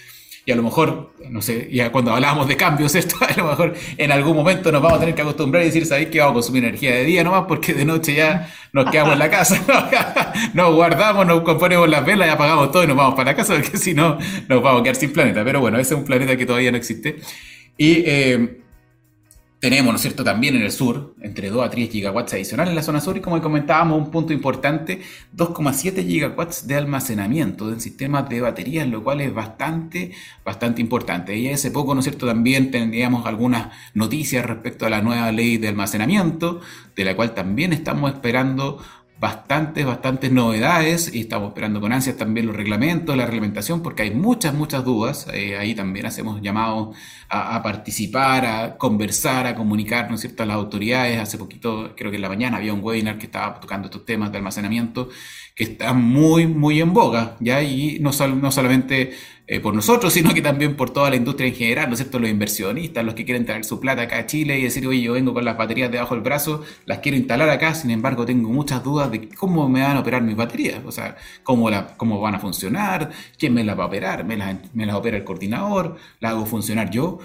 y 0.49 0.51
a 0.51 0.55
lo 0.55 0.63
mejor, 0.63 1.11
no 1.29 1.43
sé, 1.43 1.69
ya 1.71 1.91
cuando 1.91 2.11
hablábamos 2.11 2.47
de 2.47 2.57
cambios, 2.57 2.95
esto 2.95 3.17
a 3.21 3.31
lo 3.37 3.49
mejor 3.49 3.75
en 3.97 4.11
algún 4.11 4.35
momento 4.35 4.71
nos 4.71 4.81
vamos 4.81 4.97
a 4.97 4.99
tener 5.01 5.13
que 5.13 5.21
acostumbrar 5.21 5.61
y 5.61 5.67
decir, 5.67 5.85
¿sabéis 5.85 6.09
que 6.09 6.19
vamos 6.19 6.31
a 6.31 6.33
consumir 6.33 6.63
energía 6.63 6.89
de 6.95 7.03
día 7.03 7.23
nomás? 7.23 7.43
Porque 7.47 7.75
de 7.75 7.85
noche 7.85 8.15
ya 8.15 8.51
nos 8.73 8.89
quedamos 8.89 9.13
en 9.13 9.19
la 9.19 9.29
casa, 9.29 10.33
nos 10.55 10.73
guardamos, 10.73 11.27
nos 11.27 11.41
componemos 11.41 11.87
las 11.87 12.03
velas 12.03 12.29
y 12.29 12.31
apagamos 12.31 12.71
todo 12.71 12.83
y 12.83 12.87
nos 12.87 12.97
vamos 12.97 13.13
para 13.13 13.29
la 13.29 13.37
casa, 13.37 13.53
porque 13.53 13.77
si 13.77 13.93
no, 13.93 14.17
nos 14.47 14.63
vamos 14.63 14.81
a 14.81 14.83
quedar 14.83 14.95
sin 14.95 15.13
planeta. 15.13 15.43
Pero 15.43 15.59
bueno, 15.59 15.77
ese 15.77 15.93
es 15.93 15.99
un 15.99 16.05
planeta 16.05 16.35
que 16.35 16.47
todavía 16.47 16.71
no 16.71 16.77
existe. 16.77 17.17
Y 17.77 18.03
eh, 18.07 18.57
tenemos, 19.59 19.91
¿no 19.91 19.97
es 19.97 20.01
cierto?, 20.01 20.23
también 20.23 20.55
en 20.55 20.61
el 20.61 20.71
sur, 20.71 21.15
entre 21.21 21.49
2 21.49 21.65
a 21.65 21.69
3 21.69 21.89
gigawatts 21.89 22.33
adicionales 22.33 22.69
en 22.69 22.75
la 22.75 22.83
zona 22.83 23.01
sur 23.01 23.17
y 23.17 23.19
como 23.19 23.41
comentábamos, 23.41 23.97
un 23.97 24.09
punto 24.09 24.31
importante, 24.31 25.01
2,7 25.35 26.07
gigawatts 26.07 26.65
de 26.65 26.75
almacenamiento 26.75 27.69
en 27.69 27.81
sistemas 27.81 28.29
de 28.29 28.39
baterías, 28.39 28.87
lo 28.87 29.03
cual 29.03 29.19
es 29.19 29.33
bastante, 29.33 30.11
bastante 30.45 30.81
importante. 30.81 31.35
Y 31.35 31.49
hace 31.49 31.71
poco, 31.71 31.93
¿no 31.93 31.99
es 31.99 32.05
cierto?, 32.05 32.25
también 32.25 32.71
teníamos 32.71 33.25
algunas 33.25 33.69
noticias 33.93 34.45
respecto 34.45 34.85
a 34.85 34.89
la 34.89 35.01
nueva 35.01 35.31
ley 35.33 35.57
de 35.57 35.67
almacenamiento, 35.67 36.61
de 36.95 37.05
la 37.05 37.15
cual 37.15 37.33
también 37.33 37.73
estamos 37.73 38.11
esperando 38.11 38.81
bastantes, 39.19 39.85
bastantes 39.85 40.31
novedades 40.31 41.13
y 41.13 41.21
estamos 41.21 41.49
esperando 41.49 41.81
con 41.81 41.91
ansias 41.91 42.15
también 42.15 42.47
los 42.47 42.55
reglamentos, 42.55 43.17
la 43.17 43.25
reglamentación, 43.25 43.83
porque 43.83 44.03
hay 44.03 44.11
muchas, 44.11 44.53
muchas 44.53 44.85
dudas. 44.85 45.27
Eh, 45.33 45.57
ahí 45.57 45.75
también 45.75 46.05
hacemos 46.05 46.41
llamados 46.41 46.95
a, 47.27 47.61
participar, 47.61 48.45
a 48.45 48.77
conversar, 48.77 49.45
a 49.45 49.55
comunicar, 49.55 50.09
¿no 50.09 50.15
es 50.15 50.21
cierto?, 50.21 50.43
a 50.43 50.45
las 50.45 50.55
autoridades. 50.55 51.19
Hace 51.19 51.37
poquito, 51.37 51.93
creo 51.97 52.11
que 52.11 52.15
en 52.15 52.21
la 52.21 52.29
mañana, 52.29 52.57
había 52.57 52.73
un 52.73 52.81
webinar 52.81 53.17
que 53.17 53.25
estaba 53.25 53.59
tocando 53.59 53.87
estos 53.87 54.05
temas 54.05 54.31
de 54.31 54.37
almacenamiento 54.37 55.09
que 55.53 55.65
están 55.65 56.01
muy, 56.01 56.47
muy 56.47 56.79
en 56.79 56.93
boga, 56.93 57.35
¿ya? 57.41 57.61
Y 57.61 57.99
no, 57.99 58.11
no 58.35 58.51
solamente 58.51 59.11
eh, 59.51 59.59
por 59.59 59.73
nosotros, 59.73 60.13
sino 60.17 60.31
que 60.31 60.43
también 60.43 60.75
por 60.75 60.91
toda 60.91 61.09
la 61.09 61.15
industria 61.15 61.47
en 61.47 61.55
general, 61.55 61.87
¿no 61.87 61.93
es 61.93 61.99
cierto? 62.01 62.19
Los 62.19 62.29
inversionistas, 62.29 63.03
los 63.03 63.15
que 63.15 63.25
quieren 63.25 63.45
traer 63.45 63.65
su 63.65 63.79
plata 63.79 64.03
acá 64.03 64.19
a 64.19 64.25
Chile 64.27 64.59
y 64.59 64.63
decir, 64.63 64.85
oye, 64.85 65.01
yo 65.01 65.13
vengo 65.13 65.33
con 65.33 65.43
las 65.43 65.57
baterías 65.57 65.91
debajo 65.91 66.13
del 66.13 66.23
brazo, 66.23 66.63
las 66.85 66.99
quiero 66.99 67.17
instalar 67.17 67.49
acá, 67.49 67.73
sin 67.73 67.89
embargo, 67.89 68.27
tengo 68.27 68.49
muchas 68.49 68.83
dudas 68.83 69.09
de 69.09 69.27
cómo 69.29 69.67
me 69.67 69.81
van 69.81 69.97
a 69.97 70.01
operar 70.01 70.21
mis 70.21 70.35
baterías, 70.35 70.81
o 70.85 70.91
sea, 70.91 71.17
cómo, 71.41 71.71
la, 71.71 71.97
cómo 71.97 72.21
van 72.21 72.35
a 72.35 72.39
funcionar, 72.39 73.09
quién 73.39 73.55
me 73.55 73.63
las 73.63 73.77
va 73.77 73.85
a 73.85 73.87
operar, 73.87 74.23
me 74.23 74.37
las, 74.37 74.55
me 74.75 74.85
las 74.85 74.95
opera 74.95 75.17
el 75.17 75.23
coordinador, 75.23 75.97
las 76.19 76.33
hago 76.33 76.45
funcionar 76.45 76.91
yo. 76.91 77.17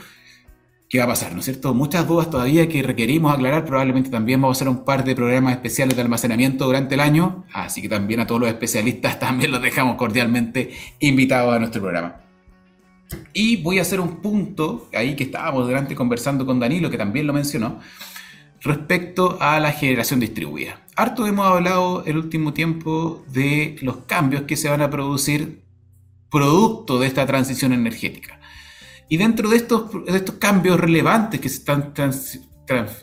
¿Qué 0.95 0.99
va 0.99 1.07
a 1.07 1.09
pasar? 1.09 1.33
¿No 1.33 1.41
es 1.41 1.47
cierto? 1.47 1.75
Muchas 1.75 2.07
dudas 2.07 2.31
todavía 2.31 2.69
que 2.69 2.81
requerimos 2.81 3.35
aclarar. 3.35 3.65
Probablemente 3.65 4.11
también 4.11 4.41
vamos 4.41 4.57
a 4.57 4.59
hacer 4.59 4.69
un 4.69 4.85
par 4.85 5.03
de 5.03 5.17
programas 5.17 5.55
especiales 5.55 5.97
de 5.97 6.03
almacenamiento 6.03 6.67
durante 6.67 6.95
el 6.95 7.01
año. 7.01 7.47
Así 7.53 7.83
que 7.83 7.89
también 7.89 8.21
a 8.21 8.29
todos 8.29 8.41
los 8.41 8.49
especialistas 8.49 9.19
también 9.19 9.51
los 9.51 9.61
dejamos 9.61 9.97
cordialmente 9.97 10.73
invitados 11.01 11.53
a 11.53 11.59
nuestro 11.59 11.83
programa. 11.83 12.21
Y 13.33 13.57
voy 13.57 13.81
a 13.81 13.83
hacer 13.83 13.99
un 13.99 14.23
punto 14.23 14.89
ahí 14.95 15.17
que 15.17 15.25
estábamos 15.25 15.67
delante 15.67 15.97
conversando 15.97 16.47
con 16.47 16.61
Danilo, 16.61 16.89
que 16.89 16.97
también 16.97 17.27
lo 17.27 17.33
mencionó, 17.33 17.81
respecto 18.61 19.37
a 19.41 19.59
la 19.59 19.73
generación 19.73 20.21
distribuida. 20.21 20.81
Harto 20.95 21.27
hemos 21.27 21.45
hablado 21.45 22.05
el 22.07 22.19
último 22.19 22.53
tiempo 22.53 23.25
de 23.33 23.75
los 23.81 23.97
cambios 24.07 24.43
que 24.43 24.55
se 24.55 24.69
van 24.69 24.81
a 24.81 24.91
producir 24.91 25.65
producto 26.31 27.01
de 27.01 27.09
esta 27.09 27.27
transición 27.27 27.73
energética. 27.73 28.39
Y 29.15 29.17
dentro 29.17 29.49
de 29.49 29.59
estos, 29.59 29.85
estos 30.09 30.35
cambios 30.41 30.81
relevantes 30.81 31.41
que 31.41 31.49
se 31.49 31.59
están 31.59 31.93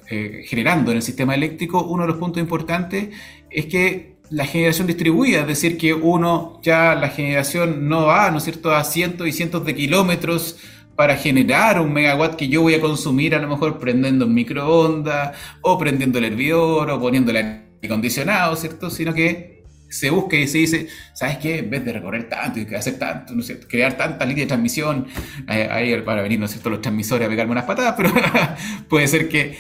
eh, 0.10 0.44
generando 0.46 0.92
en 0.92 0.98
el 0.98 1.04
sistema 1.04 1.36
eléctrico, 1.36 1.84
uno 1.84 2.04
de 2.04 2.10
los 2.10 2.18
puntos 2.18 2.44
importantes 2.44 3.16
es 3.50 3.68
que 3.68 4.18
la 4.30 4.44
generación 4.44 4.88
distribuida, 4.88 5.40
es 5.40 5.48
decir, 5.48 5.78
que 5.78 5.94
uno 5.94 6.60
ya 6.64 6.96
la 6.96 7.08
generación 7.08 7.88
no 7.88 8.08
va, 8.08 8.30
¿no 8.30 8.40
es 8.40 8.44
cierto?, 8.44 8.76
a 8.76 8.84
cientos 8.84 9.26
y 9.26 9.32
cientos 9.32 9.64
de 9.64 9.74
kilómetros 9.74 10.58
para 10.98 11.16
generar 11.16 11.80
un 11.80 11.94
megawatt 11.94 12.36
que 12.36 12.50
yo 12.50 12.62
voy 12.62 12.74
a 12.74 12.82
consumir 12.82 13.34
a 13.34 13.40
lo 13.40 13.48
mejor 13.48 13.80
prendiendo 13.80 14.26
un 14.26 14.34
microondas 14.34 15.38
o 15.62 15.78
prendiendo 15.78 16.18
el 16.18 16.26
hervidor 16.26 16.90
o 16.90 17.00
poniendo 17.00 17.32
el 17.32 17.38
aire 17.38 17.62
acondicionado, 17.82 18.58
¿cierto? 18.58 18.90
Sino 18.90 19.14
que 19.14 19.61
se 19.92 20.10
busca 20.10 20.38
y 20.38 20.48
se 20.48 20.60
dice, 20.60 20.88
¿sabes 21.14 21.38
qué? 21.38 21.60
En 21.60 21.70
vez 21.70 21.84
de 21.84 21.94
recorrer 21.94 22.30
tanto 22.30 22.60
y 22.60 22.76
hacer 22.76 22.98
tanto, 22.98 23.36
¿no 23.36 23.44
crear 23.68 23.98
tanta 23.98 24.26
línea 24.26 24.46
de 24.46 24.48
transmisión, 24.48 25.08
eh, 25.50 25.68
ahí 25.70 26.02
para 26.02 26.22
venir, 26.22 26.40
¿no 26.40 26.46
es 26.46 26.52
cierto?, 26.52 26.70
los 26.70 26.82
transmisores 26.82 27.28
a 27.28 27.30
pegarme 27.30 27.52
unas 27.52 27.66
patadas, 27.66 27.96
pero 27.98 28.12
puede 28.90 29.08
ser 29.08 29.28
que, 29.28 29.58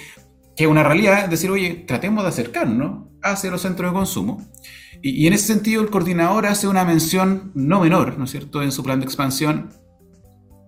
que 0.55 0.67
una 0.67 0.83
realidad 0.83 1.25
es 1.25 1.29
decir, 1.29 1.51
oye, 1.51 1.83
tratemos 1.85 2.23
de 2.23 2.29
acercarnos 2.29 3.09
hacia 3.21 3.51
los 3.51 3.61
centros 3.61 3.91
de 3.91 3.95
consumo. 3.95 4.49
Y, 5.01 5.23
y, 5.23 5.27
en 5.27 5.33
ese 5.33 5.47
sentido, 5.47 5.81
el 5.81 5.89
coordinador 5.89 6.45
hace 6.45 6.67
una 6.67 6.85
mención 6.85 7.51
no 7.53 7.81
menor, 7.81 8.17
¿no 8.17 8.23
es 8.23 8.31
cierto?, 8.31 8.63
en 8.63 8.71
su 8.71 8.83
plan 8.83 8.99
de 8.99 9.05
expansión, 9.05 9.73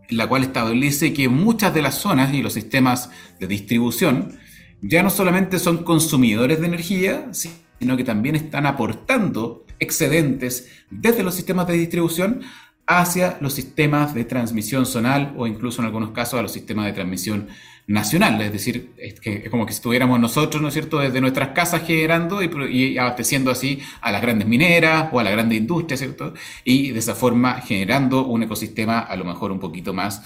en 0.10 0.18
la 0.18 0.28
cual 0.28 0.44
establece 0.44 1.14
que 1.14 1.30
muchas 1.30 1.74
de 1.74 1.82
las 1.82 1.96
zonas 1.96 2.34
y 2.34 2.42
los 2.42 2.54
sistemas 2.54 3.10
de 3.40 3.48
distribución 3.48 4.38
ya 4.82 5.02
no 5.02 5.10
solamente 5.10 5.60
son 5.60 5.86
consumidores 5.86 6.60
de 6.60 6.68
energía, 6.68 7.30
sino 7.32 7.63
que 7.98 8.04
también 8.04 8.36
están 8.36 8.66
aportando 8.66 9.66
excedentes 9.80 10.70
desde 10.90 11.24
los 11.24 11.36
sistemas 11.36 11.68
de 11.68 11.74
distribución 11.74 12.42
hacia 12.86 13.38
los 13.40 13.54
sistemas 13.54 14.14
de 14.14 14.26
transmisión 14.26 14.86
zonal 14.86 15.34
o 15.38 15.48
incluso 15.48 15.82
en 15.82 15.86
algunos 15.86 16.12
casos 16.12 16.40
a 16.40 16.42
los 16.42 16.52
sistemas 16.52 16.86
de 16.86 16.94
transmisión 16.94 17.48
nacional. 17.88 18.42
Es 18.42 18.52
decir, 18.52 18.92
es 18.98 19.50
como 19.50 19.66
que 19.66 19.74
estuviéramos 19.74 20.20
nosotros, 20.20 20.62
¿no 20.62 20.68
es 20.68 20.74
cierto?, 20.74 21.00
desde 21.00 21.22
nuestras 21.22 21.50
casas 21.50 21.84
generando 21.86 22.42
y, 22.42 22.98
abasteciendo 22.98 23.52
así 23.52 23.80
a 24.02 24.12
las 24.12 24.22
grandes 24.22 24.48
mineras 24.48 25.10
o 25.12 25.20
a 25.20 25.24
la 25.24 25.32
grande 25.32 25.56
industria, 25.56 25.98
¿cierto? 25.98 26.34
Y 26.64 26.92
de 26.92 27.00
esa 27.00 27.16
forma 27.16 27.62
generando 27.62 28.26
un 28.26 28.44
ecosistema 28.44 29.00
a 29.00 29.16
lo 29.16 29.26
mejor 29.26 29.52
un 29.52 29.60
poquito 29.60 29.94
más 29.94 30.24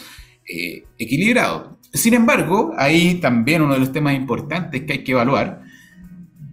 eh, 0.48 0.84
equilibrado. 0.98 1.78
Sin 1.94 2.14
embargo, 2.14 2.74
ahí 2.78 3.16
también 3.16 3.62
uno 3.62 3.74
de 3.74 3.80
los 3.80 3.92
temas 3.92 4.16
importantes 4.16 4.84
que 4.84 4.94
hay 4.94 5.04
que 5.04 5.12
evaluar 5.14 5.67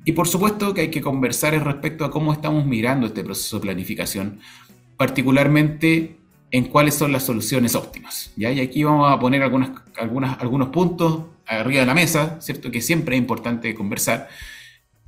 y 0.05 0.13
por 0.13 0.29
supuesto 0.29 0.75
que 0.75 0.83
hay 0.83 0.91
que 0.91 1.01
conversar 1.01 1.55
respecto 1.65 2.05
a 2.05 2.11
cómo 2.11 2.33
estamos 2.33 2.67
mirando 2.67 3.07
este 3.07 3.25
proceso 3.25 3.57
de 3.57 3.63
planificación, 3.63 4.41
particularmente 4.97 6.19
en 6.51 6.65
cuáles 6.67 6.95
son 6.95 7.11
las 7.11 7.25
soluciones 7.25 7.75
óptimas. 7.75 8.33
¿ya? 8.37 8.53
Y 8.53 8.61
aquí 8.61 8.85
vamos 8.85 9.11
a 9.11 9.19
poner 9.19 9.43
algunas, 9.43 9.71
algunas, 9.97 10.41
algunos 10.41 10.69
puntos 10.69 11.25
arriba 11.47 11.81
de 11.81 11.87
la 11.87 11.95
mesa, 11.95 12.41
¿cierto? 12.41 12.71
Que 12.71 12.81
siempre 12.81 13.17
es 13.17 13.21
importante 13.21 13.75
conversar 13.75 14.29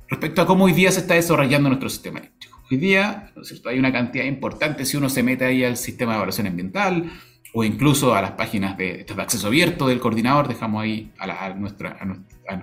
respecto 0.09 0.41
a 0.41 0.45
cómo 0.45 0.65
hoy 0.65 0.73
día 0.73 0.91
se 0.91 1.01
está 1.01 1.13
desarrollando 1.13 1.69
nuestro 1.69 1.89
sistema 1.89 2.19
eléctrico. 2.19 2.61
Hoy 2.69 2.77
día, 2.77 3.31
¿no 3.35 3.43
es 3.43 3.47
cierto? 3.47 3.69
Hay 3.69 3.79
una 3.79 3.91
cantidad 3.91 4.25
importante, 4.25 4.85
si 4.85 4.97
uno 4.97 5.09
se 5.09 5.23
mete 5.23 5.45
ahí 5.45 5.63
al 5.63 5.77
sistema 5.77 6.11
de 6.11 6.17
evaluación 6.17 6.47
ambiental 6.47 7.11
o 7.53 7.63
incluso 7.63 8.13
a 8.13 8.21
las 8.21 8.31
páginas 8.31 8.77
de, 8.77 9.05
de 9.05 9.21
acceso 9.21 9.47
abierto 9.47 9.87
del 9.87 9.99
coordinador, 9.99 10.47
dejamos 10.47 10.83
ahí 10.83 11.11
a, 11.17 11.49
nuestra, 11.53 11.97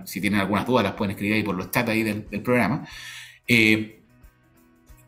si 0.04 0.20
tienen 0.20 0.40
algunas 0.40 0.66
dudas 0.66 0.84
las 0.84 0.94
pueden 0.94 1.12
escribir 1.12 1.36
ahí 1.36 1.42
por 1.42 1.54
los 1.54 1.70
chats 1.70 1.88
ahí 1.88 2.02
del, 2.02 2.22
programa. 2.42 2.86
Eh, 3.46 4.00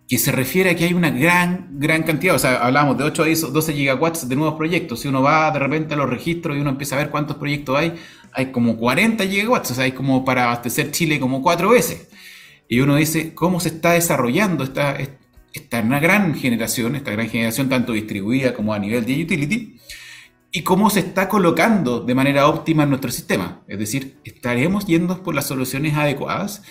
que 0.08 0.18
se 0.18 0.30
refiere 0.30 0.70
a 0.70 0.76
que 0.76 0.84
hay 0.84 0.94
una 0.94 1.10
gran, 1.10 1.80
gran 1.80 2.04
cantidad, 2.04 2.36
o 2.36 2.38
sea, 2.38 2.64
hablamos 2.64 2.96
de 2.96 3.04
8 3.04 3.24
a 3.24 3.26
12 3.26 3.72
gigawatts 3.72 4.28
de 4.28 4.36
nuevos 4.36 4.54
proyectos. 4.54 5.00
Si 5.00 5.08
uno 5.08 5.20
va 5.20 5.50
de 5.50 5.58
repente 5.58 5.94
a 5.94 5.96
los 5.96 6.08
registros 6.08 6.56
y 6.56 6.60
uno 6.60 6.70
empieza 6.70 6.94
a 6.94 6.98
ver 6.98 7.10
cuántos 7.10 7.36
proyectos 7.36 7.76
hay, 7.76 7.94
hay 8.32 8.52
como 8.52 8.76
40 8.76 9.26
gigawatts, 9.26 9.72
o 9.72 9.74
sea, 9.74 9.84
hay 9.84 9.92
como 9.92 10.24
para 10.24 10.44
abastecer 10.44 10.92
Chile 10.92 11.18
como 11.18 11.42
cuatro 11.42 11.70
veces. 11.70 12.08
Y 12.68 12.80
uno 12.80 12.96
dice, 12.96 13.34
¿cómo 13.34 13.58
se 13.58 13.68
está 13.70 13.92
desarrollando 13.92 14.62
esta, 14.62 14.96
esta 15.52 15.82
gran 15.82 16.34
generación, 16.34 16.94
esta 16.94 17.10
gran 17.10 17.28
generación 17.28 17.68
tanto 17.68 17.92
distribuida 17.92 18.54
como 18.54 18.74
a 18.74 18.78
nivel 18.78 19.04
de 19.04 19.22
utility? 19.24 19.75
Y 20.56 20.62
cómo 20.62 20.88
se 20.88 21.00
está 21.00 21.28
colocando 21.28 22.00
de 22.00 22.14
manera 22.14 22.48
óptima 22.48 22.84
en 22.84 22.88
nuestro 22.88 23.10
sistema. 23.10 23.60
Es 23.68 23.78
decir, 23.78 24.16
¿estaremos 24.24 24.86
yendo 24.86 25.22
por 25.22 25.34
las 25.34 25.46
soluciones 25.48 25.94
adecuadas? 25.94 26.62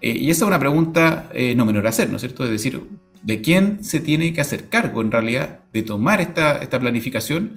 Eh, 0.00 0.16
y 0.16 0.30
esa 0.30 0.44
es 0.44 0.46
una 0.46 0.60
pregunta 0.60 1.28
eh, 1.34 1.56
no 1.56 1.66
menor 1.66 1.86
a 1.86 1.88
hacer, 1.88 2.08
¿no 2.08 2.18
es 2.18 2.22
cierto? 2.22 2.44
Es 2.44 2.50
decir, 2.50 2.84
¿de 3.24 3.40
quién 3.40 3.82
se 3.82 3.98
tiene 3.98 4.32
que 4.32 4.40
hacer 4.40 4.68
cargo 4.68 5.00
en 5.00 5.10
realidad 5.10 5.64
de 5.72 5.82
tomar 5.82 6.20
esta, 6.20 6.58
esta 6.58 6.78
planificación 6.78 7.56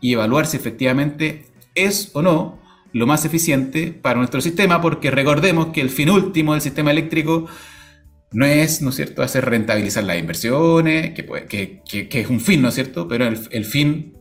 y 0.00 0.12
evaluar 0.12 0.46
si 0.46 0.56
efectivamente 0.56 1.46
es 1.74 2.12
o 2.12 2.22
no 2.22 2.60
lo 2.92 3.08
más 3.08 3.24
eficiente 3.24 3.90
para 3.90 4.18
nuestro 4.18 4.40
sistema? 4.40 4.80
Porque 4.80 5.10
recordemos 5.10 5.70
que 5.72 5.80
el 5.80 5.90
fin 5.90 6.10
último 6.10 6.52
del 6.52 6.62
sistema 6.62 6.92
eléctrico 6.92 7.46
no 8.30 8.46
es, 8.46 8.82
¿no 8.82 8.90
es 8.90 8.94
cierto?, 8.94 9.20
hacer 9.20 9.44
rentabilizar 9.46 10.04
las 10.04 10.16
inversiones, 10.16 11.12
que, 11.12 11.26
que, 11.48 12.08
que, 12.08 12.20
es 12.20 12.30
un 12.30 12.40
fin, 12.40 12.62
¿no 12.62 12.68
es 12.68 12.74
cierto?, 12.76 13.08
pero 13.08 13.26
el, 13.26 13.40
el 13.50 13.64
fin 13.64 14.13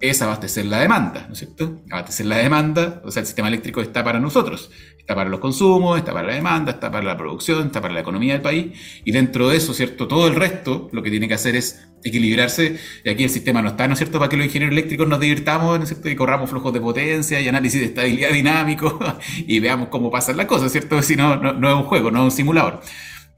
es 0.00 0.22
abastecer 0.22 0.66
la 0.66 0.78
demanda, 0.78 1.24
¿no 1.26 1.32
es 1.32 1.40
cierto? 1.40 1.82
Abastecer 1.90 2.26
la 2.26 2.36
demanda, 2.36 3.02
o 3.04 3.10
sea, 3.10 3.20
el 3.20 3.26
sistema 3.26 3.48
eléctrico 3.48 3.80
está 3.80 4.04
para 4.04 4.20
nosotros, 4.20 4.70
está 4.98 5.14
para 5.14 5.28
los 5.28 5.40
consumos, 5.40 5.98
está 5.98 6.12
para 6.12 6.28
la 6.28 6.34
demanda, 6.34 6.72
está 6.72 6.90
para 6.90 7.04
la 7.04 7.16
producción, 7.16 7.66
está 7.66 7.80
para 7.80 7.94
la 7.94 8.00
economía 8.00 8.34
del 8.34 8.42
país, 8.42 8.78
y 9.04 9.10
dentro 9.10 9.48
de 9.48 9.56
eso, 9.56 9.74
¿cierto? 9.74 10.06
Todo 10.06 10.28
el 10.28 10.36
resto 10.36 10.88
lo 10.92 11.02
que 11.02 11.10
tiene 11.10 11.26
que 11.26 11.34
hacer 11.34 11.56
es 11.56 11.84
equilibrarse, 12.04 12.78
y 13.04 13.10
aquí 13.10 13.24
el 13.24 13.30
sistema 13.30 13.60
no 13.60 13.70
está, 13.70 13.88
¿no 13.88 13.94
es 13.94 13.98
cierto?, 13.98 14.18
para 14.18 14.28
que 14.28 14.36
los 14.36 14.46
ingenieros 14.46 14.72
eléctricos 14.72 15.08
nos 15.08 15.18
divirtamos, 15.18 15.78
¿no 15.78 15.82
es 15.82 15.88
cierto?, 15.88 16.08
y 16.08 16.14
corramos 16.14 16.48
flujos 16.48 16.72
de 16.72 16.80
potencia 16.80 17.40
y 17.40 17.48
análisis 17.48 17.80
de 17.80 17.86
estabilidad 17.86 18.30
dinámico, 18.32 18.98
y 19.36 19.58
veamos 19.58 19.88
cómo 19.88 20.10
pasan 20.12 20.36
las 20.36 20.46
cosas, 20.46 20.70
¿cierto? 20.70 21.02
Si 21.02 21.16
no, 21.16 21.36
no, 21.36 21.68
es 21.68 21.74
un 21.74 21.84
juego, 21.84 22.12
no 22.12 22.20
es 22.20 22.24
un 22.24 22.30
simulador. 22.30 22.80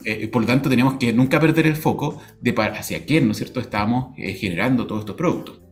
Eh, 0.04 0.28
por 0.28 0.42
lo 0.42 0.48
tanto, 0.48 0.68
tenemos 0.68 0.94
que 0.94 1.12
nunca 1.12 1.40
perder 1.40 1.66
el 1.66 1.76
foco 1.76 2.20
de 2.40 2.54
hacia 2.58 3.04
quién, 3.06 3.26
¿no 3.26 3.32
es 3.32 3.38
cierto?, 3.38 3.60
estamos 3.60 4.14
eh, 4.18 4.34
generando 4.34 4.86
todos 4.86 5.00
estos 5.00 5.16
productos. 5.16 5.69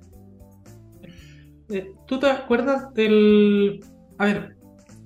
Eh, 1.71 1.93
¿tú 2.07 2.19
te 2.19 2.31
acuerdas 2.31 2.93
del... 2.95 3.81
A 4.19 4.27
ver, 4.27 4.57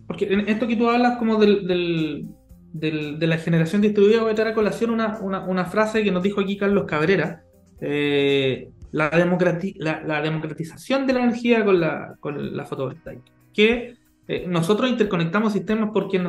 porque 0.06 0.32
en 0.32 0.48
esto 0.48 0.66
que 0.66 0.76
tú 0.76 0.88
hablas 0.88 1.18
como 1.18 1.38
del, 1.38 2.26
de 2.72 3.26
la 3.26 3.36
generación 3.38 3.82
distribuida, 3.82 4.22
voy 4.22 4.32
a 4.32 4.34
traer 4.34 4.52
a 4.52 4.54
colación 4.54 4.90
una, 4.90 5.64
frase 5.66 6.02
que 6.02 6.12
nos 6.12 6.22
dijo 6.22 6.40
aquí 6.40 6.56
Carlos 6.56 6.84
Cabrera, 6.86 7.42
eh, 7.80 8.70
la, 8.92 9.10
la, 9.10 10.22
democratización 10.22 11.06
de 11.06 11.12
la 11.12 11.20
energía 11.20 11.64
con 11.64 11.80
la, 11.80 12.14
con 12.20 12.56
la 12.56 12.64
fotovoltaica, 12.64 13.32
que 13.52 13.96
eh, 14.28 14.46
nosotros 14.46 14.88
interconectamos 14.88 15.52
sistemas 15.52 15.90
porque, 15.92 16.22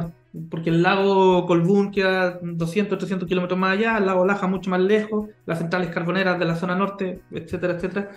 porque 0.49 0.69
el 0.69 0.81
lago 0.81 1.45
Colbún 1.45 1.91
queda 1.91 2.39
200, 2.41 2.97
300 2.97 3.27
kilómetros 3.27 3.59
más 3.59 3.77
allá, 3.77 3.97
el 3.97 4.05
lago 4.05 4.25
Laja 4.25 4.47
mucho 4.47 4.69
más 4.69 4.81
lejos, 4.81 5.29
las 5.45 5.59
centrales 5.59 5.89
carboneras 5.89 6.39
de 6.39 6.45
la 6.45 6.55
zona 6.55 6.75
norte, 6.75 7.21
etcétera, 7.31 7.73
etcétera. 7.73 8.09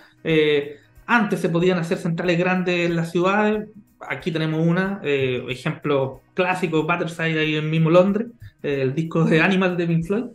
Antes 1.09 1.39
se 1.39 1.47
podían 1.47 1.79
hacer 1.79 1.97
centrales 1.97 2.37
grandes 2.37 2.89
en 2.89 2.97
las 2.97 3.11
ciudades. 3.11 3.69
Aquí 4.01 4.29
tenemos 4.29 4.67
una, 4.67 4.99
eh, 5.03 5.41
ejemplo 5.47 6.21
clásico, 6.33 6.83
Batterside 6.83 7.39
ahí 7.39 7.55
en 7.55 7.69
mismo 7.69 7.89
Londres, 7.89 8.27
eh, 8.61 8.81
el 8.81 8.93
disco 8.93 9.23
de 9.23 9.39
Animal 9.39 9.77
de 9.77 9.87
Pink 9.87 10.05
Floyd. 10.05 10.25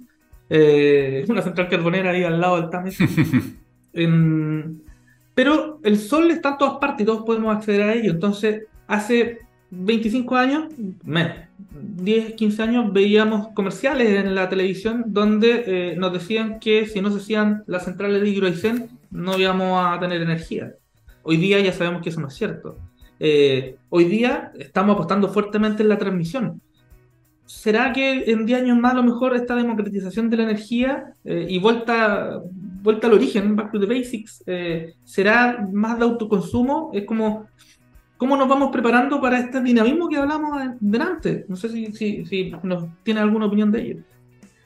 Eh, 0.49 1.27
una 1.29 1.43
central 1.43 1.69
carbonera 1.69 2.11
ahí 2.11 2.25
al 2.25 2.41
lado 2.41 2.59
del 2.59 2.71
Thames. 2.71 2.97
pero 5.35 5.79
el 5.85 5.99
sol 5.99 6.31
está 6.31 6.53
en 6.53 6.59
todas 6.59 6.79
partes 6.79 7.05
y 7.05 7.07
todos 7.07 7.25
podemos 7.27 7.55
acceder 7.55 7.83
a 7.83 7.93
ello. 7.93 8.13
Entonces, 8.13 8.63
hace 8.87 9.41
25 9.71 10.37
años, 10.37 10.69
menos, 11.05 11.37
10, 11.59 12.33
15 12.33 12.63
años, 12.63 12.93
veíamos 12.95 13.49
comerciales 13.49 14.09
en 14.09 14.35
la 14.35 14.49
televisión 14.49 15.05
donde 15.09 15.95
nos 15.99 16.15
decían 16.15 16.61
que 16.61 16.87
si 16.87 17.03
no 17.03 17.11
se 17.11 17.19
hacían 17.19 17.63
las 17.67 17.85
centrales 17.85 18.23
de 18.23 18.29
hidrogen, 18.31 18.89
no 19.13 19.39
íbamos 19.39 19.87
a 19.87 20.01
tener 20.01 20.23
energía. 20.23 20.75
Hoy 21.23 21.37
día 21.37 21.61
ya 21.61 21.73
sabemos 21.73 22.03
que 22.03 22.09
eso 22.09 22.21
no 22.21 22.29
es 22.29 22.35
cierto. 22.35 22.79
Eh, 23.21 23.77
hoy 23.91 24.05
día 24.05 24.51
estamos 24.59 24.95
apostando 24.95 25.29
fuertemente 25.29 25.83
en 25.83 25.89
la 25.89 25.99
transmisión. 25.99 26.61
¿Será 27.45 27.93
que 27.93 28.31
en 28.31 28.47
10 28.47 28.63
años 28.63 28.79
más 28.79 28.93
a 28.93 28.97
lo 28.97 29.03
mejor 29.03 29.37
esta 29.37 29.55
democratización 29.55 30.31
de 30.31 30.39
la 30.39 30.43
energía 30.45 31.15
eh, 31.25 31.47
y 31.49 31.59
vuelta, 31.59 32.41
vuelta 32.83 33.07
al 33.07 33.13
origen, 33.13 33.55
back 33.55 33.71
to 33.71 33.79
the 33.79 33.87
basics, 33.87 34.43
eh, 34.47 34.95
será 35.05 35.69
más 35.71 35.99
de 35.99 36.05
autoconsumo? 36.05 36.91
Es 36.95 37.05
como, 37.05 37.47
¿cómo 38.17 38.37
nos 38.37 38.49
vamos 38.49 38.71
preparando 38.73 39.21
para 39.21 39.39
este 39.39 39.61
dinamismo 39.61 40.09
que 40.09 40.17
hablamos 40.17 40.59
delante? 40.81 41.45
No 41.49 41.57
sé 41.57 41.69
si, 41.69 41.93
si, 41.93 42.25
si 42.25 42.53
nos 42.63 42.89
tiene 43.03 43.21
alguna 43.21 43.47
opinión 43.47 43.71
de 43.71 43.83
ello. 43.83 44.03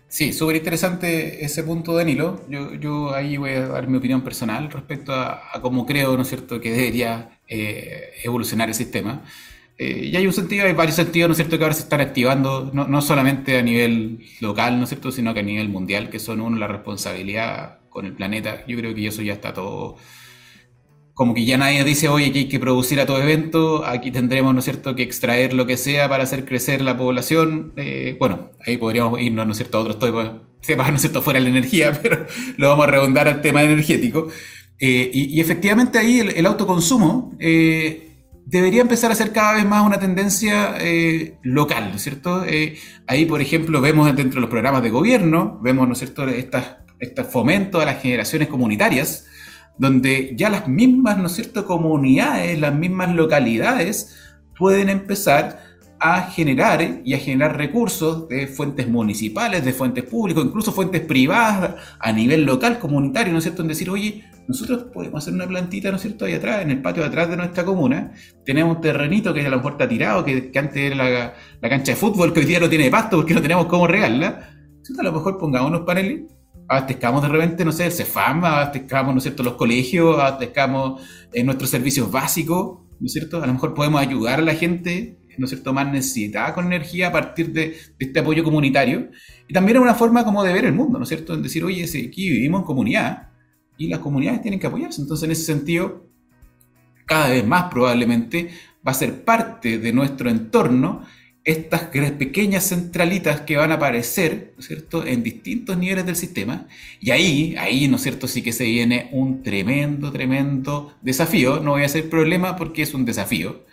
Sí, 0.09 0.33
súper 0.33 0.57
interesante 0.57 1.45
ese 1.45 1.65
punto 1.65 1.97
de 1.97 2.05
Nilo. 2.05 2.45
Yo, 2.49 2.75
yo 2.75 3.15
ahí 3.15 3.37
voy 3.37 3.51
a 3.51 3.69
dar 3.69 3.89
mi 3.89 3.99
opinión 3.99 4.23
personal 4.23 4.71
respecto 4.71 5.13
a, 5.13 5.41
cómo 5.61 5.85
creo, 5.85 6.17
¿no 6.17 6.23
es 6.23 6.29
cierto?, 6.29 6.61
que 6.61 6.71
debería 6.71 7.41
eh, 7.49 8.13
evolucionar 8.23 8.69
el 8.69 8.75
sistema. 8.75 9.25
Eh, 9.79 10.09
y 10.13 10.17
hay 10.17 10.27
un 10.27 10.33
sentido, 10.33 10.65
hay 10.65 10.73
varios 10.73 10.97
sentidos, 10.97 11.29
¿no 11.29 11.33
es 11.33 11.37
cierto?, 11.39 11.59
que 11.59 11.65
ahora 11.65 11.75
se 11.75 11.83
están 11.83 12.01
activando, 12.01 12.71
no, 12.73 12.87
no, 12.87 13.03
solamente 13.03 13.59
a 13.59 13.63
nivel 13.63 14.21
local, 14.41 14.79
¿no 14.79 14.85
es 14.85 14.91
cierto?, 14.91 15.11
sino 15.13 15.35
que 15.35 15.41
a 15.41 15.43
nivel 15.43 15.69
mundial, 15.69 16.09
que 16.09 16.19
son 16.21 16.41
uno 16.41 16.57
la 16.57 16.69
responsabilidad 16.69 17.81
con 17.91 18.07
el 18.07 18.13
planeta. 18.15 18.65
Yo 18.67 18.77
creo 18.79 18.95
que 18.95 19.07
eso 19.07 19.23
ya 19.23 19.35
está 19.35 19.53
todo 19.53 19.97
como 21.17 21.33
que 21.33 21.47
ya 21.47 21.57
nadie 21.57 21.83
dice, 21.83 22.11
oye, 22.11 22.31
que 22.31 22.41
hay 22.41 22.49
que 22.49 22.61
producir 22.61 23.01
a 23.01 23.07
todo 23.07 23.23
evento, 23.23 23.87
aquí 23.87 24.11
tendremos, 24.11 24.53
¿no 24.53 24.59
es 24.59 24.67
cierto?, 24.67 24.95
que 24.95 25.03
extraer 25.03 25.55
lo 25.55 25.67
que 25.67 25.79
sea 25.79 26.11
para 26.11 26.25
hacer 26.25 26.45
crecer 26.45 26.83
la 26.83 26.99
población. 26.99 27.73
Eh, 27.79 28.19
bueno, 28.19 28.51
ahí 28.67 28.77
podríamos 28.77 29.19
irnos, 29.19 29.47
¿no 29.47 29.53
es 29.53 29.57
cierto?, 29.57 29.79
a 29.79 29.81
otros 29.81 29.99
temas, 30.61 30.91
¿no 30.91 30.97
es 30.97 31.01
cierto?, 31.01 31.23
fuera 31.23 31.39
de 31.41 31.45
la 31.45 31.49
energía, 31.49 31.99
pero 32.03 32.27
lo 32.59 32.69
vamos 32.69 32.87
a 32.87 32.91
redondar 32.91 33.29
al 33.29 33.41
tema 33.41 33.63
energético. 33.63 34.29
Eh, 34.79 35.11
y, 35.11 35.41
efectivamente 35.41 35.99
ahí 35.99 36.21
el, 36.21 36.45
autoconsumo 36.45 37.35
eh, 37.41 38.11
debería 38.45 38.83
empezar 38.83 39.11
a 39.11 39.15
ser 39.15 39.33
cada 39.33 39.55
vez 39.55 39.65
más 39.65 39.87
una 39.87 39.99
tendencia 39.99 40.77
local, 41.43 41.89
¿no 41.89 41.97
es 41.97 42.03
cierto? 42.03 42.45
ahí, 43.07 43.25
por 43.25 43.41
ejemplo, 43.41 43.81
vemos 43.81 44.15
dentro 44.15 44.35
de 44.35 44.43
los 44.43 44.51
programas 44.51 44.83
de 44.83 44.91
gobierno, 44.91 45.59
vemos, 45.63 45.87
¿no 45.87 45.95
es 45.95 45.99
cierto?, 45.99 46.29
estas, 46.29 46.77
este 47.01 47.25
fomento 47.25 47.81
a 47.81 47.87
las 47.87 48.03
generaciones 48.03 48.49
comunitarias, 48.49 49.25
donde 49.79 50.35
ya 50.37 50.51
las 50.51 50.69
mismas, 50.69 51.19
¿no 51.19 51.27
es 51.27 51.33
cierto?, 51.33 51.67
comunidades, 51.67 52.59
las 52.59 52.75
mismas 52.75 53.15
localidades 53.15 54.17
pueden 54.59 54.89
empezar 54.89 55.61
a 55.99 56.23
generar 56.23 57.01
y 57.05 57.15
a 57.15 57.19
generar 57.19 57.57
recursos 57.57 58.29
de 58.29 58.47
fuentes 58.47 58.87
municipales, 58.89 59.65
de 59.65 59.73
fuentes 59.73 60.05
públicas, 60.05 60.45
incluso 60.45 60.73
fuentes 60.73 61.01
privadas 61.01 61.77
a 61.99 62.13
nivel 62.13 62.45
local, 62.45 62.79
comunitario, 62.79 63.33
¿no 63.33 63.39
es 63.39 63.45
cierto?, 63.45 63.63
en 63.63 63.69
decir, 63.69 63.89
oye, 63.89 64.25
nosotros 64.47 64.85
podemos 64.93 65.23
hacer 65.23 65.35
una 65.35 65.47
plantita, 65.47 65.91
¿no 65.91 65.97
es 65.97 66.03
cierto?, 66.03 66.27
ahí 66.27 66.35
atrás, 66.35 66.63
en 66.63 66.71
el 66.71 66.83
patio 66.83 67.03
de 67.03 67.09
atrás 67.09 67.31
de 67.31 67.37
nuestra 67.37 67.65
comuna, 67.65 68.13
tenemos 68.45 68.77
un 68.77 68.83
terrenito 68.83 69.33
que 69.33 69.47
a 69.47 69.51
mejor 69.51 69.73
está 69.73 69.89
tirado, 69.89 70.25
que, 70.25 70.53
antes 70.55 70.77
era 70.77 70.97
la, 71.61 71.69
cancha 71.69 71.93
de 71.93 71.97
fútbol, 71.97 72.33
que 72.33 72.41
hoy 72.41 72.47
día 72.47 72.61
no 72.61 72.69
tiene 72.69 72.91
pasto 72.91 73.17
porque 73.17 73.35
no 73.35 73.43
tenemos 73.43 73.67
cómo 73.67 73.87
regarla, 73.87 74.51
a 74.99 75.03
lo 75.03 75.13
mejor 75.13 75.39
pongamos 75.39 75.71
unos 75.71 75.81
paneles 75.81 76.36
abastezcamos 76.69 77.23
de 77.23 77.29
repente, 77.29 77.65
no 77.65 77.73
sé, 77.73 77.87
el 77.87 77.93
CEFAM, 77.93 78.45
abastezcamos, 78.45 79.15
¿no 79.15 79.19
es 79.19 79.25
cierto?, 79.25 79.43
los 79.43 79.55
colegios, 79.55 80.19
abastezcamos 80.19 81.03
eh, 81.33 81.45
nuestros 81.45 81.71
servicios 81.71 82.11
básicos, 82.11 82.81
¿no 82.99 83.07
es 83.07 83.13
cierto? 83.13 83.43
A 83.43 83.47
lo 83.47 83.53
mejor 83.53 83.75
podemos 83.75 84.01
ayudar 84.01 84.41
a 84.41 84.43
la 84.43 84.55
gente, 84.55 85.19
¿no 85.39 85.45
es 85.45 85.51
cierto?, 85.51 85.73
más 85.73 85.91
necesitada 85.91 86.55
con 86.55 86.67
energía 86.67 87.09
a 87.09 87.13
partir 87.13 87.53
de, 87.53 87.77
este 87.99 88.21
apoyo 88.21 88.43
comunitario. 88.43 89.11
Y 89.49 89.53
también 89.53 89.77
es 89.77 89.83
una 89.83 89.95
forma 89.95 90.25
como 90.25 90.43
de 90.43 90.53
ver 90.53 90.65
el 90.65 90.73
mundo, 90.73 90.99
¿no 90.99 91.05
es 91.05 91.09
cierto?, 91.09 91.35
en 91.35 91.43
decir, 91.43 91.65
oye, 91.65 91.85
aquí 91.85 92.31
vivimos 92.31 92.61
en 92.61 92.67
comunidad 92.67 93.29
y 93.79 93.89
las 93.89 94.01
comunidades 94.01 94.43
tienen 94.43 94.59
que 94.59 94.67
apoyarse. 94.67 95.01
Entonces, 95.01 95.25
en 95.25 95.31
ese 95.31 95.45
sentido, 95.45 96.07
cada 97.05 97.29
vez 97.29 97.47
más 97.47 97.71
probablemente 97.71 98.51
va 98.87 98.93
a 98.93 98.95
ser 98.95 99.25
parte 99.25 99.79
de 99.79 99.93
nuestro 99.93 100.31
entorno 100.31 101.03
estas 101.47 101.83
pequeñas 101.83 102.69
centralitas 102.69 103.43
que 103.43 103.57
van 103.57 103.71
a 103.71 103.77
aparecer, 103.77 104.53
¿no 104.57 104.61
es 104.61 104.67
cierto?, 104.67 105.07
en 105.07 105.23
distintos 105.23 105.79
niveles 105.79 106.05
del 106.05 106.17
sistema. 106.17 106.67
Y 107.01 107.13
ahí, 107.13 107.55
ahí, 107.57 107.87
¿no 107.87 107.97
es 107.97 108.03
cierto?, 108.03 108.27
sí 108.27 108.43
que 108.43 108.53
se 108.53 108.65
viene 108.65 109.09
un 109.13 109.45
tremendo, 109.45 110.11
tremendo 110.11 110.93
desafío. 111.03 111.61
No 111.61 111.71
voy 111.71 111.85
a 111.85 111.87
hacer 111.87 112.11
problema 112.11 112.57
porque 112.57 112.83
es 112.83 112.95
un 112.95 113.05
desafío, 113.05 113.65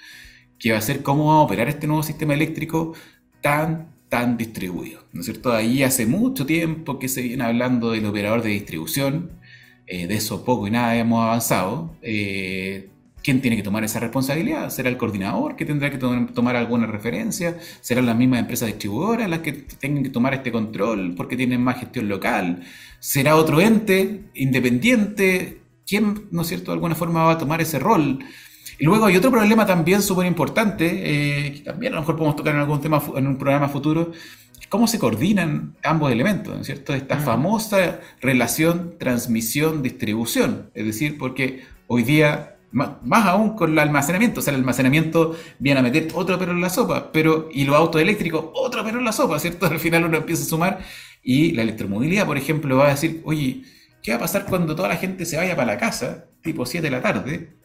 que 0.60 0.72
va 0.72 0.78
a 0.78 0.82
ser 0.82 1.02
cómo 1.02 1.30
va 1.30 1.34
a 1.38 1.42
operar 1.42 1.68
este 1.68 1.88
nuevo 1.88 2.04
sistema 2.04 2.36
eléctrico 2.36 2.94
tan, 3.42 3.88
tan 4.08 4.38
distribuido. 4.38 5.04
¿No 5.12 5.22
es 5.22 5.26
cierto? 5.26 5.52
Ahí 5.52 5.82
hace 5.82 6.06
mucho 6.06 6.46
tiempo 6.46 7.00
que 7.00 7.08
se 7.10 7.24
viene 7.24 7.44
hablando 7.44 7.90
del 7.90 8.06
operador 8.06 8.44
de 8.44 8.50
distribución, 8.50 9.32
eh, 9.88 10.06
de 10.06 10.16
eso 10.16 10.46
poco 10.46 10.68
y 10.68 10.72
nada 10.72 10.96
hemos 10.96 11.24
avanzado. 11.24 11.96
Eh, 12.04 12.90
¿Quién 13.24 13.42
tiene 13.42 13.56
que 13.56 13.64
tomar 13.64 13.86
esa 13.86 14.02
responsabilidad? 14.02 14.70
¿Será 14.70 14.90
el 14.90 14.98
coordinador 14.98 15.56
que 15.56 15.66
tendrá 15.66 15.90
que 15.90 15.98
tomar 15.98 16.58
alguna 16.58 16.88
referencia? 16.88 17.58
¿Serán 17.80 18.06
las 18.06 18.18
mismas 18.18 18.42
empresas 18.42 18.68
distribuidoras 18.68 19.30
las 19.30 19.40
que 19.40 19.54
tengan 19.54 20.04
que 20.04 20.10
tomar 20.10 20.34
este 20.34 20.52
control 20.52 21.14
porque 21.16 21.38
tienen 21.38 21.64
más 21.64 21.80
gestión 21.80 22.10
local? 22.10 22.64
¿Será 23.00 23.38
otro 23.38 23.62
ente 23.62 24.26
independiente? 24.34 25.62
¿Quién, 25.88 26.28
no 26.32 26.42
es 26.42 26.50
cierto, 26.50 26.72
de 26.72 26.74
alguna 26.74 26.96
forma 26.96 27.24
va 27.24 27.32
a 27.32 27.38
tomar 27.38 27.62
ese 27.62 27.80
rol? 27.80 28.20
Y 28.78 28.84
luego 28.84 29.06
hay 29.06 29.16
otro 29.16 29.32
problema 29.32 29.66
también 29.66 30.02
súper 30.02 30.26
importante, 30.26 30.88
eh, 30.92 31.54
que 31.54 31.60
también 31.62 31.94
a 31.94 31.96
lo 31.96 32.02
mejor 32.02 32.18
podemos 32.18 32.36
tocar 32.36 32.54
en 32.54 32.60
algún 32.60 32.82
tema 32.82 33.02
en 33.16 33.28
un 33.28 33.38
programa 33.38 33.70
futuro, 33.70 34.12
cómo 34.68 34.88
se 34.88 35.00
coordinan 35.00 35.76
ambos 35.84 36.12
elementos, 36.12 36.54
¿no 36.56 36.62
es 36.62 36.66
cierto? 36.66 36.94
Esta 36.94 37.20
famosa 37.20 38.02
relación 38.22 38.96
transmisión-distribución, 38.98 40.72
es 40.74 40.86
decir, 40.86 41.18
porque 41.18 41.64
hoy 41.88 42.04
día 42.04 42.53
más, 42.74 43.26
aún 43.26 43.56
con 43.56 43.72
el 43.72 43.80
almacenamiento. 43.80 44.40
O 44.40 44.44
sea, 44.44 44.54
el 44.54 44.60
almacenamiento 44.60 45.36
viene 45.60 45.80
a 45.80 45.84
meter 45.84 46.10
otro 46.14 46.38
perro 46.38 46.52
en 46.52 46.62
la 46.62 46.70
sopa, 46.70 47.12
pero 47.12 47.50
y 47.52 47.64
los 47.66 47.76
autos 47.76 48.02
eléctricos, 48.02 48.46
otro 48.54 48.84
perro 48.84 49.00
en 49.00 49.06
la 49.06 49.12
sopa, 49.12 49.40
¿cierto? 49.40 49.66
Al 49.72 49.80
final 49.80 50.06
uno 50.06 50.18
empieza 50.18 50.44
a 50.44 50.46
sumar 50.46 50.80
y 51.22 51.52
la 51.52 51.62
electromovilidad, 51.62 52.26
por 52.26 52.38
ejemplo, 52.38 52.78
va 52.78 52.88
a 52.88 52.90
decir, 52.92 53.22
oye, 53.26 53.64
¿qué 54.02 54.12
va 54.12 54.18
a 54.18 54.22
pasar 54.22 54.46
cuando 54.46 54.76
toda 54.76 54.90
la 54.90 54.98
gente 54.98 55.26
se 55.26 55.38
vaya 55.38 55.56
para 55.56 55.74
la 55.74 55.80
casa, 55.80 56.26
tipo 56.42 56.66
7 56.66 56.86
de 56.86 56.92
la 56.92 57.02
tarde, 57.02 57.56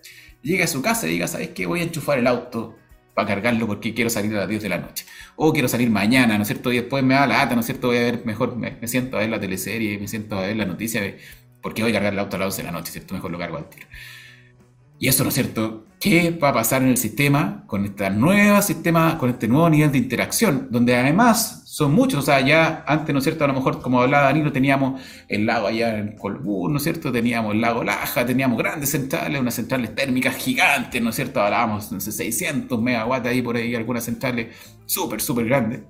llegue 0.43 0.63
a 0.63 0.69
su 0.69 0.83
casa 0.83 1.07
y 1.09 1.13
diga, 1.13 1.27
¿sabes 1.27 1.49
qué? 1.49 1.67
Voy 1.67 1.81
a 1.81 1.83
enchufar 1.83 2.19
el 2.19 2.27
auto 2.27 2.77
para 3.15 3.27
cargarlo 3.27 3.67
porque 3.67 3.95
quiero 3.95 4.11
salir 4.11 4.33
a 4.37 4.41
las 4.41 4.49
10 4.49 4.63
de 4.63 4.69
la 4.69 4.79
noche. 4.79 5.05
O 5.35 5.53
quiero 5.53 5.67
salir 5.67 5.91
mañana, 5.91 6.37
¿no 6.37 6.43
es 6.43 6.49
cierto? 6.49 6.73
Y 6.73 6.77
después 6.77 7.03
me 7.03 7.15
da 7.15 7.27
la 7.27 7.39
lata, 7.39 7.55
¿no 7.55 7.63
es 7.63 7.67
cierto? 7.67 7.89
Voy 7.89 7.97
a 7.97 8.03
ver 8.03 8.25
mejor, 8.25 8.57
me, 8.57 8.87
siento 8.87 9.17
a 9.17 9.21
ver 9.21 9.31
la 9.31 9.41
teleserie, 9.41 9.99
me 9.99 10.07
siento 10.07 10.39
a 10.39 10.43
ver 10.43 10.57
la 10.57 10.67
noticia, 10.67 11.17
porque 11.61 11.83
voy 11.83 11.91
a 11.91 11.95
cargar 11.95 12.13
el 12.13 12.19
auto 12.21 12.37
a 12.37 12.39
las 12.39 12.47
11 12.47 12.63
de 12.63 12.67
la 12.67 12.73
noche, 12.73 12.93
¿cierto? 12.93 13.15
Mejor 13.15 13.33
lo 13.33 13.39
cargo 13.39 13.57
al 13.57 13.69
tiro. 13.69 13.89
Y 14.99 15.09
eso, 15.09 15.23
¿no 15.23 15.29
es 15.29 15.35
cierto? 15.35 15.85
¿Qué 16.01 16.31
va 16.31 16.51
a 16.51 16.55
pasar 16.55 16.83
en 16.83 16.89
el 16.89 16.97
sistema 16.97 17.65
con 17.67 17.85
esta 17.85 18.09
nueva 18.09 18.63
sistema, 18.63 19.19
con 19.19 19.31
este 19.31 19.49
nuevo 19.49 19.69
nivel 19.69 19.91
de 19.91 19.99
interacción? 19.99 20.69
Donde 20.71 20.95
además 20.97 21.63
son 21.67 21.93
muchos, 21.93 22.21
o 22.21 22.23
sea, 22.23 22.41
ya 22.41 22.85
antes, 22.87 23.13
¿no 23.13 23.19
es 23.19 23.25
cierto? 23.25 23.45
A 23.45 23.49
lo 23.49 23.55
mejor, 23.55 23.81
como 23.81 24.01
hablaba 24.01 24.27
Danilo, 24.27 24.53
teníamos 24.53 25.01
el 25.29 25.47
lago 25.47 25.69
allá 25.69 25.99
en 25.99 26.17
Colbún, 26.17 26.73
¿no 26.73 26.79
es 26.79 26.85
cierto? 26.85 27.13
Teníamos 27.13 27.55
el 27.55 27.61
lago 27.61 27.85
Laja, 27.85 28.25
teníamos 28.27 28.59
grandes 28.59 28.91
centrales, 28.91 29.41
unas 29.41 29.55
centrales 29.55 29.95
térmicas 29.95 30.37
gigantes, 30.37 31.03
¿no 31.03 31.11
es 31.11 31.17
cierto? 31.17 31.41
Hablábamos 31.41 31.91
de 31.91 32.01
600 32.01 32.81
megawatts 32.81 33.27
ahí 33.27 33.43
por 33.43 33.57
ahí, 33.57 33.75
algunas 33.75 34.05
centrales 34.05 34.49
súper, 34.87 35.21
súper 35.21 35.47
grandes. 35.47 35.81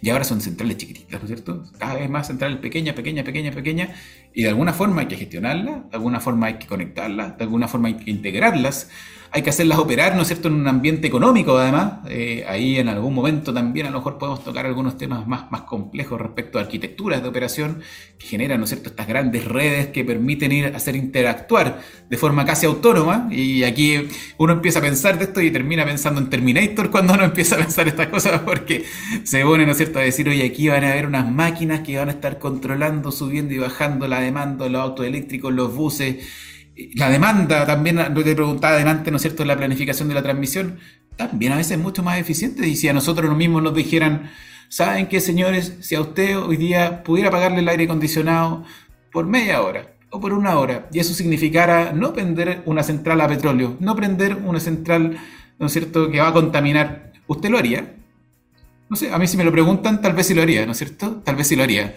Y 0.00 0.10
ahora 0.10 0.24
son 0.24 0.40
centrales 0.40 0.76
chiquititas, 0.76 1.20
¿no 1.20 1.26
es 1.26 1.28
cierto? 1.28 1.64
Cada 1.78 1.94
vez 1.94 2.10
más 2.10 2.26
centrales 2.26 2.58
pequeñas, 2.58 2.94
pequeñas, 2.96 3.24
pequeñas, 3.24 3.54
pequeñas. 3.54 3.90
Y 4.34 4.42
de 4.42 4.48
alguna 4.48 4.72
forma 4.72 5.02
hay 5.02 5.08
que 5.08 5.16
gestionarlas, 5.16 5.90
de 5.90 5.96
alguna 5.96 6.20
forma 6.20 6.46
hay 6.46 6.54
que 6.54 6.66
conectarlas, 6.66 7.36
de 7.36 7.44
alguna 7.44 7.68
forma 7.68 7.88
hay 7.88 7.94
que 7.94 8.10
integrarlas 8.10 8.90
hay 9.34 9.40
que 9.40 9.48
hacerlas 9.48 9.78
operar, 9.78 10.14
¿no 10.14 10.22
es 10.22 10.28
cierto?, 10.28 10.48
en 10.48 10.54
un 10.54 10.68
ambiente 10.68 11.06
económico 11.06 11.56
además. 11.56 12.00
Eh, 12.10 12.44
ahí 12.46 12.78
en 12.78 12.88
algún 12.90 13.14
momento 13.14 13.54
también 13.54 13.86
a 13.86 13.90
lo 13.90 13.98
mejor 13.98 14.18
podemos 14.18 14.44
tocar 14.44 14.66
algunos 14.66 14.98
temas 14.98 15.26
más, 15.26 15.50
más 15.50 15.62
complejos 15.62 16.20
respecto 16.20 16.58
a 16.58 16.62
arquitecturas 16.62 17.22
de 17.22 17.28
operación 17.28 17.80
que 18.18 18.26
generan, 18.26 18.58
¿no 18.58 18.64
es 18.64 18.70
cierto?, 18.70 18.90
estas 18.90 19.08
grandes 19.08 19.46
redes 19.46 19.86
que 19.88 20.04
permiten 20.04 20.52
ir 20.52 20.66
a 20.66 20.76
hacer 20.76 20.96
interactuar 20.96 21.80
de 22.10 22.16
forma 22.18 22.44
casi 22.44 22.66
autónoma. 22.66 23.28
Y 23.30 23.64
aquí 23.64 24.06
uno 24.36 24.52
empieza 24.52 24.80
a 24.80 24.82
pensar 24.82 25.16
de 25.18 25.24
esto 25.24 25.40
y 25.40 25.50
termina 25.50 25.86
pensando 25.86 26.20
en 26.20 26.28
Terminator 26.28 26.90
cuando 26.90 27.14
uno 27.14 27.24
empieza 27.24 27.54
a 27.54 27.58
pensar 27.58 27.88
estas 27.88 28.08
cosas 28.08 28.42
porque 28.42 28.84
se 29.24 29.42
pone, 29.44 29.64
¿no 29.64 29.72
es 29.72 29.78
cierto?, 29.78 29.98
a 29.98 30.02
decir, 30.02 30.28
oye, 30.28 30.44
aquí 30.44 30.68
van 30.68 30.84
a 30.84 30.92
haber 30.92 31.06
unas 31.06 31.30
máquinas 31.32 31.80
que 31.80 31.96
van 31.96 32.10
a 32.10 32.12
estar 32.12 32.38
controlando, 32.38 33.10
subiendo 33.10 33.54
y 33.54 33.58
bajando 33.58 34.06
la 34.06 34.20
demanda 34.20 34.66
de 34.66 34.70
los 34.72 34.82
autos 34.82 35.06
eléctricos, 35.06 35.54
los 35.54 35.74
buses 35.74 36.51
la 36.94 37.10
demanda 37.10 37.66
también, 37.66 37.96
lo 37.96 38.24
que 38.24 38.34
preguntaba 38.34 38.74
adelante, 38.74 39.10
¿no 39.10 39.16
es 39.16 39.22
cierto?, 39.22 39.44
la 39.44 39.56
planificación 39.56 40.08
de 40.08 40.14
la 40.14 40.22
transmisión, 40.22 40.78
también 41.16 41.52
a 41.52 41.56
veces 41.56 41.72
es 41.72 41.78
mucho 41.78 42.02
más 42.02 42.18
eficiente. 42.18 42.66
Y 42.66 42.76
si 42.76 42.88
a 42.88 42.92
nosotros 42.92 43.36
mismos 43.36 43.62
nos 43.62 43.74
dijeran, 43.74 44.30
¿saben 44.68 45.06
qué, 45.08 45.20
señores? 45.20 45.76
Si 45.80 45.94
a 45.94 46.00
usted 46.00 46.38
hoy 46.38 46.56
día 46.56 47.02
pudiera 47.02 47.30
pagarle 47.30 47.60
el 47.60 47.68
aire 47.68 47.84
acondicionado 47.84 48.64
por 49.12 49.26
media 49.26 49.62
hora 49.62 49.94
o 50.10 50.20
por 50.20 50.32
una 50.32 50.58
hora, 50.58 50.88
y 50.92 50.98
eso 50.98 51.14
significara 51.14 51.92
no 51.92 52.12
prender 52.12 52.62
una 52.66 52.82
central 52.82 53.20
a 53.20 53.28
petróleo, 53.28 53.76
no 53.80 53.96
prender 53.96 54.36
una 54.36 54.60
central, 54.60 55.18
¿no 55.58 55.66
es 55.66 55.72
cierto?, 55.72 56.10
que 56.10 56.20
va 56.20 56.28
a 56.28 56.32
contaminar, 56.32 57.12
¿usted 57.26 57.50
lo 57.50 57.58
haría? 57.58 57.94
No 58.88 58.96
sé, 58.96 59.10
a 59.10 59.18
mí 59.18 59.26
si 59.26 59.38
me 59.38 59.44
lo 59.44 59.52
preguntan, 59.52 60.02
tal 60.02 60.12
vez 60.12 60.26
sí 60.26 60.34
lo 60.34 60.42
haría, 60.42 60.66
¿no 60.66 60.72
es 60.72 60.78
cierto? 60.78 61.22
Tal 61.24 61.36
vez 61.36 61.48
sí 61.48 61.56
lo 61.56 61.62
haría. 61.62 61.96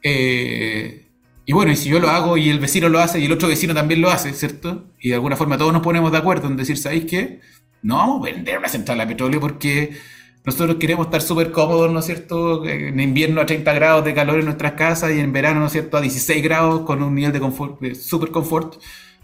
Eh, 0.00 1.05
y 1.46 1.52
bueno, 1.52 1.70
y 1.70 1.76
si 1.76 1.88
yo 1.88 2.00
lo 2.00 2.10
hago 2.10 2.36
y 2.36 2.50
el 2.50 2.58
vecino 2.58 2.88
lo 2.88 2.98
hace 2.98 3.20
y 3.20 3.24
el 3.26 3.32
otro 3.32 3.46
vecino 3.46 3.72
también 3.72 4.00
lo 4.00 4.10
hace, 4.10 4.32
¿cierto? 4.32 4.86
Y 5.00 5.10
de 5.10 5.14
alguna 5.14 5.36
forma 5.36 5.56
todos 5.56 5.72
nos 5.72 5.80
ponemos 5.80 6.10
de 6.10 6.18
acuerdo 6.18 6.48
en 6.48 6.56
decir, 6.56 6.76
¿sabéis 6.76 7.04
qué? 7.04 7.40
No 7.82 7.98
vamos 7.98 8.22
a 8.28 8.32
vender 8.32 8.58
una 8.58 8.68
central 8.68 8.98
de 8.98 9.06
petróleo 9.06 9.40
porque 9.40 9.96
nosotros 10.44 10.76
queremos 10.80 11.06
estar 11.06 11.22
súper 11.22 11.52
cómodos, 11.52 11.92
¿no 11.92 12.00
es 12.00 12.04
cierto? 12.04 12.66
En 12.66 12.98
invierno 12.98 13.40
a 13.40 13.46
30 13.46 13.72
grados 13.74 14.04
de 14.04 14.12
calor 14.12 14.40
en 14.40 14.46
nuestras 14.46 14.72
casas 14.72 15.12
y 15.12 15.20
en 15.20 15.32
verano, 15.32 15.60
¿no 15.60 15.66
es 15.66 15.72
cierto? 15.72 15.96
A 15.96 16.00
16 16.00 16.42
grados 16.42 16.80
con 16.80 17.00
un 17.00 17.14
nivel 17.14 17.32
de 17.32 17.38
confort, 17.38 17.80
de 17.80 17.94
súper 17.94 18.32
confort, 18.32 18.82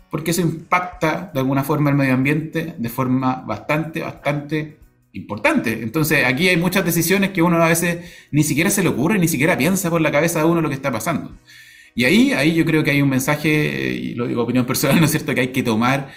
porque 0.08 0.30
eso 0.30 0.42
impacta 0.42 1.32
de 1.34 1.40
alguna 1.40 1.64
forma 1.64 1.90
el 1.90 1.96
medio 1.96 2.14
ambiente 2.14 2.76
de 2.78 2.88
forma 2.88 3.42
bastante, 3.44 4.00
bastante 4.00 4.78
importante. 5.12 5.82
Entonces 5.82 6.24
aquí 6.24 6.48
hay 6.48 6.56
muchas 6.56 6.84
decisiones 6.84 7.30
que 7.30 7.42
uno 7.42 7.60
a 7.60 7.68
veces 7.68 8.12
ni 8.30 8.44
siquiera 8.44 8.70
se 8.70 8.84
le 8.84 8.90
ocurre, 8.90 9.18
ni 9.18 9.26
siquiera 9.26 9.58
piensa 9.58 9.90
por 9.90 10.00
la 10.00 10.12
cabeza 10.12 10.38
de 10.38 10.44
uno 10.44 10.60
lo 10.60 10.68
que 10.68 10.76
está 10.76 10.92
pasando. 10.92 11.32
Y 11.94 12.04
ahí, 12.04 12.32
ahí 12.32 12.54
yo 12.54 12.64
creo 12.64 12.82
que 12.82 12.90
hay 12.90 13.02
un 13.02 13.08
mensaje, 13.08 13.92
y 13.94 14.14
lo 14.14 14.26
digo 14.26 14.42
opinión 14.42 14.66
personal, 14.66 14.98
¿no 15.00 15.04
es 15.06 15.10
cierto?, 15.10 15.34
que 15.34 15.40
hay 15.42 15.48
que 15.48 15.62
tomar 15.62 16.08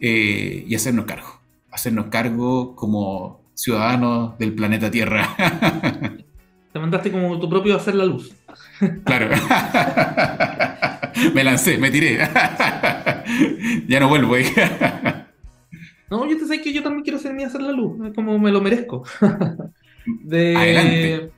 eh, 0.00 0.64
y 0.66 0.74
hacernos 0.74 1.04
cargo. 1.04 1.40
Hacernos 1.70 2.06
cargo 2.06 2.74
como 2.74 3.42
ciudadanos 3.54 4.38
del 4.38 4.54
planeta 4.54 4.90
Tierra. 4.90 5.28
Te 6.72 6.78
mandaste 6.78 7.10
como 7.10 7.38
tu 7.38 7.48
propio 7.48 7.76
hacer 7.76 7.94
la 7.94 8.04
luz. 8.04 8.32
Claro. 9.04 9.28
me 11.34 11.44
lancé, 11.44 11.76
me 11.76 11.90
tiré. 11.90 12.16
ya 13.86 14.00
no 14.00 14.08
vuelvo. 14.08 14.36
no, 16.10 16.26
yo 16.26 16.38
te 16.38 16.46
sé 16.46 16.62
que 16.62 16.72
yo 16.72 16.82
también 16.82 17.02
quiero 17.02 17.18
ser 17.18 17.34
mi 17.34 17.44
hacer 17.44 17.60
la 17.60 17.72
luz, 17.72 17.98
como 18.14 18.38
me 18.38 18.50
lo 18.50 18.62
merezco. 18.62 19.04
De... 20.24 20.56
Adelante 20.56 21.30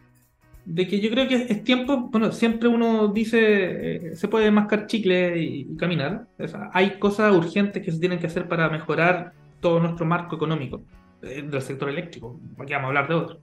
de 0.64 0.86
que 0.86 1.00
yo 1.00 1.10
creo 1.10 1.26
que 1.28 1.46
es 1.48 1.64
tiempo, 1.64 2.08
bueno, 2.10 2.30
siempre 2.30 2.68
uno 2.68 3.08
dice, 3.08 4.10
eh, 4.10 4.16
se 4.16 4.28
puede 4.28 4.50
mascar 4.50 4.86
chicle 4.86 5.42
y, 5.42 5.76
caminar. 5.76 6.26
hay 6.72 6.98
cosas 6.98 7.34
urgentes 7.34 7.82
que 7.82 7.90
se 7.90 7.98
tienen 7.98 8.18
que 8.18 8.28
hacer 8.28 8.46
para 8.46 8.68
mejorar 8.68 9.32
todo 9.60 9.80
nuestro 9.80 10.06
marco 10.06 10.36
económico 10.36 10.82
eh, 11.22 11.42
del 11.42 11.62
sector 11.62 11.88
eléctrico, 11.88 12.40
aquí 12.58 12.72
vamos 12.72 12.86
a 12.86 12.88
hablar 12.88 13.08
de 13.08 13.14
otro. 13.14 13.40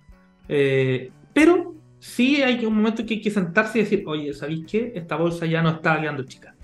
Eh, 0.47 1.11
pero 1.33 1.75
sí 1.99 2.41
hay 2.41 2.65
un 2.65 2.75
momento 2.75 3.05
que 3.05 3.15
hay 3.15 3.21
que 3.21 3.31
sentarse 3.31 3.79
y 3.79 3.83
decir, 3.83 4.03
oye, 4.07 4.33
¿sabéis 4.33 4.65
qué? 4.65 4.93
Esta 4.95 5.17
bolsa 5.17 5.45
ya 5.45 5.61
no 5.61 5.69
está 5.69 5.99
quedando 5.99 6.23
chica. 6.23 6.55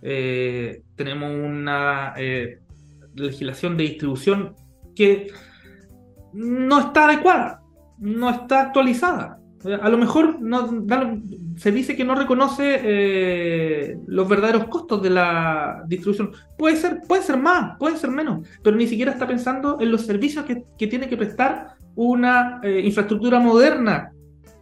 tenemos 0.00 1.30
una 1.30 2.14
legislación 3.14 3.76
de 3.76 3.84
distribución 3.84 4.54
que 4.94 5.28
no 6.32 6.80
está 6.80 7.04
adecuada, 7.04 7.62
no 7.98 8.30
está 8.30 8.62
actualizada. 8.62 9.39
A 9.82 9.90
lo 9.90 9.98
mejor 9.98 10.40
no, 10.40 10.82
se 11.56 11.70
dice 11.70 11.94
que 11.94 12.04
no 12.04 12.14
reconoce 12.14 12.80
eh, 12.82 13.98
los 14.06 14.26
verdaderos 14.26 14.64
costos 14.68 15.02
de 15.02 15.10
la 15.10 15.82
distribución. 15.86 16.32
Puede 16.56 16.76
ser, 16.76 17.00
puede 17.06 17.22
ser 17.22 17.36
más, 17.36 17.76
puede 17.78 17.98
ser 17.98 18.10
menos, 18.10 18.48
pero 18.62 18.76
ni 18.76 18.86
siquiera 18.86 19.12
está 19.12 19.26
pensando 19.26 19.76
en 19.78 19.92
los 19.92 20.06
servicios 20.06 20.46
que, 20.46 20.86
tiene 20.86 21.08
que 21.08 21.16
prestar 21.18 21.74
una 21.94 22.60
eh, 22.62 22.80
infraestructura 22.82 23.38
moderna, 23.38 24.12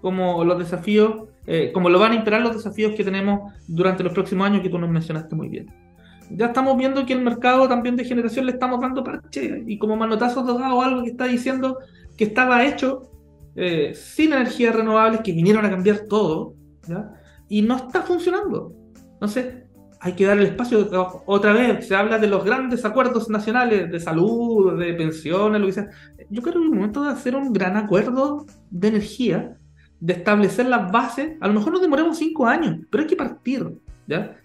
como 0.01 0.45
los 0.45 0.59
desafíos, 0.59 1.29
eh, 1.47 1.71
como 1.73 1.91
lo 1.91 2.01
van 2.01 2.13
a 2.13 2.17
imperar 2.17 2.41
los 2.41 2.57
desafíos 2.57 2.95
que 2.97 3.05
tenemos 3.05 3.53
durante 3.69 4.03
los 4.03 4.13
próximos 4.13 4.49
años 4.49 4.63
que 4.63 4.69
tú 4.69 4.79
nos 4.81 4.91
mencionaste 4.91 5.37
muy 5.37 5.49
bien. 5.49 5.73
Ya 6.31 6.47
estamos 6.47 6.77
viendo 6.77 7.07
que 7.07 7.13
el 7.13 7.23
mercado 7.23 7.69
también 7.69 7.95
de 7.95 8.05
generación 8.05 8.47
le 8.47 8.53
estamos 8.53 8.81
dando 8.81 9.05
parche 9.05 9.63
y 9.65 9.79
como 9.79 9.97
manotazos 9.97 10.45
o 10.49 10.83
algo 10.83 11.05
que 11.05 11.11
está 11.11 11.27
diciendo 11.27 11.79
que 12.17 12.25
estaba 12.25 12.65
hecho 12.65 13.09
eh, 13.61 13.93
sin 13.95 14.33
energías 14.33 14.75
renovables 14.75 15.21
que 15.23 15.33
vinieron 15.33 15.67
a 15.67 15.71
cambiar 15.71 16.03
todo, 16.09 16.55
y 17.49 17.63
no 17.63 17.77
está 17.77 18.03
funcionando. 18.03 18.73
Entonces, 19.15 19.65
hay 20.01 20.13
que 20.13 20.27
dar 20.27 20.39
el 20.39 20.47
espacio 20.47 20.89
otra 21.27 21.53
vez. 21.53 21.89
Se 21.89 21.97
habla 21.97 22.19
de 22.19 22.29
los 22.29 22.45
grandes 22.45 22.85
acuerdos 22.85 23.29
nacionales 23.29 23.91
de 23.91 23.99
salud, 23.99 24.79
de 24.79 24.95
pensiones, 24.95 25.61
lo. 25.61 25.91
Yo 26.31 26.41
creo 26.41 26.55
que 26.55 26.61
es 26.61 26.67
el 26.67 26.71
momento 26.71 27.03
de 27.03 27.11
hacer 27.11 27.35
un 27.35 27.53
gran 27.53 27.77
acuerdo 27.77 28.47
de 28.71 28.89
energía, 28.89 29.59
de 29.99 30.13
establecer 30.13 30.67
las 30.67 30.93
bases. 30.93 31.37
A 31.41 31.49
lo 31.49 31.55
mejor 31.55 31.73
nos 31.73 31.83
demoremos 31.83 32.17
cinco 32.17 32.47
años, 32.47 32.77
pero 32.91 33.03
hay 33.03 33.09
que 33.09 33.17
partir. 33.17 33.67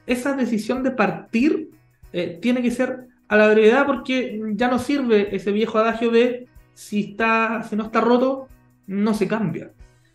Esa 0.07 0.33
decisión 0.35 0.81
de 0.81 0.91
partir 0.91 1.69
eh, 2.11 2.39
tiene 2.41 2.63
que 2.63 2.71
ser 2.71 3.07
a 3.27 3.37
la 3.37 3.47
brevedad 3.47 3.85
porque 3.85 4.41
ya 4.55 4.69
no 4.69 4.79
sirve 4.79 5.35
ese 5.35 5.51
viejo 5.51 5.77
adagio 5.77 6.09
de 6.09 6.47
si, 6.73 7.11
está, 7.11 7.63
si 7.63 7.75
no 7.75 7.83
está 7.85 8.01
roto, 8.01 8.47
no 8.87 9.13
se 9.13 9.27
cambia. 9.27 9.71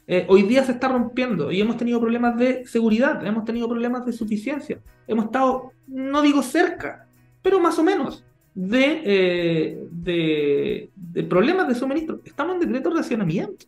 Eh, 0.07 0.25
hoy 0.29 0.45
día 0.45 0.65
se 0.65 0.73
está 0.73 0.89
rompiendo 0.89 1.53
y 1.53 1.61
hemos 1.61 1.77
tenido 1.77 2.01
problemas 2.01 2.37
de 2.39 2.67
seguridad, 2.67 3.25
hemos 3.27 3.45
tenido 3.45 3.69
problemas 3.69 4.07
de 4.07 4.13
suficiencia, 4.13 4.79
hemos 5.07 5.27
estado, 5.27 5.73
no 5.87 6.23
digo 6.23 6.43
cerca, 6.43 7.07
pero 7.43 7.61
más 7.61 7.79
o 7.79 7.83
menos 7.85 8.25
de, 8.55 9.03
eh, 9.05 9.87
de, 9.91 10.91
problemas 11.29 11.69
de 11.69 11.75
suministro. 11.75 12.21
Estamos 12.25 12.55
en 12.55 12.61
decreto 12.61 12.91
de 12.91 12.97
racionamiento. 12.97 13.67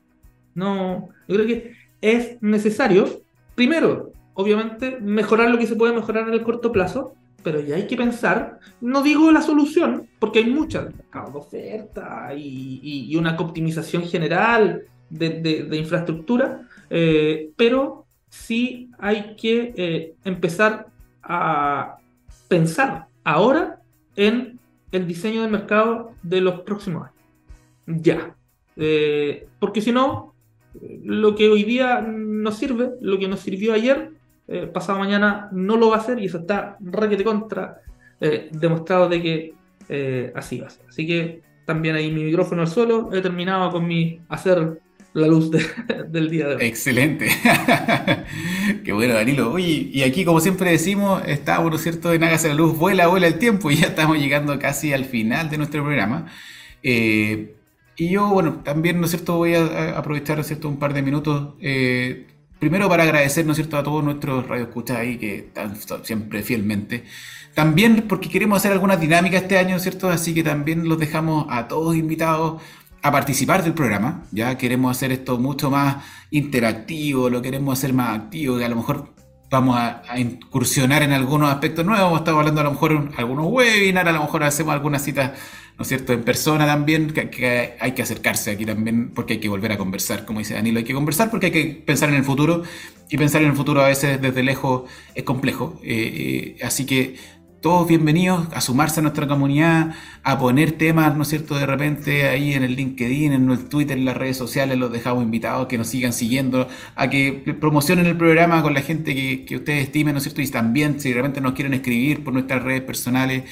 No, 0.54 1.10
yo 1.28 1.34
creo 1.36 1.46
que 1.46 1.72
es 2.00 2.42
necesario, 2.42 3.22
primero, 3.54 4.12
obviamente, 4.34 4.98
mejorar 5.00 5.50
lo 5.50 5.58
que 5.58 5.66
se 5.66 5.76
puede 5.76 5.94
mejorar 5.94 6.26
en 6.26 6.34
el 6.34 6.42
corto 6.42 6.72
plazo, 6.72 7.14
pero 7.42 7.60
ya 7.60 7.76
hay 7.76 7.86
que 7.86 7.96
pensar, 7.96 8.58
no 8.80 9.02
digo 9.02 9.30
la 9.30 9.42
solución, 9.42 10.08
porque 10.18 10.40
hay 10.40 10.50
muchas, 10.50 10.94
mercados 10.94 11.32
de 11.32 11.38
oferta 11.38 12.34
y, 12.34 13.14
una 13.16 13.36
optimización 13.36 14.04
general 14.04 14.82
de, 15.10 15.68
infraestructura, 15.72 16.62
eh, 16.88 17.50
pero 17.56 18.06
sí 18.28 18.90
hay 18.98 19.34
que 19.36 19.74
eh, 19.76 20.14
empezar 20.24 20.86
a 21.22 21.98
pensar 22.48 23.06
ahora 23.24 23.80
en 24.16 24.58
el 24.92 25.06
diseño 25.06 25.42
del 25.42 25.50
mercado 25.50 26.12
de 26.22 26.40
los 26.40 26.60
próximos 26.60 27.08
años. 27.08 28.02
Ya. 28.02 28.34
Eh, 28.76 29.46
porque 29.58 29.80
si 29.80 29.92
no, 29.92 30.34
lo 31.04 31.34
que 31.34 31.48
hoy 31.48 31.64
día 31.64 32.00
nos 32.00 32.56
sirve, 32.56 32.92
lo 33.00 33.18
que 33.18 33.28
nos 33.28 33.40
sirvió 33.40 33.72
ayer, 33.72 34.12
pasado 34.72 34.98
mañana 34.98 35.48
no 35.52 35.76
lo 35.76 35.90
va 35.90 35.96
a 35.96 35.98
hacer 36.00 36.18
y 36.18 36.24
eso 36.24 36.38
está 36.38 36.76
requete 36.80 37.22
contra 37.22 37.82
demostrado 38.50 39.08
de 39.08 39.22
que 39.22 40.32
así 40.34 40.58
va 40.58 40.66
a 40.66 40.70
ser. 40.70 40.86
Así 40.88 41.06
que 41.06 41.40
también 41.66 41.94
ahí 41.94 42.10
mi 42.10 42.24
micrófono 42.24 42.62
al 42.62 42.68
suelo, 42.68 43.10
he 43.12 43.20
terminado 43.20 43.70
con 43.70 43.86
mi 43.86 44.20
hacer 44.28 44.80
la 45.12 45.26
luz 45.26 45.50
del 46.08 46.30
día 46.30 46.48
de 46.48 46.54
hoy. 46.56 46.64
Excelente. 46.64 47.28
Qué 48.84 48.92
bueno, 48.92 49.14
Danilo. 49.14 49.52
Oye, 49.52 49.90
y 49.92 50.02
aquí, 50.02 50.24
como 50.24 50.40
siempre 50.40 50.70
decimos, 50.70 51.22
estamos, 51.26 51.70
¿no 51.70 51.76
es 51.76 51.82
cierto?, 51.82 52.12
en 52.12 52.22
Hágase 52.24 52.48
la 52.48 52.54
Luz, 52.54 52.76
vuela, 52.78 53.08
vuela 53.08 53.26
el 53.26 53.38
tiempo 53.38 53.70
y 53.70 53.76
ya 53.76 53.88
estamos 53.88 54.18
llegando 54.18 54.58
casi 54.58 54.92
al 54.92 55.04
final 55.04 55.50
de 55.50 55.58
nuestro 55.58 55.82
programa. 55.82 56.26
Eh, 56.82 57.54
y 57.96 58.10
yo, 58.10 58.28
bueno, 58.28 58.62
también, 58.64 59.00
¿no 59.00 59.06
es 59.06 59.10
cierto?, 59.10 59.36
voy 59.36 59.54
a 59.54 59.98
aprovechar, 59.98 60.36
¿no 60.36 60.42
es 60.42 60.46
cierto?, 60.46 60.68
un 60.68 60.78
par 60.78 60.94
de 60.94 61.02
minutos. 61.02 61.54
Eh, 61.60 62.26
primero 62.58 62.88
para 62.88 63.02
agradecer, 63.02 63.44
¿no 63.44 63.52
es 63.52 63.56
cierto?, 63.56 63.76
a 63.76 63.82
todos 63.82 64.04
nuestros 64.04 64.46
radioescuchas 64.46 64.96
ahí 64.98 65.18
que 65.18 65.36
están 65.36 65.76
siempre 66.04 66.42
fielmente. 66.42 67.04
También 67.54 68.04
porque 68.08 68.28
queremos 68.28 68.58
hacer 68.58 68.72
alguna 68.72 68.96
dinámica 68.96 69.38
este 69.38 69.58
año, 69.58 69.78
¿cierto? 69.80 70.08
Así 70.08 70.34
que 70.34 70.42
también 70.42 70.88
los 70.88 70.98
dejamos 70.98 71.46
a 71.50 71.66
todos 71.66 71.96
invitados 71.96 72.62
a 73.02 73.12
participar 73.12 73.62
del 73.62 73.74
programa. 73.74 74.24
Ya 74.32 74.56
queremos 74.58 74.96
hacer 74.96 75.12
esto 75.12 75.38
mucho 75.38 75.70
más 75.70 76.04
interactivo, 76.30 77.30
lo 77.30 77.42
queremos 77.42 77.78
hacer 77.78 77.92
más 77.92 78.18
activo, 78.18 78.58
que 78.58 78.64
a 78.64 78.68
lo 78.68 78.76
mejor 78.76 79.14
vamos 79.50 79.76
a, 79.76 80.18
incursionar 80.18 81.02
en 81.02 81.12
algunos 81.12 81.50
aspectos 81.50 81.84
nuevos. 81.84 82.20
Estamos 82.20 82.40
hablando 82.40 82.60
a 82.60 82.64
lo 82.64 82.70
mejor 82.72 83.10
de 83.10 83.16
algunos 83.16 83.46
webinars, 83.46 84.08
a 84.08 84.12
lo 84.12 84.20
mejor 84.20 84.44
hacemos 84.44 84.72
algunas 84.72 85.02
citas, 85.02 85.32
¿no 85.76 85.82
es 85.82 85.88
cierto?, 85.88 86.12
en 86.12 86.22
persona 86.22 86.66
también, 86.66 87.10
que, 87.10 87.76
hay 87.80 87.92
que 87.92 88.02
acercarse 88.02 88.52
aquí 88.52 88.64
también 88.64 89.10
porque 89.12 89.34
hay 89.34 89.40
que 89.40 89.48
volver 89.48 89.72
a 89.72 89.78
conversar. 89.78 90.24
Como 90.24 90.38
dice 90.38 90.54
Danilo, 90.54 90.78
hay 90.78 90.84
que 90.84 90.94
conversar 90.94 91.30
porque 91.30 91.46
hay 91.46 91.52
que 91.52 91.82
pensar 91.84 92.10
en 92.10 92.14
el 92.14 92.24
futuro 92.24 92.62
y 93.08 93.16
pensar 93.16 93.42
en 93.42 93.48
el 93.48 93.56
futuro 93.56 93.82
a 93.82 93.88
veces 93.88 94.20
desde 94.22 94.42
lejos 94.42 94.88
es 95.14 95.24
complejo. 95.24 95.80
Eh, 95.82 96.56
eh, 96.58 96.64
así 96.64 96.86
que 96.86 97.16
todos 97.60 97.86
bienvenidos 97.86 98.48
a 98.54 98.60
sumarse 98.62 99.00
a 99.00 99.02
nuestra 99.02 99.28
comunidad, 99.28 99.94
a 100.22 100.38
poner 100.38 100.72
temas, 100.72 101.14
¿no 101.14 101.22
es 101.22 101.28
cierto? 101.28 101.58
De 101.58 101.66
repente 101.66 102.26
ahí 102.28 102.54
en 102.54 102.62
el 102.64 102.74
LinkedIn, 102.74 103.32
en 103.32 103.50
el 103.50 103.68
Twitter, 103.68 103.98
en 103.98 104.06
las 104.06 104.16
redes 104.16 104.38
sociales, 104.38 104.78
los 104.78 104.90
dejamos 104.90 105.22
invitados, 105.22 105.66
que 105.66 105.76
nos 105.76 105.88
sigan 105.88 106.12
siguiendo, 106.12 106.68
a 106.96 107.10
que 107.10 107.32
promocionen 107.60 108.06
el 108.06 108.16
programa 108.16 108.62
con 108.62 108.72
la 108.72 108.80
gente 108.80 109.14
que, 109.14 109.56
ustedes 109.56 109.84
estimen, 109.84 110.14
¿no 110.14 110.18
es 110.18 110.24
cierto? 110.24 110.40
Y 110.40 110.48
también, 110.48 111.00
si 111.00 111.10
de 111.10 111.16
repente 111.16 111.40
nos 111.40 111.52
quieren 111.52 111.74
escribir 111.74 112.24
por 112.24 112.32
nuestras 112.32 112.62
redes 112.62 112.82
personales, 112.82 113.44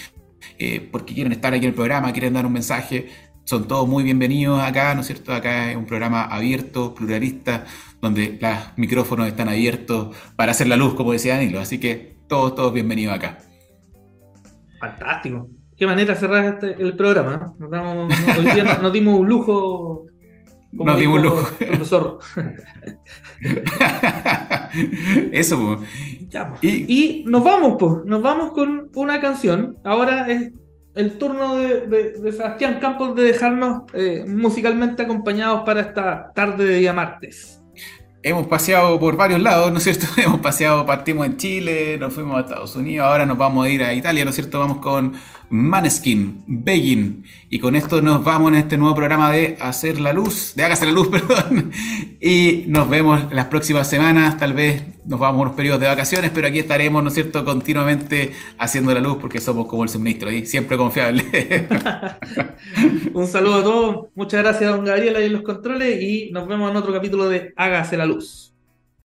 eh, 0.59 0.89
porque 0.91 1.15
quieren 1.15 1.33
estar 1.33 1.53
aquí 1.53 1.65
en 1.65 1.71
el 1.71 1.75
programa, 1.75 2.13
quieren 2.13 2.33
dar 2.33 2.47
un 2.47 2.53
mensaje, 2.53 3.09
son 3.45 3.69
todos 3.69 3.87
muy 3.89 4.05
bienvenidos 4.05 4.63
acá, 4.63 4.95
¿no 4.95 5.03
es 5.03 5.07
cierto? 5.07 5.35
Acá 5.35 5.71
es 5.71 5.77
un 5.77 5.87
programa 5.87 6.25
abierto, 6.25 6.95
pluralista, 6.95 7.67
donde 8.01 8.39
los 8.41 8.59
micrófonos 8.77 9.29
están 9.29 9.49
abiertos 9.49 10.17
para 10.37 10.53
hacer 10.53 10.67
la 10.67 10.77
luz, 10.77 10.95
como 10.95 11.13
decía 11.13 11.35
Danilo. 11.35 11.61
Así 11.61 11.79
que 11.79 12.19
todos, 12.29 12.55
todos 12.55 12.73
bienvenidos 12.73 13.15
acá. 13.15 13.48
Fantástico. 14.79 15.49
Qué 15.77 15.87
manera 15.87 16.15
de 16.15 16.21
cerrar 16.21 16.45
este, 16.45 16.83
el 16.83 16.97
programa. 16.97 17.55
Nos, 17.59 17.71
nos, 17.71 18.93
dimos 18.93 19.21
un 19.21 19.29
lujo. 19.29 20.07
nos 20.73 20.99
dimos 20.99 21.17
un 21.17 21.23
lujo. 21.23 21.49
Profesor. 21.57 22.19
Eso, 25.33 25.81
y, 26.63 27.25
nos 27.27 27.45
vamos, 27.45 27.77
pues. 27.79 28.05
Nos 28.05 28.23
vamos 28.23 28.53
con 28.53 28.91
una 28.95 29.21
canción. 29.21 29.79
Ahora 29.85 30.29
es 30.29 30.53
el 30.95 31.17
turno 31.17 31.57
de, 31.57 32.33
Sebastián 32.33 32.81
Campos 32.81 33.15
de 33.15 33.23
dejarnos 33.23 33.83
eh, 33.93 34.25
musicalmente 34.27 35.05
acompañados 35.05 35.63
para 35.63 35.81
esta 35.81 36.33
tarde 36.35 36.65
de 36.65 36.79
día 36.79 36.93
martes 36.93 37.58
hemos 38.29 38.47
paseado 38.47 38.99
por 38.99 39.17
varios 39.17 39.41
lados, 39.41 39.73
¿no 39.73 39.79
es 39.79 39.85
cierto? 39.85 40.07
Hemos 40.21 40.41
paseado, 40.41 40.85
partimos 40.85 41.27
en 41.27 41.37
Chile, 41.37 41.97
nos 41.99 42.13
fuimos 42.13 42.37
a 42.37 42.41
Estados 42.41 42.77
Unidos, 42.77 43.07
ahora 43.07 43.27
nos 43.27 43.39
vamos 43.39 43.67
a 43.67 43.71
ir 43.71 43.83
a 43.83 43.95
Italia, 43.95 44.25
¿no 44.25 44.31
es 44.31 44.37
cierto? 44.37 44.59
Vamos 44.59 44.79
con 44.79 45.15
Maneskin, 45.51 46.45
Begging, 46.47 47.25
y 47.49 47.59
con 47.59 47.75
esto 47.75 48.03
nos 48.03 48.23
vamos 48.23 48.53
en 48.53 48.59
este 48.59 48.77
nuevo 48.77 48.95
programa 48.95 49.33
de 49.33 49.57
Hacer 49.61 50.01
la 50.01 50.13
Luz, 50.13 50.55
de 50.55 50.65
Hágase 50.65 50.87
la 50.87 50.93
Luz, 50.93 51.09
perdón, 51.13 51.73
y 52.21 52.65
nos 52.67 52.89
vemos 52.89 53.33
las 53.33 53.47
próximas 53.47 53.89
semanas, 53.89 54.37
tal 54.39 54.53
vez 54.53 54.83
nos 55.07 55.19
vamos 55.19 55.39
a 55.39 55.43
unos 55.43 55.57
periodos 55.57 55.81
de 55.81 55.87
vacaciones, 55.87 56.31
pero 56.35 56.49
aquí 56.49 56.59
estaremos, 56.59 57.03
¿no 57.03 57.09
es 57.09 57.15
cierto?, 57.15 57.45
continuamente 57.45 58.33
haciendo 58.59 58.93
la 58.93 59.01
luz 59.01 59.17
porque 59.21 59.41
somos 59.41 59.67
como 59.67 59.85
el 59.85 59.89
suministro 59.89 60.31
y 60.31 60.45
siempre 60.45 60.77
confiable. 60.77 61.25
Un 63.15 63.27
saludo 63.27 63.55
a 63.55 63.63
todos, 63.63 64.07
muchas 64.15 64.43
gracias 64.43 64.71
a 64.71 64.77
don 64.77 64.85
Gabriel 64.85 65.17
ahí 65.17 65.27
en 65.27 65.33
los 65.33 65.43
controles 65.43 66.03
y 66.03 66.31
nos 66.31 66.47
vemos 66.47 66.71
en 66.71 66.77
otro 66.77 66.93
capítulo 66.93 67.29
de 67.29 67.53
Hágase 67.57 67.97
la 67.97 68.05
Luz. 68.05 68.53